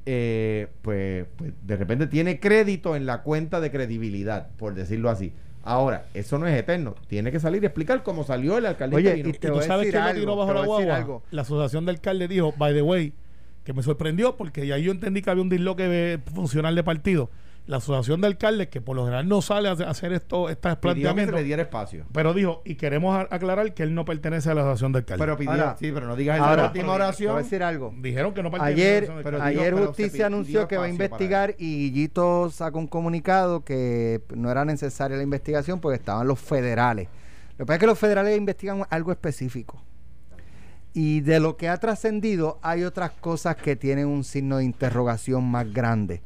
eh, 0.08 0.68
pues, 0.82 1.28
pues 1.38 1.54
de 1.62 1.78
repente 1.78 2.08
tiene 2.08 2.40
crédito 2.40 2.96
en 2.96 3.06
la 3.06 3.22
cuenta 3.22 3.62
de 3.62 3.70
credibilidad, 3.70 4.50
por 4.58 4.74
decirlo 4.74 5.12
así. 5.12 5.32
Ahora, 5.64 6.08
eso 6.16 6.40
no 6.40 6.48
es 6.48 6.58
eterno. 6.58 6.96
Tiene 7.08 7.32
que 7.32 7.40
salir 7.40 7.62
y 7.62 7.68
explicar 7.68 8.02
cómo 8.02 8.24
salió 8.24 8.58
el 8.58 8.66
alcalde. 8.66 8.96
Oye, 8.96 9.16
y 9.20 9.22
te 9.22 9.30
¿Y 9.30 9.52
tú 9.52 9.62
sabes 9.62 9.94
lo 9.94 10.02
algo, 10.02 10.20
tiró 10.20 10.36
bajo 10.36 10.54
la 10.56 10.66
guagua? 10.66 10.96
algo. 10.96 11.24
La 11.30 11.44
asociación 11.44 11.86
de 11.86 11.92
alcaldes 11.92 12.30
dijo, 12.30 12.52
by 12.58 12.74
the 12.74 12.82
way, 12.82 13.14
que 13.64 13.74
me 13.74 13.84
sorprendió 13.84 14.38
porque 14.38 14.66
ya 14.66 14.80
yo 14.80 14.92
entendí 14.92 15.22
que 15.22 15.30
había 15.30 15.44
un 15.44 15.50
disloque 15.50 16.20
funcional 16.34 16.74
de 16.76 16.84
partido. 16.84 17.30
La 17.66 17.78
asociación 17.78 18.20
de 18.20 18.28
alcaldes, 18.28 18.68
que 18.68 18.82
por 18.82 18.94
lo 18.98 19.04
general 19.06 19.26
no 19.30 19.42
sale 19.42 19.70
a 19.70 19.72
hacer- 19.72 19.88
a 19.88 19.92
esto, 20.18 20.50
estos 20.50 20.50
Pidió 20.50 20.52
que 20.52 20.70
se 20.70 20.76
planteamientos, 20.82 21.36
le 21.36 21.44
diera 21.46 21.62
espacio. 21.62 22.06
pero 22.12 22.34
dijo, 22.34 22.62
y 22.66 22.76
queremos 22.76 23.16
a- 23.16 23.34
aclarar 23.34 23.74
que 23.74 23.84
él 23.84 23.96
no 23.96 24.04
pertenece 24.04 24.50
a 24.50 24.54
la 24.54 24.62
asociación 24.64 24.92
de 24.92 25.00
alcaldes. 25.00 25.24
Pero 25.26 25.38
pidió, 25.38 25.52
Ahora- 25.52 25.76
sí, 25.80 25.90
pero 25.94 26.06
no 26.08 26.18
digas 26.18 26.36
esa 26.40 26.50
Ahora, 26.50 26.66
última 26.66 26.88
voy 26.88 26.96
oración. 26.96 27.36
a 27.38 27.42
decir 27.42 27.64
algo. 27.64 27.94
Dijeron 27.98 28.34
que 28.34 28.44
no 28.44 28.52
pertenece 28.52 28.74
a 28.74 28.76
la 28.76 28.84
Ayer, 28.84 29.04
asociación 29.04 29.18
de 29.18 29.24
pero 29.24 29.38
digo, 29.38 29.62
ayer 29.62 29.74
pero 29.76 29.88
Justicia 29.88 30.26
anunció 30.26 30.68
que 30.68 30.78
va 30.78 30.84
a 30.86 30.90
investigar 30.90 31.56
y 31.58 31.92
Guillito 31.92 32.50
sacó 32.50 32.80
un 32.80 32.88
comunicado 32.88 33.64
que 33.64 34.22
no 34.36 34.52
era 34.52 34.66
necesaria 34.66 35.16
la 35.16 35.24
investigación 35.24 35.80
porque 35.80 35.96
estaban 36.00 36.28
los 36.28 36.40
federales. 36.40 37.08
Lo 37.58 37.60
que 37.60 37.66
pasa 37.68 37.76
es 37.76 37.80
que 37.80 37.88
los 37.88 37.98
federales 38.00 38.38
investigan 38.38 38.84
algo 38.90 39.12
específico. 39.14 39.82
Y 40.94 41.22
de 41.22 41.40
lo 41.40 41.56
que 41.56 41.70
ha 41.70 41.78
trascendido, 41.78 42.60
hay 42.62 42.84
otras 42.84 43.12
cosas 43.12 43.56
que 43.56 43.76
tienen 43.78 44.08
un 44.08 44.24
signo 44.26 44.58
de 44.58 44.66
interrogación 44.66 45.44
más 45.50 45.72
grande, 45.74 46.22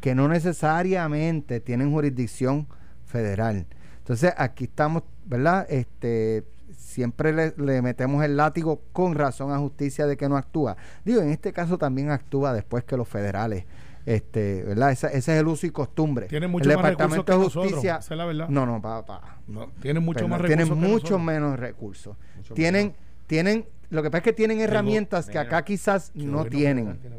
que 0.00 0.14
no 0.14 0.28
necesariamente 0.28 1.60
tienen 1.60 1.92
jurisdicción 1.92 2.66
federal. 3.04 3.66
Entonces, 3.98 4.32
aquí 4.36 4.64
estamos, 4.64 5.02
¿verdad? 5.26 5.66
Este, 5.70 6.44
siempre 6.76 7.32
le, 7.32 7.54
le 7.58 7.82
metemos 7.82 8.24
el 8.24 8.36
látigo 8.36 8.82
con 8.92 9.14
razón 9.14 9.52
a 9.52 9.58
justicia 9.58 10.06
de 10.06 10.16
que 10.16 10.28
no 10.28 10.36
actúa. 10.36 10.76
Digo, 11.04 11.20
en 11.20 11.30
este 11.30 11.52
caso 11.52 11.78
también 11.78 12.10
actúa 12.10 12.52
después 12.52 12.84
que 12.84 12.96
los 12.96 13.06
federales, 13.08 13.64
este, 14.06 14.62
¿verdad? 14.64 14.90
Esa- 14.92 15.08
ese 15.08 15.34
es 15.34 15.40
el 15.40 15.46
uso 15.46 15.66
y 15.66 15.70
costumbre. 15.70 16.26
Tienen 16.26 16.50
mucho 16.50 16.68
el 16.70 16.76
más 16.76 16.84
recursos 16.86 17.10
Departamento 17.26 17.60
de 17.60 17.68
Justicia. 17.70 18.00
la 18.16 18.24
verdad. 18.24 18.48
No, 18.48 18.66
no, 18.66 18.80
papá. 18.80 19.38
No, 19.46 19.68
tienen 19.80 20.02
mucho 20.04 20.26
más 20.26 20.40
tienen 20.40 20.66
recursos 20.68 20.82
que 20.84 20.88
mucho 20.92 21.18
menos 21.18 21.58
recursos. 21.58 22.16
Mucho 22.36 22.54
tienen, 22.54 22.86
menos. 22.88 23.00
tienen, 23.26 23.66
lo 23.90 24.02
que 24.02 24.10
pasa 24.10 24.18
es 24.18 24.24
que 24.24 24.32
tienen 24.32 24.58
Tengo 24.58 24.70
herramientas 24.72 25.28
que 25.28 25.38
acá 25.38 25.64
quizás 25.64 26.10
no 26.14 26.44
tienen. 26.46 26.98
tiene. 26.98 27.16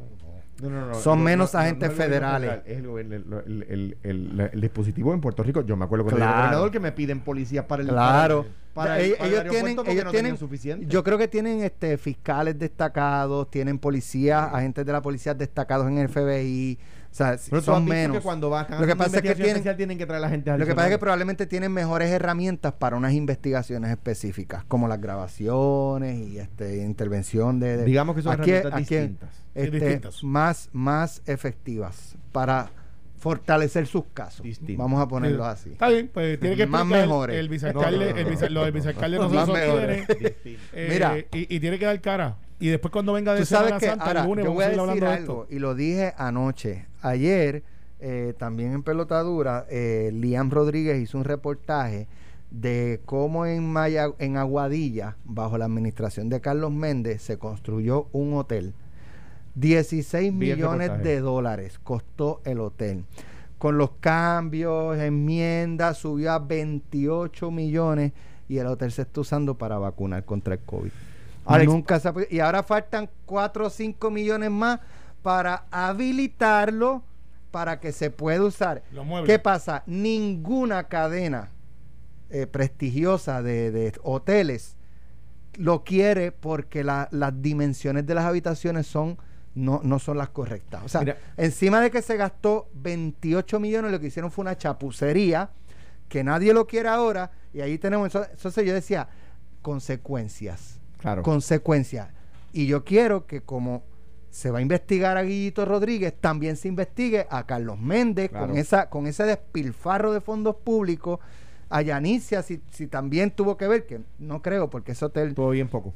No, 0.61 0.69
no, 0.69 0.85
no, 0.87 0.93
Son 0.95 1.19
no, 1.19 1.25
menos 1.25 1.53
no, 1.53 1.59
no, 1.59 1.63
agentes 1.65 1.89
el 1.89 1.95
federales. 1.95 2.49
federal, 2.49 2.63
Es 2.65 2.77
el, 2.77 3.13
el, 3.13 3.13
el- 3.13 3.65
el- 3.69 3.97
el- 4.03 4.49
el 4.53 4.61
dispositivo 4.61 5.13
en 5.13 5.21
Puerto 5.21 5.43
Rico. 5.43 5.61
Yo 5.61 5.75
me 5.75 5.85
acuerdo 5.85 6.05
era 6.07 6.17
Claro. 6.17 6.37
gobernador 6.37 6.71
que 6.71 6.79
me 6.79 6.91
piden 6.91 7.19
policías 7.21 7.65
para 7.65 7.81
el 7.81 7.89
Claro. 7.89 8.45
para, 8.73 8.99
ellos, 8.99 9.17
para 9.17 9.29
el 9.29 9.49
tienen, 9.49 9.79
ellos 9.85 10.05
no 10.05 10.11
tienen, 10.11 10.37
suficiente. 10.37 10.85
yo 10.87 11.03
creo 11.03 11.17
que 11.17 11.27
tienen 11.27 11.61
este 11.63 11.97
fiscales 11.97 12.57
destacados, 12.57 13.49
tienen 13.49 13.79
policías, 13.79 14.49
agentes 14.53 14.85
de 14.85 14.91
la 14.93 15.01
policía 15.01 15.33
destacados 15.33 15.87
en 15.87 15.97
el 15.97 16.07
FBI, 16.07 16.77
o 17.11 17.13
sea, 17.13 17.37
Pero 17.49 17.61
son 17.61 17.83
menos. 17.85 18.17
que 18.17 18.23
cuando 18.23 18.49
Lo 18.49 18.87
que 18.87 18.95
pasa 18.95 19.17
es 19.17 19.21
que 19.21 19.35
tienen- 19.35 19.47
especial, 19.57 19.75
tienen 19.75 19.97
que 19.97 20.05
traer 20.05 20.19
a 20.19 20.27
la 20.27 20.29
gente 20.29 20.57
Lo 20.57 20.65
que 20.65 20.73
pasa 20.73 20.87
es 20.87 20.93
que 20.93 20.97
probablemente 20.97 21.45
tienen 21.45 21.71
mejores 21.73 22.09
herramientas 22.09 22.71
para 22.73 22.95
unas 22.95 23.11
investigaciones 23.13 23.91
específicas, 23.91 24.63
como 24.63 24.87
las 24.87 25.01
grabaciones 25.01 26.17
y 26.19 26.39
este 26.39 26.77
intervención 26.77 27.59
de, 27.59 27.77
de- 27.77 27.85
Digamos 27.85 28.15
que 28.15 28.21
son 28.21 28.39
aquí- 28.39 28.51
herramientas 28.51 28.81
aquí, 28.81 28.95
distintas. 28.95 29.29
Sí, 29.35 29.41
este, 29.55 29.71
distintas. 29.79 30.23
más 30.23 30.69
más 30.71 31.21
efectivas 31.25 32.15
para 32.31 32.69
fortalecer 33.17 33.85
sus 33.87 34.05
casos. 34.13 34.45
Vamos 34.77 34.99
a 35.01 35.07
ponerlo 35.07 35.43
Sí. 35.43 35.49
así. 35.51 35.69
Está 35.73 35.89
bien, 35.89 36.09
pues 36.11 36.39
tiene 36.39 36.55
que 36.55 36.65
Más 36.65 36.85
mejores. 36.85 37.35
el 37.37 37.49
vicealcalde, 37.49 37.97
No, 37.97 38.05
no, 38.05 38.11
no, 38.11 38.17
el 38.17 38.23
no. 38.23 38.29
vice- 38.31 38.49
lo 38.49 38.63
del 38.63 38.71
vicealcalde 38.71 39.17
no 39.17 39.29
se 39.29 39.35
Más 39.35 39.45
sostiene. 39.45 39.73
mejores. 39.75 40.07
Distintas. 40.19 40.63
eh, 40.73 40.87
Mira. 40.89 41.17
y, 41.17 41.55
y 41.55 41.59
tiene 41.59 41.77
que 41.77 41.85
dar 41.85 41.99
cara. 42.01 42.37
Y 42.59 42.69
después 42.69 42.91
cuando 42.91 43.13
venga 43.13 43.33
de 43.33 43.39
Tú 43.41 43.45
sabes 43.47 43.65
Semana 43.67 43.79
que 43.79 43.85
Santa 43.87 44.05
ahora, 44.05 44.21
el 44.21 44.27
lunes 44.27 44.45
yo 44.45 44.53
voy 44.53 44.63
a 44.63 44.67
decir 44.67 44.79
hablando 44.79 45.05
de 45.05 45.11
algo 45.11 45.43
esto. 45.43 45.55
y 45.55 45.59
lo 45.59 45.75
dije 45.75 46.13
anoche. 46.17 46.85
Ayer, 47.01 47.63
eh, 47.99 48.33
también 48.37 48.73
en 48.73 48.83
Pelotadura, 48.83 49.65
eh, 49.69 50.11
Liam 50.13 50.49
Rodríguez 50.49 50.99
hizo 51.01 51.17
un 51.17 51.23
reportaje 51.23 52.07
de 52.51 52.99
cómo 53.05 53.45
en, 53.45 53.71
Maya, 53.71 54.07
en 54.19 54.37
Aguadilla, 54.37 55.15
bajo 55.23 55.57
la 55.57 55.65
administración 55.65 56.29
de 56.29 56.41
Carlos 56.41 56.71
Méndez, 56.71 57.21
se 57.21 57.37
construyó 57.37 58.07
un 58.11 58.33
hotel. 58.33 58.73
16 59.55 60.37
Vi 60.37 60.49
el 60.51 60.57
millones 60.57 61.03
de 61.03 61.19
dólares 61.19 61.79
costó 61.83 62.41
el 62.45 62.59
hotel. 62.59 63.03
Con 63.57 63.77
los 63.77 63.91
cambios, 63.99 64.97
enmiendas, 64.97 65.97
subió 65.97 66.31
a 66.31 66.39
28 66.39 67.51
millones 67.51 68.11
y 68.49 68.57
el 68.57 68.67
hotel 68.67 68.91
se 68.91 69.03
está 69.03 69.21
usando 69.21 69.55
para 69.55 69.77
vacunar 69.77 70.25
contra 70.25 70.55
el 70.55 70.59
COVID. 70.61 70.91
Alex- 71.45 71.71
Nunca 71.71 71.99
se 71.99 72.11
y 72.29 72.39
ahora 72.39 72.63
faltan 72.63 73.09
4 73.25 73.67
o 73.67 73.69
5 73.69 74.09
millones 74.11 74.51
más 74.51 74.79
para 75.21 75.65
habilitarlo 75.71 77.03
para 77.51 77.79
que 77.79 77.91
se 77.91 78.09
pueda 78.11 78.43
usar. 78.43 78.83
¿Qué 79.25 79.39
pasa? 79.39 79.83
Ninguna 79.85 80.85
cadena 80.85 81.49
eh, 82.29 82.47
prestigiosa 82.47 83.41
de, 83.43 83.71
de 83.71 83.93
hoteles 84.03 84.77
lo 85.55 85.83
quiere 85.83 86.31
porque 86.31 86.83
la- 86.83 87.09
las 87.11 87.41
dimensiones 87.41 88.05
de 88.05 88.15
las 88.15 88.23
habitaciones 88.25 88.87
son 88.87 89.17
no, 89.53 89.81
no 89.83 89.99
son 89.99 90.17
las 90.17 90.29
correctas. 90.29 90.81
O 90.85 90.87
sea, 90.87 91.01
Mira. 91.01 91.17
encima 91.35 91.81
de 91.81 91.91
que 91.91 92.01
se 92.01 92.15
gastó 92.15 92.69
28 92.73 93.59
millones, 93.59 93.91
lo 93.91 93.99
que 93.99 94.07
hicieron 94.07 94.31
fue 94.31 94.43
una 94.43 94.57
chapucería 94.57 95.49
que 96.07 96.23
nadie 96.23 96.53
lo 96.53 96.67
quiere 96.67 96.87
ahora 96.87 97.31
y 97.53 97.59
ahí 97.59 97.77
tenemos 97.77 98.07
eso- 98.07 98.25
entonces 98.31 98.65
yo 98.65 98.73
decía 98.73 99.09
consecuencias 99.61 100.79
Claro. 100.99 101.23
consecuencias. 101.23 102.07
Y 102.53 102.67
yo 102.67 102.83
quiero 102.85 103.25
que 103.25 103.41
como 103.41 103.83
se 104.31 104.49
va 104.49 104.57
a 104.59 104.61
investigar 104.63 105.17
a 105.17 105.23
Guillito 105.23 105.65
Rodríguez, 105.65 106.13
también 106.19 106.55
se 106.55 106.67
investigue 106.69 107.27
a 107.29 107.45
Carlos 107.45 107.77
Méndez 107.79 108.29
Claro. 108.29 108.47
con 108.47 108.57
esa 108.57 108.89
con 108.89 109.05
ese 109.05 109.23
despilfarro 109.25 110.11
de 110.13 110.21
fondos 110.21 110.55
públicos 110.55 111.19
a 111.69 111.81
Yanicia 111.81 112.41
si, 112.41 112.61
si 112.71 112.87
también 112.87 113.31
tuvo 113.31 113.55
que 113.57 113.67
ver, 113.67 113.85
que 113.85 114.01
no 114.19 114.41
creo, 114.41 114.69
porque 114.69 114.93
ese 114.93 115.05
hotel 115.05 115.35
Todo 115.35 115.51
bien 115.51 115.67
poco. 115.67 115.93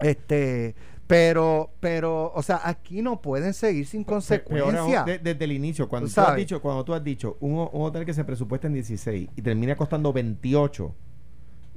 este, 0.00 0.74
pero, 1.06 1.70
pero, 1.80 2.32
o 2.34 2.42
sea, 2.42 2.60
aquí 2.64 3.02
no 3.02 3.20
pueden 3.20 3.52
seguir 3.52 3.86
sin 3.86 4.04
consecuencia. 4.04 4.80
aún, 5.00 5.06
de- 5.06 5.18
desde 5.18 5.44
el 5.44 5.52
inicio, 5.52 5.88
cuando 5.88 6.08
Tú 6.08 6.14
tú, 6.14 6.20
has 6.20 6.36
dicho, 6.36 6.62
cuando 6.62 6.84
tú 6.84 6.94
has 6.94 7.02
dicho 7.02 7.36
un, 7.40 7.52
un 7.54 7.82
hotel 7.82 8.04
que 8.06 8.14
se 8.14 8.24
presupuesta 8.24 8.66
en 8.68 8.74
16 8.74 9.28
y 9.36 9.42
termina 9.42 9.74
costando 9.74 10.12
28, 10.12 10.94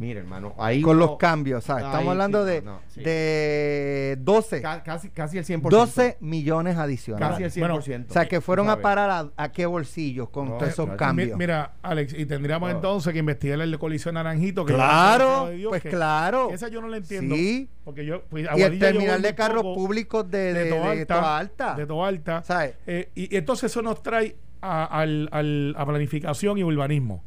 mire 0.03 0.19
hermano, 0.19 0.53
ahí 0.59 0.81
con 0.81 0.97
uno- 0.97 1.05
los 1.07 1.17
cambios, 1.17 1.63
¿sabes? 1.63 1.85
Estamos 1.85 2.09
hablando 2.11 2.43
sí, 2.45 2.51
de, 2.51 2.61
no, 2.61 2.71
no, 2.73 2.79
sí. 2.89 3.01
de 3.01 4.17
12, 4.19 4.61
ca- 4.61 4.83
casi, 4.83 5.09
casi 5.09 5.37
el 5.37 5.45
100%. 5.45 5.69
12 5.69 6.17
millones 6.19 6.77
adicionales. 6.77 7.29
Casi 7.29 7.43
el 7.43 7.51
100%. 7.51 8.05
o 8.09 8.13
sea, 8.13 8.27
que 8.27 8.41
fueron 8.41 8.69
a 8.69 8.81
parar 8.81 9.09
a, 9.09 9.29
a 9.43 9.51
qué 9.51 9.65
bolsillos 9.65 10.29
con 10.29 10.49
No, 10.49 10.57
todos 10.57 10.71
esos 10.73 10.89
cambios. 10.97 11.29
Mi- 11.31 11.35
Mira, 11.37 11.73
Alex, 11.81 12.13
y 12.17 12.25
tendríamos 12.25 12.69
No. 12.69 12.75
entonces 12.75 13.13
que 13.13 13.19
investigar 13.19 13.59
el 13.61 13.71
de 13.71 13.77
colisión 13.77 14.15
naranjito. 14.15 14.65
Que 14.65 14.73
claro, 14.73 15.49
Dios, 15.49 15.69
pues 15.69 15.81
que- 15.83 15.89
claro. 15.89 16.49
Esa 16.51 16.67
yo 16.67 16.81
no 16.81 16.87
la 16.87 16.97
entiendo. 16.97 17.35
Sí. 17.35 17.69
Porque 17.83 18.05
yo, 18.05 18.23
pues, 18.29 18.47
Y 18.55 18.61
el 18.61 18.79
terminal 18.79 19.21
de 19.21 19.35
carros 19.35 19.63
públicos 19.63 20.29
de, 20.29 20.53
de, 20.53 20.63
de 20.65 20.69
Toalta, 20.69 21.15
Toa 21.19 21.37
Alta. 21.37 21.75
De 21.75 21.85
Toa 21.85 22.07
Alta. 22.07 22.43
¿Sabes? 22.43 22.75
Eh, 22.87 23.09
y, 23.15 23.33
y 23.33 23.37
entonces 23.37 23.71
eso 23.71 23.81
nos 23.81 24.01
trae 24.03 24.35
a, 24.61 24.85
al- 24.85 25.27
al- 25.31 25.75
a 25.77 25.85
planificación 25.85 26.57
y 26.57 26.63
urbanismo, 26.63 27.23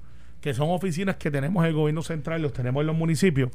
que 0.47 0.55
son 0.55 0.71
oficinas 0.71 1.17
que 1.17 1.29
tenemos 1.29 1.65
en 1.65 1.71
el 1.71 1.75
gobierno 1.75 2.03
central, 2.03 2.41
los 2.41 2.53
tenemos 2.53 2.81
en 2.81 2.87
los 2.87 2.95
municipios, 2.95 3.51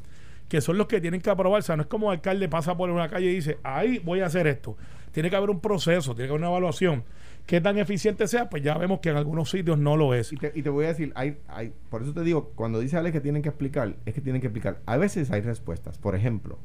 que 0.46 0.60
son 0.60 0.76
los 0.76 0.88
que 0.88 1.00
tienen 1.00 1.22
que 1.22 1.30
aprobar. 1.30 1.60
O 1.60 1.62
sea, 1.62 1.74
no 1.74 1.84
es 1.84 1.88
como 1.88 2.12
el 2.12 2.18
alcalde 2.18 2.50
pasa 2.50 2.76
por 2.76 2.90
una 2.90 3.08
calle 3.08 3.30
y 3.30 3.36
dice, 3.36 3.56
ahí 3.62 3.98
voy 4.00 4.20
a 4.20 4.26
hacer 4.26 4.46
esto. 4.46 4.76
Tiene 5.10 5.30
que 5.30 5.36
haber 5.36 5.48
un 5.48 5.58
proceso, 5.58 6.14
tiene 6.14 6.26
que 6.26 6.32
haber 6.32 6.42
una 6.42 6.50
evaluación. 6.50 7.02
Qué 7.46 7.62
tan 7.62 7.78
eficiente 7.78 8.28
sea, 8.28 8.50
pues 8.50 8.62
ya 8.62 8.76
vemos 8.76 9.00
que 9.00 9.08
en 9.08 9.16
algunos 9.16 9.48
sitios 9.48 9.78
no 9.78 9.96
lo 9.96 10.12
es. 10.12 10.34
Y 10.34 10.36
te, 10.36 10.68
voy 10.68 10.84
a 10.84 10.88
decir, 10.88 11.12
hay, 11.14 11.38
hay, 11.48 11.72
por 11.88 12.02
eso 12.02 12.12
te 12.12 12.20
digo, 12.20 12.52
cuando 12.56 12.78
dice 12.78 12.98
Alex 12.98 13.14
que 13.14 13.20
tienen 13.22 13.40
que 13.40 13.48
explicar, 13.48 13.96
es 14.04 14.12
que 14.12 14.20
tienen 14.20 14.42
que 14.42 14.48
explicar. 14.48 14.80
A 14.84 14.98
veces 14.98 15.30
hay 15.30 15.40
respuestas. 15.40 15.96
Por 15.96 16.14
ejemplo, 16.14 16.58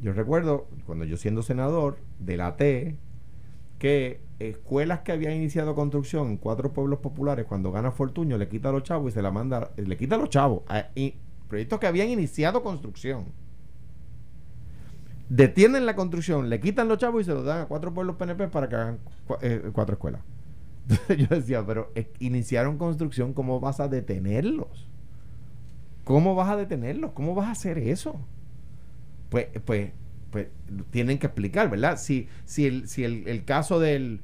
yo 0.00 0.12
recuerdo 0.12 0.68
cuando 0.84 1.04
yo 1.04 1.16
siendo 1.16 1.42
senador, 1.42 1.98
delaté 2.20 2.94
que 3.78 4.20
escuelas 4.38 5.00
que 5.00 5.12
habían 5.12 5.32
iniciado 5.34 5.74
construcción 5.74 6.28
en 6.28 6.36
cuatro 6.36 6.72
pueblos 6.72 6.98
populares, 7.00 7.46
cuando 7.46 7.72
gana 7.72 7.90
Fortuño, 7.90 8.36
le 8.38 8.48
quita 8.48 8.72
los 8.72 8.82
chavos 8.82 9.10
y 9.10 9.14
se 9.14 9.22
la 9.22 9.30
manda, 9.30 9.70
le 9.76 9.96
quita 9.96 10.16
los 10.16 10.28
chavos. 10.30 10.62
a- 10.68 10.86
proyectos 11.48 11.78
que 11.78 11.86
habían 11.86 12.08
iniciado 12.08 12.62
construcción. 12.62 13.26
Detienen 15.28 15.86
la 15.86 15.96
construcción, 15.96 16.48
le 16.48 16.60
quitan 16.60 16.88
los 16.88 16.98
chavos 16.98 17.22
y 17.22 17.24
se 17.24 17.32
los 17.34 17.44
dan 17.44 17.62
a 17.62 17.66
cuatro 17.66 17.92
pueblos 17.92 18.16
PNP 18.16 18.48
para 18.48 18.68
que 18.68 18.76
hagan 18.76 18.98
eh, 19.42 19.70
cuatro 19.72 19.94
escuelas. 19.94 20.20
Entonces 20.88 21.16
yo 21.18 21.26
decía, 21.34 21.66
pero 21.66 21.92
iniciaron 22.20 22.78
construcción, 22.78 23.32
¿cómo 23.32 23.58
vas 23.58 23.80
a 23.80 23.88
detenerlos? 23.88 24.88
¿Cómo 26.04 26.36
vas 26.36 26.48
a 26.50 26.56
detenerlos? 26.56 27.10
¿Cómo 27.12 27.34
vas 27.34 27.48
a 27.48 27.52
hacer 27.52 27.78
eso? 27.78 28.20
Pues, 29.30 29.48
pues, 29.64 29.90
pues 30.36 30.48
tienen 30.90 31.18
que 31.18 31.26
explicar, 31.26 31.70
¿verdad? 31.70 31.96
Si, 31.98 32.28
si, 32.44 32.66
el, 32.66 32.88
si 32.88 33.04
el, 33.04 33.26
el 33.26 33.44
caso 33.44 33.78
del 33.80 34.20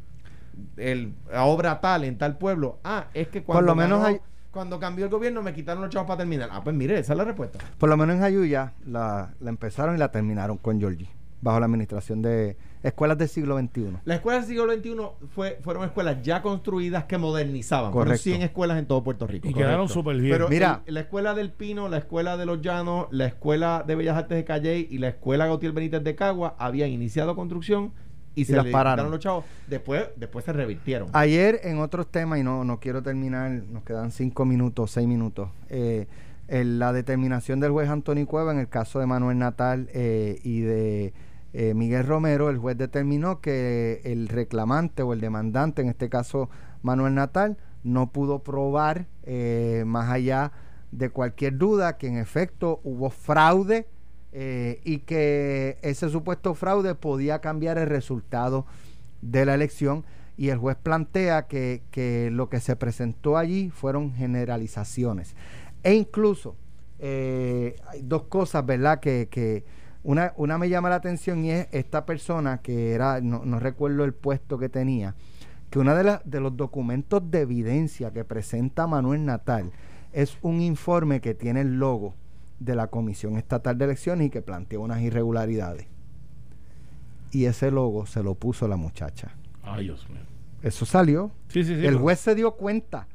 el, 0.77 1.14
la 1.31 1.44
obra 1.44 1.81
tal 1.81 2.05
en 2.05 2.18
tal 2.18 2.37
pueblo, 2.37 2.79
ah, 2.85 3.07
es 3.14 3.29
que 3.29 3.42
cuando, 3.42 3.62
lo 3.66 3.75
menos 3.75 4.01
ganó- 4.01 4.07
hay- 4.09 4.20
cuando 4.51 4.79
cambió 4.79 5.07
el 5.07 5.11
gobierno 5.11 5.42
me 5.42 5.55
quitaron 5.55 5.83
los 5.83 5.90
chavos 5.90 6.07
para 6.07 6.18
terminar. 6.18 6.51
Ah, 6.53 6.62
pues 6.62 6.77
mire, 6.77 6.98
esa 6.98 7.14
es 7.14 7.16
la 7.16 7.25
respuesta. 7.25 7.59
Por 7.79 7.88
lo 7.88 7.96
menos 7.96 8.16
en 8.16 8.20
Jayuya 8.20 8.75
la, 8.87 9.33
la 9.40 9.48
empezaron 9.51 9.94
y 9.94 9.98
la 9.98 10.11
terminaron 10.11 10.59
con 10.59 10.79
Georgie, 10.79 11.09
bajo 11.42 11.61
la 11.61 11.66
administración 11.66 12.22
de 12.22 12.57
escuelas 12.83 13.18
del 13.18 13.28
siglo 13.28 13.59
XXI. 13.59 13.98
Las 14.05 14.16
escuelas 14.16 14.46
del 14.48 14.57
siglo 14.57 14.72
XXI 14.72 15.26
fue, 15.35 15.59
fueron 15.62 15.85
escuelas 15.85 16.22
ya 16.22 16.40
construidas 16.40 17.05
que 17.05 17.18
modernizaban. 17.18 17.92
Fueron 17.92 18.07
Correcto. 18.09 18.22
100 18.22 18.42
escuelas 18.42 18.78
en 18.78 18.87
todo 18.87 19.02
Puerto 19.02 19.26
Rico. 19.26 19.48
Y 19.48 19.52
quedaron 19.55 19.88
súper 19.88 20.16
bien. 20.16 20.33
Pero 20.33 20.48
Mira. 20.48 20.83
el- 20.87 20.94
la 20.94 21.00
escuela 21.00 21.35
del 21.35 21.50
Pino, 21.50 21.88
la 21.88 21.98
escuela 21.98 22.37
de 22.37 22.46
los 22.46 22.62
Llanos, 22.62 23.09
la 23.11 23.26
escuela 23.26 23.85
de 23.87 23.94
Bellas 23.96 24.16
Artes 24.16 24.37
de 24.38 24.44
Calley 24.44 24.87
y 24.90 24.98
la 24.98 25.09
escuela 25.09 25.46
Gautier 25.46 25.72
Benítez 25.72 26.02
de 26.02 26.14
Cagua 26.14 26.55
habían 26.59 26.88
iniciado 26.90 27.35
construcción 27.37 27.92
y, 28.35 28.46
se 28.46 28.55
las 28.57 28.64
le 28.64 28.72
pararon. 28.72 29.11
los 29.11 29.20
chavos. 29.20 29.44
Después, 29.68 30.07
después 30.16 30.44
se 30.44 30.52
revirtieron. 30.52 31.09
Ayer 31.12 31.61
en 31.64 31.78
otros 31.81 32.07
temas, 32.07 32.38
y 32.38 32.42
no, 32.42 32.64
no 32.64 32.81
quiero 32.81 33.02
terminar, 33.02 33.50
nos 33.50 33.83
quedan 33.83 34.11
cinco 34.11 34.44
minutos, 34.44 34.90
seis 34.92 35.07
minutos, 35.07 35.50
eh, 35.68 36.07
en 36.48 36.78
la 36.78 36.92
determinación 36.92 37.61
del 37.61 37.72
juez 37.72 37.88
Antonio 37.88 38.26
Cueva 38.26 38.52
en 38.52 38.59
el 38.59 38.68
caso 38.68 39.00
de 39.00 39.07
Manuel 39.07 39.38
Natal 39.38 39.88
eh, 39.92 40.40
y 40.44 40.61
de 40.61 41.12
eh, 41.55 41.75
Miguel 41.75 42.07
Romero, 42.07 42.49
el 42.49 42.59
juez 42.59 42.79
determinó 42.79 43.41
que 43.41 44.01
el 44.05 44.29
reclamante 44.29 45.03
o 45.03 45.12
el 45.12 45.21
demandante, 45.21 45.83
en 45.83 45.88
este 45.88 46.09
caso 46.09 46.49
Manuel 46.83 47.15
Natal, 47.15 47.59
no 47.85 48.11
pudo 48.11 48.38
probar 48.43 49.07
eh, 49.25 49.85
más 49.87 50.11
allá 50.11 50.53
de 50.93 51.11
cualquier 51.11 51.59
duda 51.59 51.99
que 51.99 52.07
en 52.07 52.17
efecto 52.17 52.81
hubo 52.85 53.11
fraude 53.11 53.87
eh, 54.33 54.81
y 54.85 55.01
que 55.01 55.79
ese 55.83 56.09
supuesto 56.09 56.55
fraude 56.55 56.95
podía 56.95 57.41
cambiar 57.41 57.77
el 57.77 57.87
resultado 57.87 58.67
de 59.21 59.45
la 59.45 59.55
elección. 59.55 60.05
Y 60.38 60.49
el 60.49 60.59
juez 60.59 60.79
plantea 60.83 61.47
que, 61.47 62.31
lo 62.33 62.49
que 62.49 62.61
se 62.61 62.77
presentó 62.77 63.37
allí 63.37 63.69
fueron 63.69 64.15
generalizaciones. 64.15 65.37
E 65.83 65.93
incluso 65.95 66.57
hay 66.99 68.01
dos 68.03 68.25
cosas 68.25 68.65
verdad 68.65 69.01
que 69.01 69.65
una, 70.05 70.33
una 70.37 70.59
me 70.59 70.69
llama 70.69 70.88
la 70.88 70.97
atención 70.97 71.45
y 71.45 71.51
es 71.51 71.69
esta 71.73 72.07
persona 72.07 72.59
que 72.59 72.93
era 72.93 73.21
no, 73.21 73.45
no 73.45 73.59
recuerdo 73.59 74.05
el 74.05 74.15
puesto 74.15 74.59
que 74.59 74.69
tenía 74.69 75.15
que 75.71 75.79
uno 75.79 75.95
de, 75.95 76.05
las 76.05 76.21
de 76.25 76.41
los 76.41 76.57
documentos 76.57 77.31
de 77.31 77.41
evidencia 77.41 78.12
que 78.12 78.25
presenta 78.25 78.87
Manuel 78.87 79.25
Natal 79.25 79.73
es 80.12 80.37
un 80.43 80.61
informe 80.61 81.21
que 81.21 81.35
tiene 81.35 81.62
el 81.62 81.79
logo 81.79 82.15
de 82.61 82.77
la 82.77 82.88
Comisión 82.88 83.37
Estatal 83.37 83.79
de 83.79 83.87
Elecciones 83.87 84.27
y 84.27 84.31
que 84.31 84.43
plantea 84.43 84.79
unas 84.79 85.01
irregularidades. 85.01 85.87
Y 87.31 87.47
ese 87.47 87.71
logo 87.71 88.07
se 88.07 88.23
lo 88.23 88.35
puso 88.35 88.69
la 88.69 88.77
muchacha. 88.77 89.35
Ay, 89.62 89.85
Dios 89.85 90.09
mío. 90.11 90.21
Eso 90.62 90.85
salió. 90.85 91.33
Sí, 91.49 91.65
sí, 91.65 91.75
sí. 91.75 91.87
el 91.87 91.97
juez 91.97 92.21
se 92.21 92.35
dio 92.35 92.53
cuenta 92.53 93.09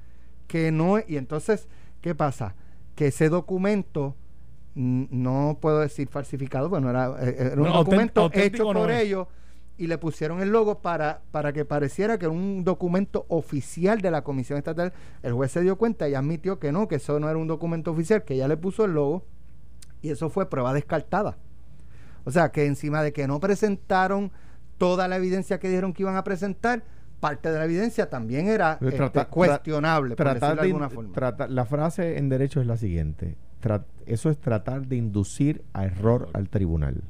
que 0.47 0.71
no. 0.71 0.97
Y 1.07 1.17
entonces, 1.17 1.67
¿qué 2.01 2.15
pasa? 2.15 2.55
Que 2.95 3.07
ese 3.07 3.29
documento, 3.29 4.15
no 4.79 5.57
puedo 5.59 5.79
decir 5.79 6.07
falsificado, 6.07 6.69
bueno, 6.69 6.89
era, 6.89 7.15
eh, 7.19 7.35
era 7.39 7.55
un 7.61 7.67
No, 7.67 7.73
documento 7.73 8.21
auténtico 8.21 8.69
hecho 8.71 8.79
por 8.79 8.91
ellos 8.91 9.27
y 9.79 9.87
le 9.87 9.97
pusieron 9.97 10.39
el 10.41 10.49
logo 10.49 10.79
para, 10.81 11.21
para 11.31 11.51
que 11.53 11.65
pareciera 11.65 12.17
que 12.17 12.25
era 12.25 12.31
un 12.33 12.63
documento 12.63 13.25
oficial 13.29 14.01
de 14.01 14.11
la 14.11 14.23
Comisión 14.23 14.57
Estatal. 14.57 14.93
El 15.23 15.33
juez 15.33 15.51
se 15.51 15.61
dio 15.61 15.77
cuenta 15.77 16.07
y 16.09 16.13
admitió 16.15 16.59
que 16.59 16.71
no, 16.71 16.87
que 16.87 16.95
eso 16.95 17.19
no 17.19 17.27
era 17.29 17.37
un 17.37 17.47
documento 17.47 17.91
oficial, 17.91 18.23
que 18.23 18.37
ya 18.37 18.47
le 18.47 18.57
puso 18.57 18.85
el 18.85 18.91
logo 18.93 19.23
y 20.01 20.09
eso 20.09 20.29
fue 20.29 20.49
prueba 20.49 20.73
descartada. 20.73 21.37
O 22.23 22.31
sea, 22.31 22.49
que 22.51 22.65
encima 22.65 23.01
de 23.03 23.13
que 23.13 23.27
no 23.27 23.39
presentaron 23.39 24.31
toda 24.77 25.07
la 25.07 25.15
evidencia 25.17 25.59
que 25.59 25.69
dijeron 25.69 25.93
que 25.93 26.03
iban 26.03 26.17
a 26.17 26.23
presentar, 26.23 26.83
parte 27.19 27.49
de 27.51 27.57
la 27.57 27.65
evidencia 27.65 28.09
también 28.11 28.47
era 28.47 28.77
este, 28.79 29.25
cuestionable, 29.25 30.15
por 30.15 30.23
Tratar 30.25 30.39
decirlo 30.55 30.61
de 30.61 30.67
alguna 30.67 30.89
forma. 30.89 31.13
trata- 31.13 31.47
la 31.47 31.65
frase 31.65 32.17
en 32.19 32.29
derecho 32.29 32.61
es 32.61 32.67
la 32.67 32.77
siguiente. 32.77 33.37
Eso 34.05 34.29
es 34.29 34.37
tratar 34.37 34.87
de 34.87 34.95
inducir 34.95 35.63
a 35.73 35.85
error 35.85 36.29
al 36.33 36.49
tribunal. 36.49 37.01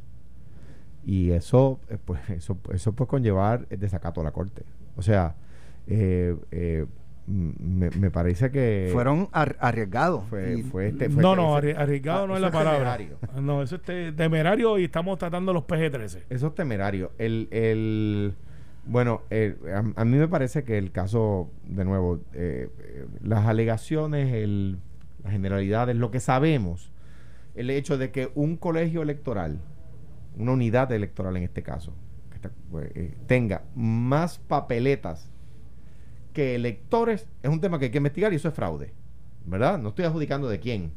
Y 1.06 1.32
eso, 1.32 1.80
eh, 1.90 1.98
pues, 2.04 2.20
eso, 2.30 2.58
eso 2.74 2.94
puede 2.94 3.08
conllevar 3.10 3.66
el 3.70 3.80
desacato 3.80 4.22
a 4.22 4.24
la 4.24 4.32
corte. 4.32 4.64
O 4.96 5.02
sea, 5.02 5.36
eh, 5.88 6.36
eh, 6.52 6.86
me, 7.28 7.90
me 7.92 8.10
parece 8.10 8.52
que 8.52 8.90
Fueron 8.94 9.28
ar- 9.34 9.58
arriesgados. 9.60 10.24
fue, 10.30 10.60
Y- 10.60 10.64
fue 10.64 10.88
este, 10.90 11.10
fue 11.10 11.22
no, 11.22 11.32
este- 11.58 11.74
no, 11.74 11.82
arriesgado 11.82 12.24
Ah, 12.24 12.28
no 12.28 12.36
es 12.36 12.42
la 12.42 12.52
palabra. 12.52 12.98
temerario. 12.98 13.18
No, 13.42 13.62
eso 13.62 13.76
es 13.76 13.82
te- 13.84 14.12
temerario 14.14 14.78
y 14.80 14.86
estamos 14.86 15.18
tratando 15.20 15.54
los 15.54 15.64
PG-13. 15.64 16.24
Eso 16.30 16.48
es 16.48 16.56
temerario. 16.56 17.12
El, 17.18 17.48
el, 17.52 18.34
bueno, 18.86 19.22
eh, 19.30 19.56
a, 19.74 20.02
a 20.02 20.06
mí 20.06 20.18
me 20.18 20.28
parece 20.30 20.64
que 20.64 20.78
el 20.78 20.92
caso, 20.92 21.50
de 21.68 21.84
nuevo, 21.86 22.22
eh, 22.34 22.70
eh, 22.80 23.06
las 23.24 23.46
alegaciones, 23.46 24.34
el, 24.34 24.78
las 25.24 25.32
generalidades, 25.32 25.96
lo 25.96 26.12
que 26.12 26.20
sabemos, 26.20 26.92
el 27.56 27.70
hecho 27.70 27.98
de 27.98 28.12
que 28.12 28.32
un 28.36 28.58
colegio 28.58 29.02
electoral, 29.02 29.60
una 30.38 30.52
unidad 30.52 30.92
electoral 30.92 31.38
en 31.38 31.44
este 31.44 31.64
caso, 31.64 31.94
pues, 32.72 32.92
eh, 32.96 33.18
tenga 33.28 33.64
más 33.76 34.38
papeletas 34.38 35.32
que 36.34 36.56
electores, 36.56 37.28
es 37.42 37.50
un 37.50 37.62
tema 37.62 37.80
que 37.80 37.86
hay 37.86 37.92
que 37.92 37.98
investigar 37.98 38.32
y 38.32 38.36
eso 38.36 38.50
es 38.50 38.54
fraude. 38.54 38.94
¿Verdad? 39.46 39.80
No 39.80 39.90
estoy 39.90 40.06
adjudicando 40.06 40.50
de 40.50 40.60
quién. 40.60 40.92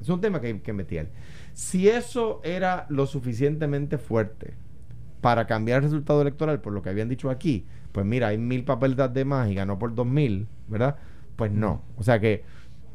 Es 0.00 0.08
un 0.08 0.20
tema 0.20 0.40
que 0.40 0.46
hay 0.48 0.58
que 0.60 0.70
investigar. 0.70 1.08
Si 1.52 1.88
eso 1.88 2.40
era 2.44 2.86
lo 2.88 3.06
suficientemente 3.06 3.98
fuerte 3.98 4.54
para 5.20 5.46
cambiar 5.46 5.78
el 5.78 5.84
resultado 5.84 6.22
electoral, 6.22 6.60
por 6.60 6.72
lo 6.72 6.80
que 6.80 6.90
habían 6.90 7.08
dicho 7.08 7.28
aquí, 7.28 7.66
pues 7.92 8.06
mira, 8.06 8.28
hay 8.28 8.38
mil 8.38 8.64
papeletas 8.64 9.12
de 9.12 9.24
más 9.24 9.50
y 9.50 9.54
ganó 9.54 9.78
por 9.78 9.94
dos 9.94 10.06
mil, 10.06 10.48
¿verdad? 10.68 10.96
Pues 11.36 11.52
no. 11.52 11.82
O 11.96 12.02
sea 12.02 12.20
que, 12.20 12.44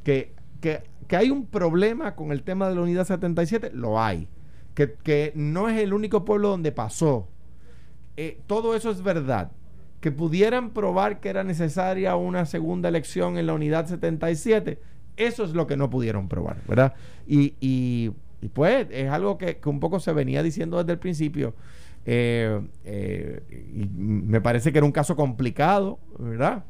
que, 0.04 0.34
que, 0.60 0.84
que 1.08 1.16
hay 1.16 1.30
un 1.30 1.46
problema 1.46 2.16
con 2.16 2.32
el 2.32 2.44
tema 2.44 2.70
de 2.70 2.76
la 2.76 2.82
unidad 2.82 3.06
77, 3.06 3.72
lo 3.74 4.00
hay. 4.02 4.28
Que, 4.74 4.94
que 4.94 5.32
no 5.36 5.70
es 5.70 5.80
el 5.80 5.94
único 5.94 6.24
pueblo 6.24 6.50
donde 6.50 6.72
pasó. 6.72 7.28
Eh, 8.16 8.40
todo 8.48 8.76
eso 8.76 8.92
es 8.92 9.02
verdad. 9.02 9.52
Que 10.02 10.12
pudieran 10.12 10.72
probar 10.72 11.20
que 11.20 11.30
era 11.30 11.44
necesaria 11.44 12.16
una 12.16 12.46
segunda 12.46 12.90
elección 12.90 13.38
en 13.38 13.48
la 13.48 13.54
unidad 13.54 13.88
77, 13.88 14.80
Eso 15.16 15.44
es 15.44 15.52
lo 15.52 15.66
que 15.66 15.78
no 15.78 15.90
pudieron 15.90 16.28
probar, 16.28 16.58
¿verdad? 16.68 16.94
Y, 17.26 17.56
y, 17.60 18.12
pues 18.54 18.88
es 18.92 19.10
algo 19.10 19.38
que, 19.38 19.58
que 19.58 19.70
un 19.70 19.80
poco 19.80 20.00
se 20.00 20.14
venía 20.14 20.44
diciendo 20.44 20.78
desde 20.78 20.94
el 20.94 21.00
principio. 21.00 21.56
Eh, 22.10 22.62
eh, 22.86 23.42
y 23.76 23.86
me 23.86 24.40
parece 24.40 24.72
que 24.72 24.78
era 24.78 24.86
un 24.86 24.94
caso 24.94 25.18
complicado, 25.18 26.00
¿verdad? 26.18 26.64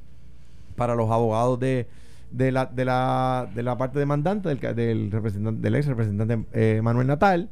Para 0.76 0.96
los 0.96 1.12
abogados 1.12 1.60
de, 1.60 1.88
de, 2.32 2.52
la, 2.52 2.66
de, 2.66 2.86
la, 2.86 3.50
de 3.54 3.64
la 3.64 3.78
parte 3.78 4.00
demandante, 4.00 4.50
del, 4.50 4.60
ca- 4.60 4.74
del, 4.74 5.12
representante, 5.12 5.62
del 5.62 5.76
ex 5.76 5.86
representante 5.88 6.46
eh, 6.54 6.82
Manuel 6.84 7.08
Natal. 7.08 7.50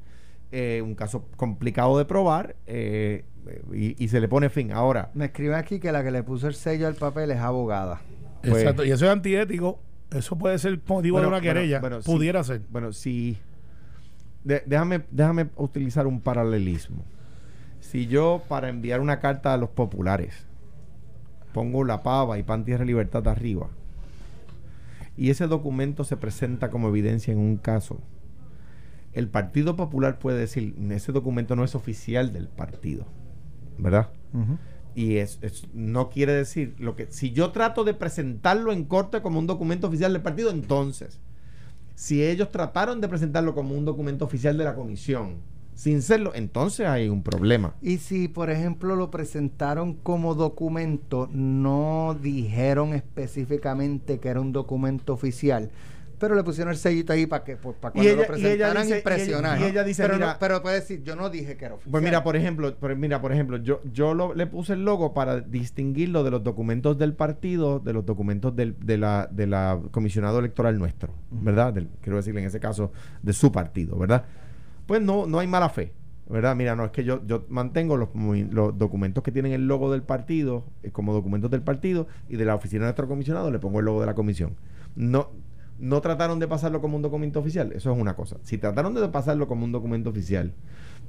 Eh, 0.51 0.81
un 0.81 0.95
caso 0.95 1.25
complicado 1.35 1.97
de 1.97 2.05
probar 2.05 2.55
eh, 2.65 3.25
y, 3.73 4.01
y 4.01 4.07
se 4.07 4.21
le 4.21 4.27
pone 4.29 4.49
fin. 4.49 4.71
Ahora, 4.71 5.11
Me 5.13 5.25
escribe 5.25 5.55
aquí 5.55 5.79
que 5.79 5.91
la 5.91 6.03
que 6.03 6.11
le 6.11 6.23
puso 6.23 6.47
el 6.47 6.53
sello 6.53 6.87
al 6.87 6.95
papel 6.95 7.31
es 7.31 7.39
abogada. 7.39 8.01
Pues- 8.41 8.57
Exacto. 8.61 8.85
Y 8.85 8.91
eso 8.91 9.05
es 9.05 9.11
antiético. 9.11 9.79
Eso 10.11 10.37
puede 10.37 10.57
ser 10.59 10.79
motivo 10.87 11.19
de 11.19 11.27
una 11.27 11.41
querella. 11.41 11.79
bueno. 11.79 11.99
Pudiera 12.01 12.43
ser. 12.43 12.61
Bueno, 12.69 12.93
si. 12.93 13.37
de- 14.43 14.63
déjame, 14.65 15.01
déjame 15.11 15.47
utilizar 15.57 16.05
un 16.07 16.21
paralelismo. 16.21 17.03
Si 17.81 18.07
yo, 18.07 18.41
para 18.47 18.69
enviar 18.69 19.01
una 19.01 19.19
carta 19.19 19.53
a 19.53 19.57
los 19.57 19.69
populares, 19.69 20.45
pongo 21.53 21.83
la 21.83 22.01
pava 22.03 22.37
y 22.37 22.43
pan 22.43 22.63
tierra 22.65 22.85
libertad 22.85 23.27
arriba, 23.27 23.67
y 25.17 25.29
ese 25.29 25.47
documento 25.47 26.03
se 26.03 26.17
presenta 26.17 26.69
como 26.69 26.89
evidencia 26.89 27.31
en 27.31 27.39
un 27.39 27.57
caso, 27.57 28.01
el 29.13 29.29
Partido 29.29 29.75
Popular 29.75 30.19
puede 30.19 30.39
decir: 30.39 30.75
ese 30.91 31.11
documento 31.11 31.55
no 31.55 31.63
es 31.63 31.75
oficial 31.75 32.33
del 32.33 32.47
partido, 32.49 33.05
¿verdad? 33.77 34.09
Y 34.93 35.17
es, 35.17 35.39
es- 35.41 35.67
no 35.73 36.09
quiere 36.09 36.33
decir 36.33 36.75
lo 36.79 36.95
que 36.95 37.07
si 37.11 37.31
yo 37.31 37.51
trato 37.51 37.83
de 37.83 37.93
presentarlo 37.93 38.71
en 38.71 38.85
corte 38.85 39.21
como 39.21 39.39
un 39.39 39.47
documento 39.47 39.87
oficial 39.87 40.13
del 40.13 40.21
partido, 40.21 40.51
entonces, 40.51 41.19
si 41.95 42.23
ellos 42.23 42.51
trataron 42.51 42.99
de 43.01 43.07
presentarlo 43.07 43.55
como 43.55 43.75
un 43.75 43.85
documento 43.85 44.25
oficial 44.25 44.57
de 44.57 44.63
la 44.65 44.75
comisión, 44.75 45.37
sin 45.75 46.01
serlo, 46.01 46.31
entonces 46.33 46.87
hay 46.87 47.09
un 47.09 47.21
problema. 47.21 47.75
Y 47.81 47.97
si, 47.97 48.27
por 48.27 48.49
ejemplo, 48.49 48.95
lo 48.95 49.11
presentaron 49.11 49.93
como 49.93 50.33
documento, 50.33 51.29
no 51.31 52.17
dijeron 52.19 52.93
específicamente 52.93 54.19
que 54.19 54.29
era 54.29 54.39
un 54.39 54.51
documento 54.53 55.13
oficial, 55.13 55.69
pero 56.17 56.33
le 56.33 56.43
pusieron 56.45 56.71
el 56.71 56.77
sellito 56.79 57.11
ahí 57.11 57.25
para 57.25 57.43
que 57.43 57.57
pues, 57.57 57.75
para 57.75 57.91
cuando 57.91 58.09
ella- 58.09 58.21
lo 58.21 58.25
presentaran 58.27 58.87
y 58.89 58.93
impresionar. 58.93 59.59
y 59.59 59.63
ella 59.65 59.83
dice, 59.83 60.01
pero, 60.03 60.13
mira- 60.15 60.33
no- 60.33 60.37
pero 60.39 60.61
puede 60.61 60.75
decir, 60.79 61.03
yo 61.03 61.15
no 61.17 61.29
dije 61.29 61.57
que 61.57 61.65
era 61.65 61.73
oficial. 61.75 61.91
Pues 61.91 62.03
mira, 62.03 62.23
por 62.23 62.37
ejemplo, 62.37 62.73
por- 62.75 62.95
mira, 62.95 63.21
por 63.21 63.33
ejemplo, 63.33 63.57
yo, 63.57 63.81
yo 63.91 64.13
lo- 64.13 64.33
le 64.33 64.47
puse 64.47 64.73
el 64.73 64.85
logo 64.85 65.13
para 65.13 65.41
distinguirlo 65.41 66.23
de 66.23 66.31
los 66.31 66.41
documentos 66.41 66.97
del 66.97 67.13
partido, 67.13 67.79
de 67.79 67.91
los 67.91 68.05
documentos 68.05 68.55
del, 68.55 68.77
de 68.79 68.97
la, 68.97 69.27
de 69.29 69.45
la 69.45 69.77
comisionado 69.91 70.39
electoral 70.39 70.79
nuestro, 70.79 71.13
¿verdad? 71.31 71.73
Del- 71.73 71.89
quiero 72.01 72.15
decirle 72.15 72.39
en 72.39 72.47
ese 72.47 72.61
caso, 72.61 72.93
de 73.21 73.33
su 73.33 73.51
partido, 73.51 73.97
¿verdad? 73.97 74.23
Pues 74.85 75.01
no, 75.01 75.25
no 75.25 75.39
hay 75.39 75.47
mala 75.47 75.69
fe, 75.69 75.93
¿verdad? 76.29 76.55
Mira, 76.55 76.75
no, 76.75 76.85
es 76.85 76.91
que 76.91 77.03
yo, 77.03 77.25
yo 77.25 77.45
mantengo 77.49 77.97
los, 77.97 78.09
documentos 78.77 79.23
que 79.23 79.31
tienen 79.31 79.51
el 79.53 79.67
logo 79.67 79.91
del 79.91 80.03
partido 80.03 80.63
eh, 80.83 80.91
como 80.91 81.13
documentos 81.13 81.49
del 81.51 81.61
partido 81.61 82.07
y 82.29 82.35
de 82.37 82.45
la 82.45 82.55
oficina 82.55 82.81
de 82.81 82.85
nuestro 82.87 83.07
comisionado 83.07 83.51
le 83.51 83.59
pongo 83.59 83.79
el 83.79 83.85
logo 83.85 83.99
de 84.01 84.05
la 84.05 84.13
comisión. 84.15 84.55
No, 84.95 85.29
no 85.79 86.01
trataron 86.01 86.39
de 86.39 86.47
pasarlo 86.47 86.81
como 86.81 86.95
un 86.95 87.01
documento 87.01 87.39
oficial, 87.39 87.71
eso 87.73 87.91
es 87.91 87.99
una 87.99 88.15
cosa. 88.15 88.37
Si 88.43 88.57
trataron 88.57 88.93
de 88.93 89.07
pasarlo 89.09 89.47
como 89.47 89.65
un 89.65 89.71
documento 89.71 90.09
oficial 90.09 90.53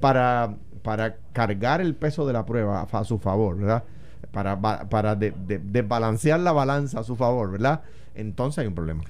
para, 0.00 0.56
para 0.82 1.16
cargar 1.32 1.80
el 1.80 1.94
peso 1.94 2.26
de 2.26 2.32
la 2.32 2.46
prueba 2.46 2.82
a, 2.90 3.04
su 3.04 3.18
favor, 3.18 3.58
¿verdad? 3.58 3.84
Para, 4.32 4.60
para 4.88 5.14
de- 5.14 5.32
de- 5.46 5.58
desbalancear 5.58 6.40
la 6.40 6.52
balanza 6.52 7.00
a 7.00 7.02
su 7.04 7.14
favor, 7.16 7.50
¿verdad? 7.52 7.82
Entonces 8.14 8.58
hay 8.60 8.66
un 8.66 8.74
problema. 8.74 9.02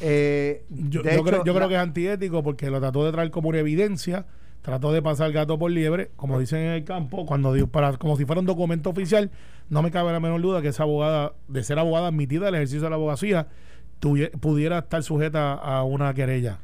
Eh, 0.00 0.64
Yo, 0.70 1.02
de 1.02 1.10
yo 1.10 1.14
hecho, 1.16 1.24
creo, 1.24 1.44
yo 1.44 1.52
la- 1.52 1.58
creo 1.58 1.68
que 1.68 1.74
es 1.74 1.80
antiético 1.80 2.42
porque 2.42 2.70
lo 2.70 2.80
trató 2.80 3.04
de 3.04 3.12
traer 3.12 3.30
como 3.30 3.48
una 3.48 3.58
evidencia, 3.58 4.26
trató 4.62 4.92
de 4.92 5.02
pasar 5.02 5.32
gato 5.32 5.58
por 5.58 5.70
liebre, 5.70 6.10
como 6.16 6.38
dicen 6.38 6.60
en 6.60 6.70
el 6.72 6.84
campo, 6.84 7.26
cuando 7.26 7.52
dio 7.52 7.66
para 7.66 7.96
como 7.96 8.16
si 8.16 8.24
fuera 8.24 8.40
un 8.40 8.46
documento 8.46 8.90
oficial, 8.90 9.30
no 9.70 9.82
me 9.82 9.90
cabe 9.90 10.12
la 10.12 10.20
menor 10.20 10.40
duda 10.40 10.62
que 10.62 10.68
esa 10.68 10.84
abogada, 10.84 11.32
de 11.48 11.62
ser 11.64 11.78
abogada 11.78 12.08
admitida 12.08 12.48
al 12.48 12.54
ejercicio 12.54 12.82
de 12.82 12.90
la 12.90 12.96
abogacía, 12.96 13.46
tuvie- 14.00 14.30
pudiera 14.38 14.78
estar 14.78 15.02
sujeta 15.02 15.52
a 15.54 15.82
una 15.84 16.12
querella 16.14 16.58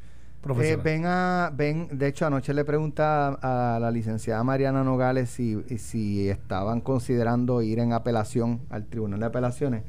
Eh, 0.61 0.77
ven 0.83 1.05
a, 1.07 1.51
ven, 1.55 1.87
de 1.91 2.07
hecho 2.07 2.27
anoche 2.27 2.53
le 2.53 2.63
pregunta 2.63 3.29
a, 3.41 3.79
la 3.79 3.89
licenciada 3.89 4.43
Mariana 4.43 4.83
Nogales 4.83 5.29
si, 5.31 5.57
si 5.79 6.29
estaban 6.29 6.81
considerando 6.81 7.63
ir 7.63 7.79
en 7.79 7.93
apelación 7.93 8.61
al 8.69 8.85
Tribunal 8.85 9.19
de 9.21 9.25
Apelaciones 9.25 9.81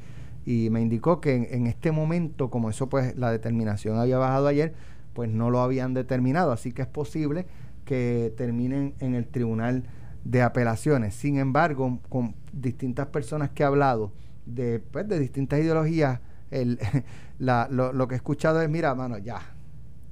y 0.47 0.69
me 0.69 0.79
indicó 0.81 1.19
que 1.19 1.35
en, 1.35 1.47
en 1.51 1.67
este 1.67 1.91
momento, 1.91 2.49
como 2.49 2.69
eso 2.69 2.87
pues 2.87 3.17
la 3.17 3.31
determinación 3.31 3.99
había 3.99 4.17
bajado 4.17 4.47
ayer, 4.47 4.73
pues 5.13 5.29
no 5.29 5.49
lo 5.49 5.59
habían 5.59 5.93
determinado, 5.93 6.53
así 6.53 6.71
que 6.71 6.83
es 6.83 6.87
posible 6.87 7.45
que 7.83 8.33
terminen 8.37 8.93
en 8.99 9.13
el 9.13 9.27
Tribunal 9.27 9.83
de 10.23 10.41
Apelaciones. 10.41 11.15
Sin 11.15 11.37
embargo, 11.37 11.99
con 12.07 12.33
distintas 12.53 13.07
personas 13.07 13.49
que 13.49 13.63
he 13.63 13.65
hablado 13.65 14.13
de, 14.45 14.79
pues, 14.79 15.05
de 15.09 15.19
distintas 15.19 15.59
ideologías, 15.59 16.21
el, 16.49 16.79
la- 17.39 17.67
lo, 17.69 17.91
lo 17.91 18.07
que 18.07 18.15
he 18.15 18.17
escuchado 18.17 18.61
es, 18.61 18.69
mira, 18.69 18.95
mano, 18.95 19.17
ya, 19.17 19.41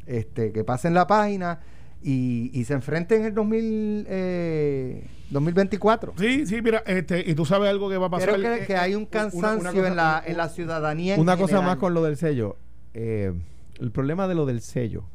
este, 0.06 0.52
que 0.52 0.64
pasen 0.66 0.94
la 0.94 1.08
página 1.08 1.60
y, 2.08 2.52
y 2.54 2.64
se 2.66 2.74
enfrenten 2.76 3.22
en 3.22 3.28
el 3.28 3.34
2000, 3.34 4.06
eh, 4.08 5.08
2024. 5.32 6.14
Sí, 6.20 6.46
sí, 6.46 6.62
mira, 6.62 6.84
este, 6.86 7.24
y 7.28 7.34
tú 7.34 7.46
sabes 7.46 7.68
algo 7.70 7.90
que 7.90 7.98
va 7.98 8.06
a 8.08 8.10
pasar. 8.12 8.36
Creo 8.36 8.42
que, 8.58 8.64
eh, 8.64 8.68
que 8.68 8.76
hay 8.78 8.94
un 8.94 9.02
una- 9.02 9.10
cansancio 9.10 9.60
una 9.60 9.72
cosa- 9.72 9.88
en, 9.88 9.96
la, 9.96 10.24
en 10.26 10.38
la 10.38 10.50
ciudadanía. 10.50 11.16
en 11.16 11.22
Una 11.22 11.36
cosa 11.36 11.48
general. 11.56 11.66
más 11.68 11.78
con 11.78 11.94
lo 11.96 12.04
del 12.04 12.16
sello. 12.18 12.58
Eh, 12.94 13.34
el 13.80 13.92
problema 13.92 14.28
de 14.28 14.36
lo 14.36 14.46
del 14.46 14.62
sello 14.62 15.06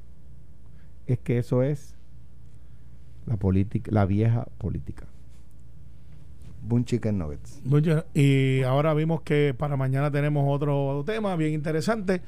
es 1.06 1.18
que 1.20 1.38
eso 1.38 1.62
es 1.62 1.94
la 3.26 3.36
política, 3.36 3.90
la 3.94 4.04
vieja 4.04 4.46
política. 4.58 5.06
Boom 6.62 6.84
Chicken 6.84 7.18
Nuggets. 7.18 7.60
Y 8.14 8.62
ahora 8.64 8.92
vimos 8.94 9.22
que 9.22 9.54
para 9.56 9.76
mañana 9.76 10.10
tenemos 10.10 10.44
otro 10.48 11.02
tema 11.06 11.34
bien 11.36 11.54
interesante. 11.54 12.20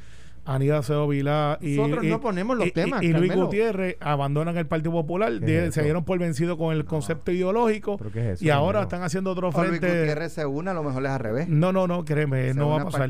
Aníbal 0.45 0.79
Acevedo 0.79 1.09
Vilá 1.09 1.59
y, 1.61 1.77
Nosotros 1.77 2.05
y- 2.05 2.09
no 2.09 2.21
ponemos 2.21 2.57
los 2.57 2.67
y- 2.67 2.71
temas, 2.73 3.03
y, 3.03 3.09
Luis 3.13 3.29
Carmelo. 3.29 3.45
Gutiérrez 3.47 3.97
abandonan 4.01 4.57
el 4.57 4.67
Partido 4.67 4.93
Popular, 4.93 5.33
¿Qué 5.39 5.47
de- 5.47 5.67
es 5.69 5.75
se 5.75 5.83
dieron 5.83 6.05
por 6.05 6.19
vencido 6.19 6.59
con 6.59 6.75
el 6.75 6.85
concepto 6.85 7.31
ideológico 7.31 7.97
¿Pero 7.97 8.11
qué 8.11 8.21
es 8.21 8.27
eso, 8.35 8.45
y 8.45 8.51
ahora 8.51 8.81
Carmelo? 8.81 8.83
están 8.83 9.03
haciendo 9.05 9.31
otro 9.31 9.49
O 9.49 9.53
Luis 9.53 9.79
frente. 9.79 9.87
Gutiérrez 10.01 10.33
se 10.33 10.45
une, 10.47 10.71
a 10.71 10.75
lo 10.75 10.83
mejor 10.83 11.05
es 11.05 11.11
al 11.11 11.21
revés. 11.21 11.49
No, 11.49 11.73
no, 11.73 11.87
no, 11.87 12.05
créeme, 12.05 12.49
Se 12.49 12.55
no 12.55 12.71
va 12.71 12.83
a 12.83 12.85
pasar. 12.85 13.03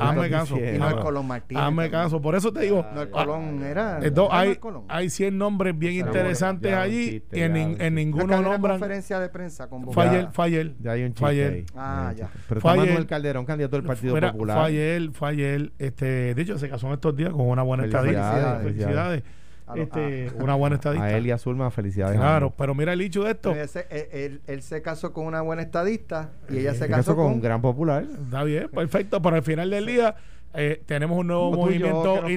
Hazme 0.00 0.30
caso. 0.30 0.56
Y 0.56 0.78
no 0.78 0.88
es 0.88 0.94
Colón 0.96 1.26
Martínez. 1.26 1.62
Hazme 1.62 1.90
caso. 1.90 2.20
Por 2.20 2.34
eso 2.36 2.52
te 2.52 2.60
digo, 2.60 2.84
No, 2.94 3.02
el 3.02 3.08
ah, 3.08 3.24
Colón 3.24 3.62
era. 3.62 3.98
eh, 4.02 4.10
do- 4.10 4.26
¿era 4.26 4.38
hay, 4.40 4.56
Colón? 4.56 4.84
hay 4.88 5.10
100 5.10 5.36
nombres 5.38 5.76
bien 5.78 5.94
interesantes 5.94 6.72
un 6.72 6.78
allí 6.78 7.10
chiste, 7.10 7.38
y 7.38 7.42
en, 7.42 7.56
en 7.56 7.76
que 7.76 7.90
ninguno 7.90 8.40
nombran. 8.42 8.78
conferencia 8.78 9.18
de 9.20 9.28
prensa 9.28 9.68
con 9.68 9.90
Fue 9.92 10.04
Ya. 10.04 10.10
ayer, 10.10 10.28
fue 10.32 10.44
ayer. 10.46 10.74
Ya 10.80 10.92
hay 10.92 11.02
un 11.04 11.14
chiste. 11.14 11.66
Ah, 11.76 12.12
Ya. 12.16 12.30
Pero. 12.48 12.60
Manuel 12.62 13.06
Calderón, 13.06 13.44
candidato 13.44 13.76
del 13.76 13.84
Partido 13.86 14.14
Popular. 14.20 14.56
Fue 14.58 14.66
ayer, 14.66 15.10
fue 15.12 15.28
ayer. 15.30 15.72
Este, 15.78 16.34
de 16.34 16.42
hecho, 16.42 16.58
se 16.58 16.68
en 16.84 16.92
estos 16.92 17.16
días 17.16 17.30
con 17.30 17.42
una 17.48 17.62
buena 17.62 17.82
Felicidades, 17.84 18.14
estadista. 18.14 18.60
felicidades. 18.60 19.22
Felicidades. 19.22 19.22
A 19.68 19.76
Este, 19.76 20.28
a- 20.38 20.42
una 20.44 20.54
buena 20.54 20.76
estadista. 20.76 21.04
A 21.06 21.12
él 21.16 21.26
y 21.26 21.30
a 21.32 21.38
Zulma, 21.38 21.70
felicidades. 21.72 22.16
Claro, 22.16 22.54
pero 22.56 22.72
mira 22.74 22.92
el 22.92 23.00
hecho 23.00 23.24
de 23.24 23.32
esto. 23.32 23.52
Él, 23.52 23.68
se- 23.68 23.86
él- 23.90 24.08
él- 24.12 24.40
él 24.46 24.62
se 24.62 24.80
casó 24.80 25.12
con 25.12 25.26
una 25.26 25.40
buena 25.40 25.62
estadista 25.62 26.30
y 26.48 26.58
ella 26.58 26.72
se 26.72 26.78
Se 26.80 26.88
casó 26.88 26.96
casó 26.98 27.16
con 27.16 27.24
con 27.24 27.32
un 27.34 27.40
gran 27.40 27.60
popular. 27.60 28.04
Está 28.04 28.44
bien, 28.44 28.68
perfecto. 28.70 29.20
Pero 29.20 29.34
al 29.36 29.42
final 29.42 29.68
del 29.70 29.86
día 29.86 30.14
eh, 30.54 30.80
tenemos 30.86 31.18
un 31.18 31.26
nuevo 31.26 31.50
Como 31.50 31.64
movimiento. 31.64 32.24
que 32.24 32.36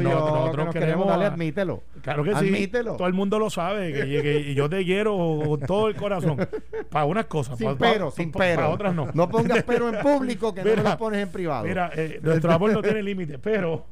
no, 0.00 0.10
no- 0.10 0.30
nosotros 0.30 0.64
nos 0.66 0.74
queremos. 0.74 1.06
Dale, 1.06 1.24
admítelo. 1.26 1.82
Claro 2.02 2.24
que 2.24 2.30
sí. 2.30 2.36
Admítelo. 2.48 2.96
Todo 2.96 3.06
el 3.06 3.14
mundo 3.14 3.38
lo 3.38 3.48
sabe. 3.50 3.92
Que, 3.92 4.00
que- 4.06 4.22
que 4.22 4.54
yo 4.54 4.68
te 4.68 4.84
quiero 4.84 5.16
con 5.46 5.60
todo 5.60 5.88
el 5.88 5.94
corazón. 5.94 6.36
Para 6.90 7.04
unas 7.04 7.26
cosas. 7.26 7.56
Sin 7.58 7.66
para, 7.76 7.78
pero, 7.78 8.06
para- 8.06 8.10
sin 8.16 8.32
para- 8.32 8.44
pero. 8.44 8.56
Para 8.62 8.68
otras 8.74 8.94
no. 8.94 9.08
No 9.14 9.28
pongas 9.28 9.62
pero 9.62 9.88
en 9.88 10.00
público 10.02 10.52
que 10.54 10.64
no 10.64 10.70
Mira, 10.70 10.82
lo 10.82 10.98
pones 10.98 11.22
en 11.22 11.28
privado. 11.30 11.64
Mira, 11.64 11.90
eh, 11.94 12.18
nuestro 12.22 12.52
amor 12.52 12.72
no 12.72 12.82
tiene 12.82 13.02
límite, 13.02 13.38
pero 13.38 13.86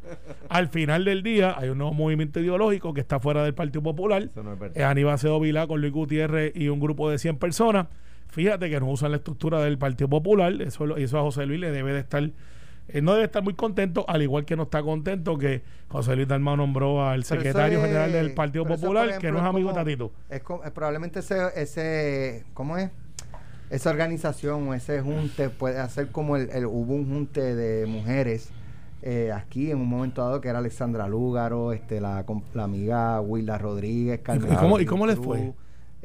al 0.48 0.68
final 0.68 1.04
del 1.04 1.22
día 1.22 1.54
hay 1.56 1.68
un 1.68 1.78
nuevo 1.78 1.92
movimiento 1.94 2.40
ideológico 2.40 2.92
que 2.94 3.00
está 3.00 3.20
fuera 3.20 3.44
del 3.44 3.54
Partido 3.54 3.82
Popular. 3.82 4.22
Eso 4.24 4.42
no 4.42 4.54
es 4.54 4.58
verdad. 4.58 4.76
Es 4.76 4.84
Aníbal 4.84 5.14
Acevedo 5.14 5.38
Vilá 5.40 5.66
con 5.66 5.80
Luis 5.80 5.92
Gutiérrez 5.92 6.52
y 6.56 6.68
un 6.68 6.80
grupo 6.80 7.10
de 7.10 7.18
100 7.18 7.36
personas. 7.38 7.86
Fíjate 8.28 8.68
que 8.68 8.80
no 8.80 8.86
usan 8.90 9.12
la 9.12 9.18
estructura 9.18 9.60
del 9.62 9.78
Partido 9.78 10.08
Popular. 10.08 10.52
Eso, 10.60 10.96
eso 10.96 11.18
a 11.18 11.22
José 11.22 11.46
Luis 11.46 11.60
le 11.60 11.70
debe 11.70 11.92
de 11.92 12.00
estar. 12.00 12.28
Eh, 12.88 13.00
no 13.02 13.12
debe 13.14 13.24
estar 13.24 13.42
muy 13.42 13.54
contento, 13.54 14.04
al 14.08 14.22
igual 14.22 14.44
que 14.44 14.56
no 14.56 14.64
está 14.64 14.82
contento 14.82 15.36
que 15.38 15.62
José 15.88 16.14
Luis 16.16 16.28
Dalmau 16.28 16.56
nombró 16.56 17.06
al 17.06 17.24
secretario 17.24 17.80
general 17.80 18.12
del 18.12 18.32
Partido 18.34 18.64
Popular, 18.64 19.08
ejemplo, 19.08 19.28
que 19.28 19.32
no 19.32 19.38
es 19.38 19.44
amigo 19.44 19.68
como- 19.70 19.78
de 19.84 19.84
Tatito. 19.84 20.12
Es 20.30 20.40
eh, 20.40 20.70
probablemente 20.72 21.18
ese, 21.20 21.36
ese, 21.56 22.44
¿cómo 22.54 22.76
es? 22.76 22.90
Esa 23.70 23.90
organización 23.90 24.68
o 24.68 24.74
ese 24.74 25.00
junte 25.00 25.50
puede 25.50 25.78
hacer 25.80 26.08
como 26.12 26.36
el, 26.36 26.48
el- 26.50 26.66
hubo 26.66 26.94
un 26.94 27.08
junte 27.08 27.54
de 27.56 27.86
mujeres 27.86 28.50
eh, 29.02 29.32
aquí 29.32 29.70
en 29.70 29.78
un 29.78 29.88
momento 29.88 30.22
dado 30.22 30.40
que 30.40 30.48
era 30.48 30.58
Alexandra 30.58 31.06
Lúgaro, 31.08 31.72
este, 31.72 32.00
la, 32.00 32.24
la 32.54 32.62
amiga 32.64 33.20
Wilda 33.20 33.58
Rodríguez, 33.58 34.20
Carmen 34.20 34.52
¿Y 34.52 34.56
cómo- 34.56 34.80
y 34.80 34.86
cómo 34.86 35.06
les 35.06 35.18
fue? 35.18 35.52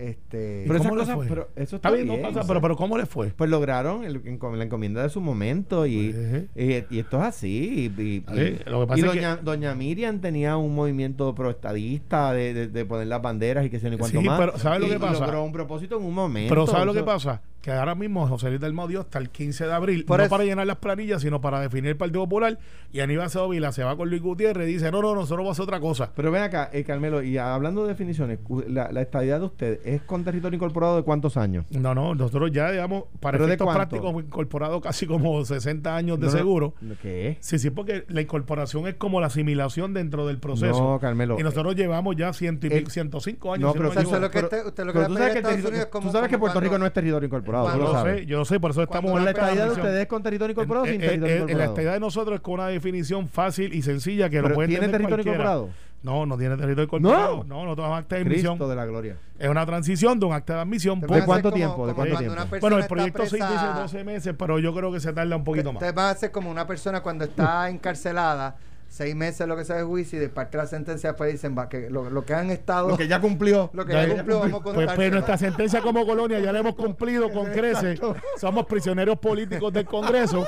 Este, 0.02 0.64
Pero 0.68 0.80
¿Cómo 0.80 0.90
esas 0.90 0.92
le 0.96 0.98
cosas- 1.00 1.16
fue? 1.16 1.28
pero 1.28 1.42
eso 1.56 1.76
está 1.76 1.90
está 1.90 1.92
bien, 1.92 2.08
no 2.08 2.16
pasa, 2.16 2.30
o 2.30 2.34
sea. 2.44 2.48
pero, 2.48 2.62
pero 2.62 2.76
¿cómo 2.76 2.98
le 2.98 3.06
fue? 3.06 3.28
Pues 3.28 3.50
lograron 3.52 4.04
el- 4.04 4.22
en- 4.26 4.40
la 4.58 4.64
encomienda 4.64 5.04
de 5.04 5.10
su 5.10 5.22
momento 5.22 5.86
y, 5.86 6.10
Ujú. 6.10 6.48
y, 6.56 6.84
y 6.90 7.00
esto 7.00 7.18
es 7.20 7.24
así. 7.24 7.92
Y, 7.98 8.02
y- 8.02 8.24
A 8.26 8.34
ver, 8.34 8.70
lo 8.70 8.82
que 8.82 8.88
pasa 8.88 9.00
y 9.00 9.04
es 9.04 9.06
doña, 9.08 9.36
doña 9.38 9.76
Miriam 9.76 10.20
tenía 10.20 10.58
un 10.58 10.74
movimiento 10.74 11.36
proestadista 11.36 12.34
de, 12.34 12.54
de, 12.54 12.68
de 12.68 12.86
poner 12.86 13.08
las 13.08 13.22
banderas 13.22 13.66
y 13.66 13.70
que 13.70 13.80
se 13.80 13.90
ni 13.90 13.98
cuánto 13.98 14.20
Sí, 14.20 14.26
más. 14.26 14.40
pero 14.40 14.58
¿sabes 14.58 14.80
lo 14.80 14.88
Y- 14.88 14.90
que 14.90 15.00
pasa? 15.00 15.26
logró 15.26 15.44
un 15.44 15.52
propósito 15.52 15.98
en 15.98 16.04
un 16.06 16.14
momento. 16.16 16.50
Pero 16.50 16.66
¿sabes 16.68 16.86
lo 16.88 16.94
que 16.94 17.04
pasa? 17.04 17.42
Que 17.62 17.72
ahora 17.72 17.94
mismo 17.94 18.28
José 18.28 18.50
Luis 18.50 18.60
del 18.60 18.76
dio 18.88 19.02
hasta 19.02 19.20
el 19.20 19.30
15 19.30 19.68
de 19.68 19.74
abril, 19.74 20.06
Por 20.06 20.18
no 20.18 20.24
eso- 20.26 20.32
para 20.32 20.44
llenar 20.44 20.66
las 20.66 20.78
planillas, 20.78 21.22
sino 21.22 21.42
para 21.42 21.60
definir 21.60 21.92
el 21.92 21.98
Partido 21.98 22.24
Popular. 22.24 22.58
Y 22.92 23.02
Aníbal 23.02 23.30
Vila 23.50 23.72
se 23.72 23.84
va 23.84 23.96
con 23.96 24.10
Luis 24.10 24.22
Gutiérrez 24.22 24.68
y 24.68 24.74
dice, 24.74 24.92
no, 24.92 25.02
no, 25.02 25.14
nosotros 25.14 25.38
vamos 25.46 25.50
a 25.50 25.52
hacer 25.54 25.64
otra 25.64 25.80
cosa. 25.80 26.12
Pero 26.16 26.32
ven 26.32 26.42
acá, 26.42 26.70
eh, 26.74 26.84
Carmelo, 26.84 27.22
y 27.22 27.38
hablando 27.38 27.84
de 27.84 27.90
definiciones, 27.90 28.40
la, 28.68 28.92
la 28.92 29.02
estadidad 29.02 29.40
de 29.40 29.46
usted 29.46 29.80
es 29.86 30.02
con 30.02 30.24
territorio 30.24 30.56
incorporado 30.56 30.96
de 30.98 31.04
cuántos 31.04 31.38
años? 31.38 31.66
No, 31.70 31.94
no, 31.94 32.16
nosotros 32.16 32.52
ya, 32.52 32.72
digamos, 32.72 33.04
para 33.20 33.38
¿Pero 33.38 33.46
de 33.46 33.54
efectos 33.54 33.76
prácticos 33.76 34.10
hemos 34.10 34.24
incorporado 34.24 34.82
casi 34.82 35.06
como 35.06 35.46
60 35.46 35.96
años 35.96 36.20
de 36.20 36.26
No, 36.26 36.32
no, 36.32 36.38
seguro. 36.38 36.74
¿Qué? 37.02 37.38
Sí, 37.42 37.60
sí, 37.60 37.70
porque 37.70 38.06
la 38.10 38.22
incorporación 38.22 38.88
es 38.88 38.96
como 38.96 39.22
la 39.22 39.28
asimilación 39.28 39.94
dentro 39.94 40.26
del 40.26 40.40
proceso. 40.40 40.80
No, 40.94 41.00
Carmelo. 41.00 41.38
y 41.40 41.44
nosotros 41.44 41.76
llevamos 41.76 42.16
ya 42.16 42.34
ciento 42.34 42.66
y 42.66 42.72
el- 42.72 42.80
pico- 42.80 42.90
105 42.90 43.54
años. 43.54 43.68
No, 43.68 43.72
si 43.74 43.78
pero, 43.78 43.92
sea, 43.94 44.02
tú- 44.02 44.08
eso 44.08 44.16
es 44.16 44.22
lo 44.24 44.32
que 44.32 44.38
usted- 44.40 44.50
pero- 44.50 44.68
usted 44.70 44.84
lo 44.86 44.94
que 44.94 45.00
pero 45.00 45.08
tú 45.10 45.14
sabes 45.18 45.34
que, 45.34 45.68
Unidos 45.68 45.86
como- 45.88 46.08
tú 46.08 46.12
sabes 46.12 46.30
que 46.30 46.38
Puerto 46.40 46.60
Rico 46.60 46.78
no 46.80 46.86
es 46.88 46.94
territorio 46.94 47.28
incorporado, 47.28 47.51
lo 47.52 47.78
yo 47.78 47.92
sabes. 47.92 48.20
sé, 48.22 48.26
yo 48.26 48.46
sé, 48.46 48.60
por 48.60 48.72
eso 48.72 48.84
estamos 48.84 49.12
en 49.12 49.18
la 49.18 49.24
la 49.26 49.32
estadidad 49.32 49.66
de 49.66 49.72
ustedes 49.72 50.02
es 50.02 50.08
con 50.08 50.24
territorio 50.24 50.52
incorporado 50.54 50.86
o 50.86 50.88
sin 50.88 51.02
Eh, 51.02 51.06
eh, 51.06 51.08
territorio 51.10 51.34
eh, 51.34 51.38
la 51.38 51.42
incorporado. 51.44 51.72
estadía 51.72 51.92
de 51.94 52.00
nosotros 52.00 52.36
es 52.36 52.42
con 52.42 52.54
una 52.56 52.68
definición 52.68 53.28
fácil 53.28 53.74
y 53.74 53.82
sencilla 53.82 54.30
que 54.30 54.38
lo 54.38 54.44
Pero 54.44 54.56
puede 54.56 54.68
¿tiene 54.70 54.88
territorio 54.88 55.10
cualquiera. 55.18 55.38
incorporado? 55.38 55.70
No, 56.04 56.26
no 56.26 56.36
tiene 56.36 56.56
territorio 56.58 56.86
incorporado. 56.86 57.38
No. 57.38 57.44
No, 57.44 57.66
no, 57.66 57.76
tenemos 57.76 58.00
acta 58.00 58.16
de 58.16 58.22
admisión. 58.24 58.54
Cristo 58.58 58.68
de 58.70 58.76
la 58.76 58.86
gloria. 58.86 59.18
Es 59.38 59.50
una 59.50 59.66
transición 59.68 60.20
de 60.20 60.26
un 60.26 60.34
acta 60.34 60.56
de 60.56 60.62
admisión. 60.62 61.00
¿De 61.00 61.08
cuánto 61.08 61.50
como- 61.52 61.52
tiempo? 61.56 61.86
¿De 61.88 61.94
cuánto 61.94 62.18
tiempo? 62.18 62.36
Bueno, 62.60 62.78
el 62.80 62.88
proyecto 62.88 63.20
6 63.28 63.34
dice 63.34 63.46
presa- 63.54 63.74
12 63.82 64.04
meses, 64.04 64.36
pero 64.38 64.58
yo 64.58 64.74
creo 64.74 64.92
que 64.92 65.00
se 65.00 65.14
tarda 65.14 65.36
un 65.36 65.44
poquito 65.44 65.72
más. 65.74 65.80
Te 65.80 65.92
va 65.92 66.08
a 66.08 66.12
hacer 66.12 66.32
como 66.32 66.50
una 66.50 66.66
persona 66.66 67.02
cuando 67.02 67.24
está 67.26 67.70
encarcelada, 67.70 68.56
seis 68.92 69.16
meses 69.16 69.48
lo 69.48 69.56
que 69.56 69.64
sea 69.64 69.78
de 69.78 69.84
juicio, 69.84 70.18
y 70.20 70.22
de 70.22 70.28
parte 70.28 70.58
de 70.58 70.64
la 70.64 70.70
sentencia, 70.70 71.16
pues 71.16 71.32
dicen 71.32 71.58
va, 71.58 71.70
que 71.70 71.90
lo, 71.90 72.10
lo 72.10 72.26
que 72.26 72.34
han 72.34 72.52
estado. 72.52 72.90
Lo 72.90 72.98
que 72.98 73.08
ya 73.08 73.22
cumplió. 73.22 73.70
lo 73.74 73.86
que 73.86 73.94
ya 73.94 74.06
Ya- 74.06 74.16
cumplió, 74.16 74.40
vamos 74.42 74.60
a 74.60 74.64
pues, 74.74 74.92
pues 74.94 75.12
nuestra 75.12 75.38
sentencia 75.38 75.80
como 75.82 76.06
colonia 76.06 76.40
ya 76.40 76.52
la 76.52 76.60
hemos 76.60 76.76
cumplido 76.76 77.32
con 77.32 77.46
creces. 77.54 78.00
Somos 78.40 78.66
prisioneros 78.66 79.18
políticos 79.18 79.72
del 79.72 79.86
Congreso 79.86 80.46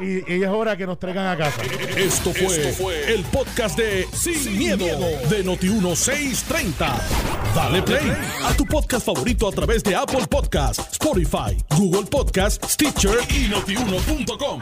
y, 0.00 0.34
y 0.34 0.42
es 0.42 0.48
hora 0.48 0.76
que 0.76 0.86
nos 0.86 0.98
traigan 0.98 1.28
a 1.28 1.36
casa. 1.36 1.62
Esto 1.96 2.32
fue, 2.34 3.14
el 3.14 3.22
podcast 3.26 3.78
de 3.78 4.06
Sin, 4.12 4.58
miedo, 4.58 4.84
de 5.30 5.44
Noti1630. 5.44 7.00
Dale 7.54 7.82
play 7.82 8.12
a 8.44 8.52
tu 8.56 8.64
podcast 8.66 9.06
favorito 9.06 9.46
a 9.48 9.52
través 9.52 9.84
de 9.84 9.94
Apple 9.94 10.26
Podcasts, 10.28 10.88
Spotify, 10.92 11.56
Google 11.78 12.06
Podcasts, 12.10 12.72
Stitcher 12.72 13.18
y 13.30 13.48
notiuno.com. 13.48 14.60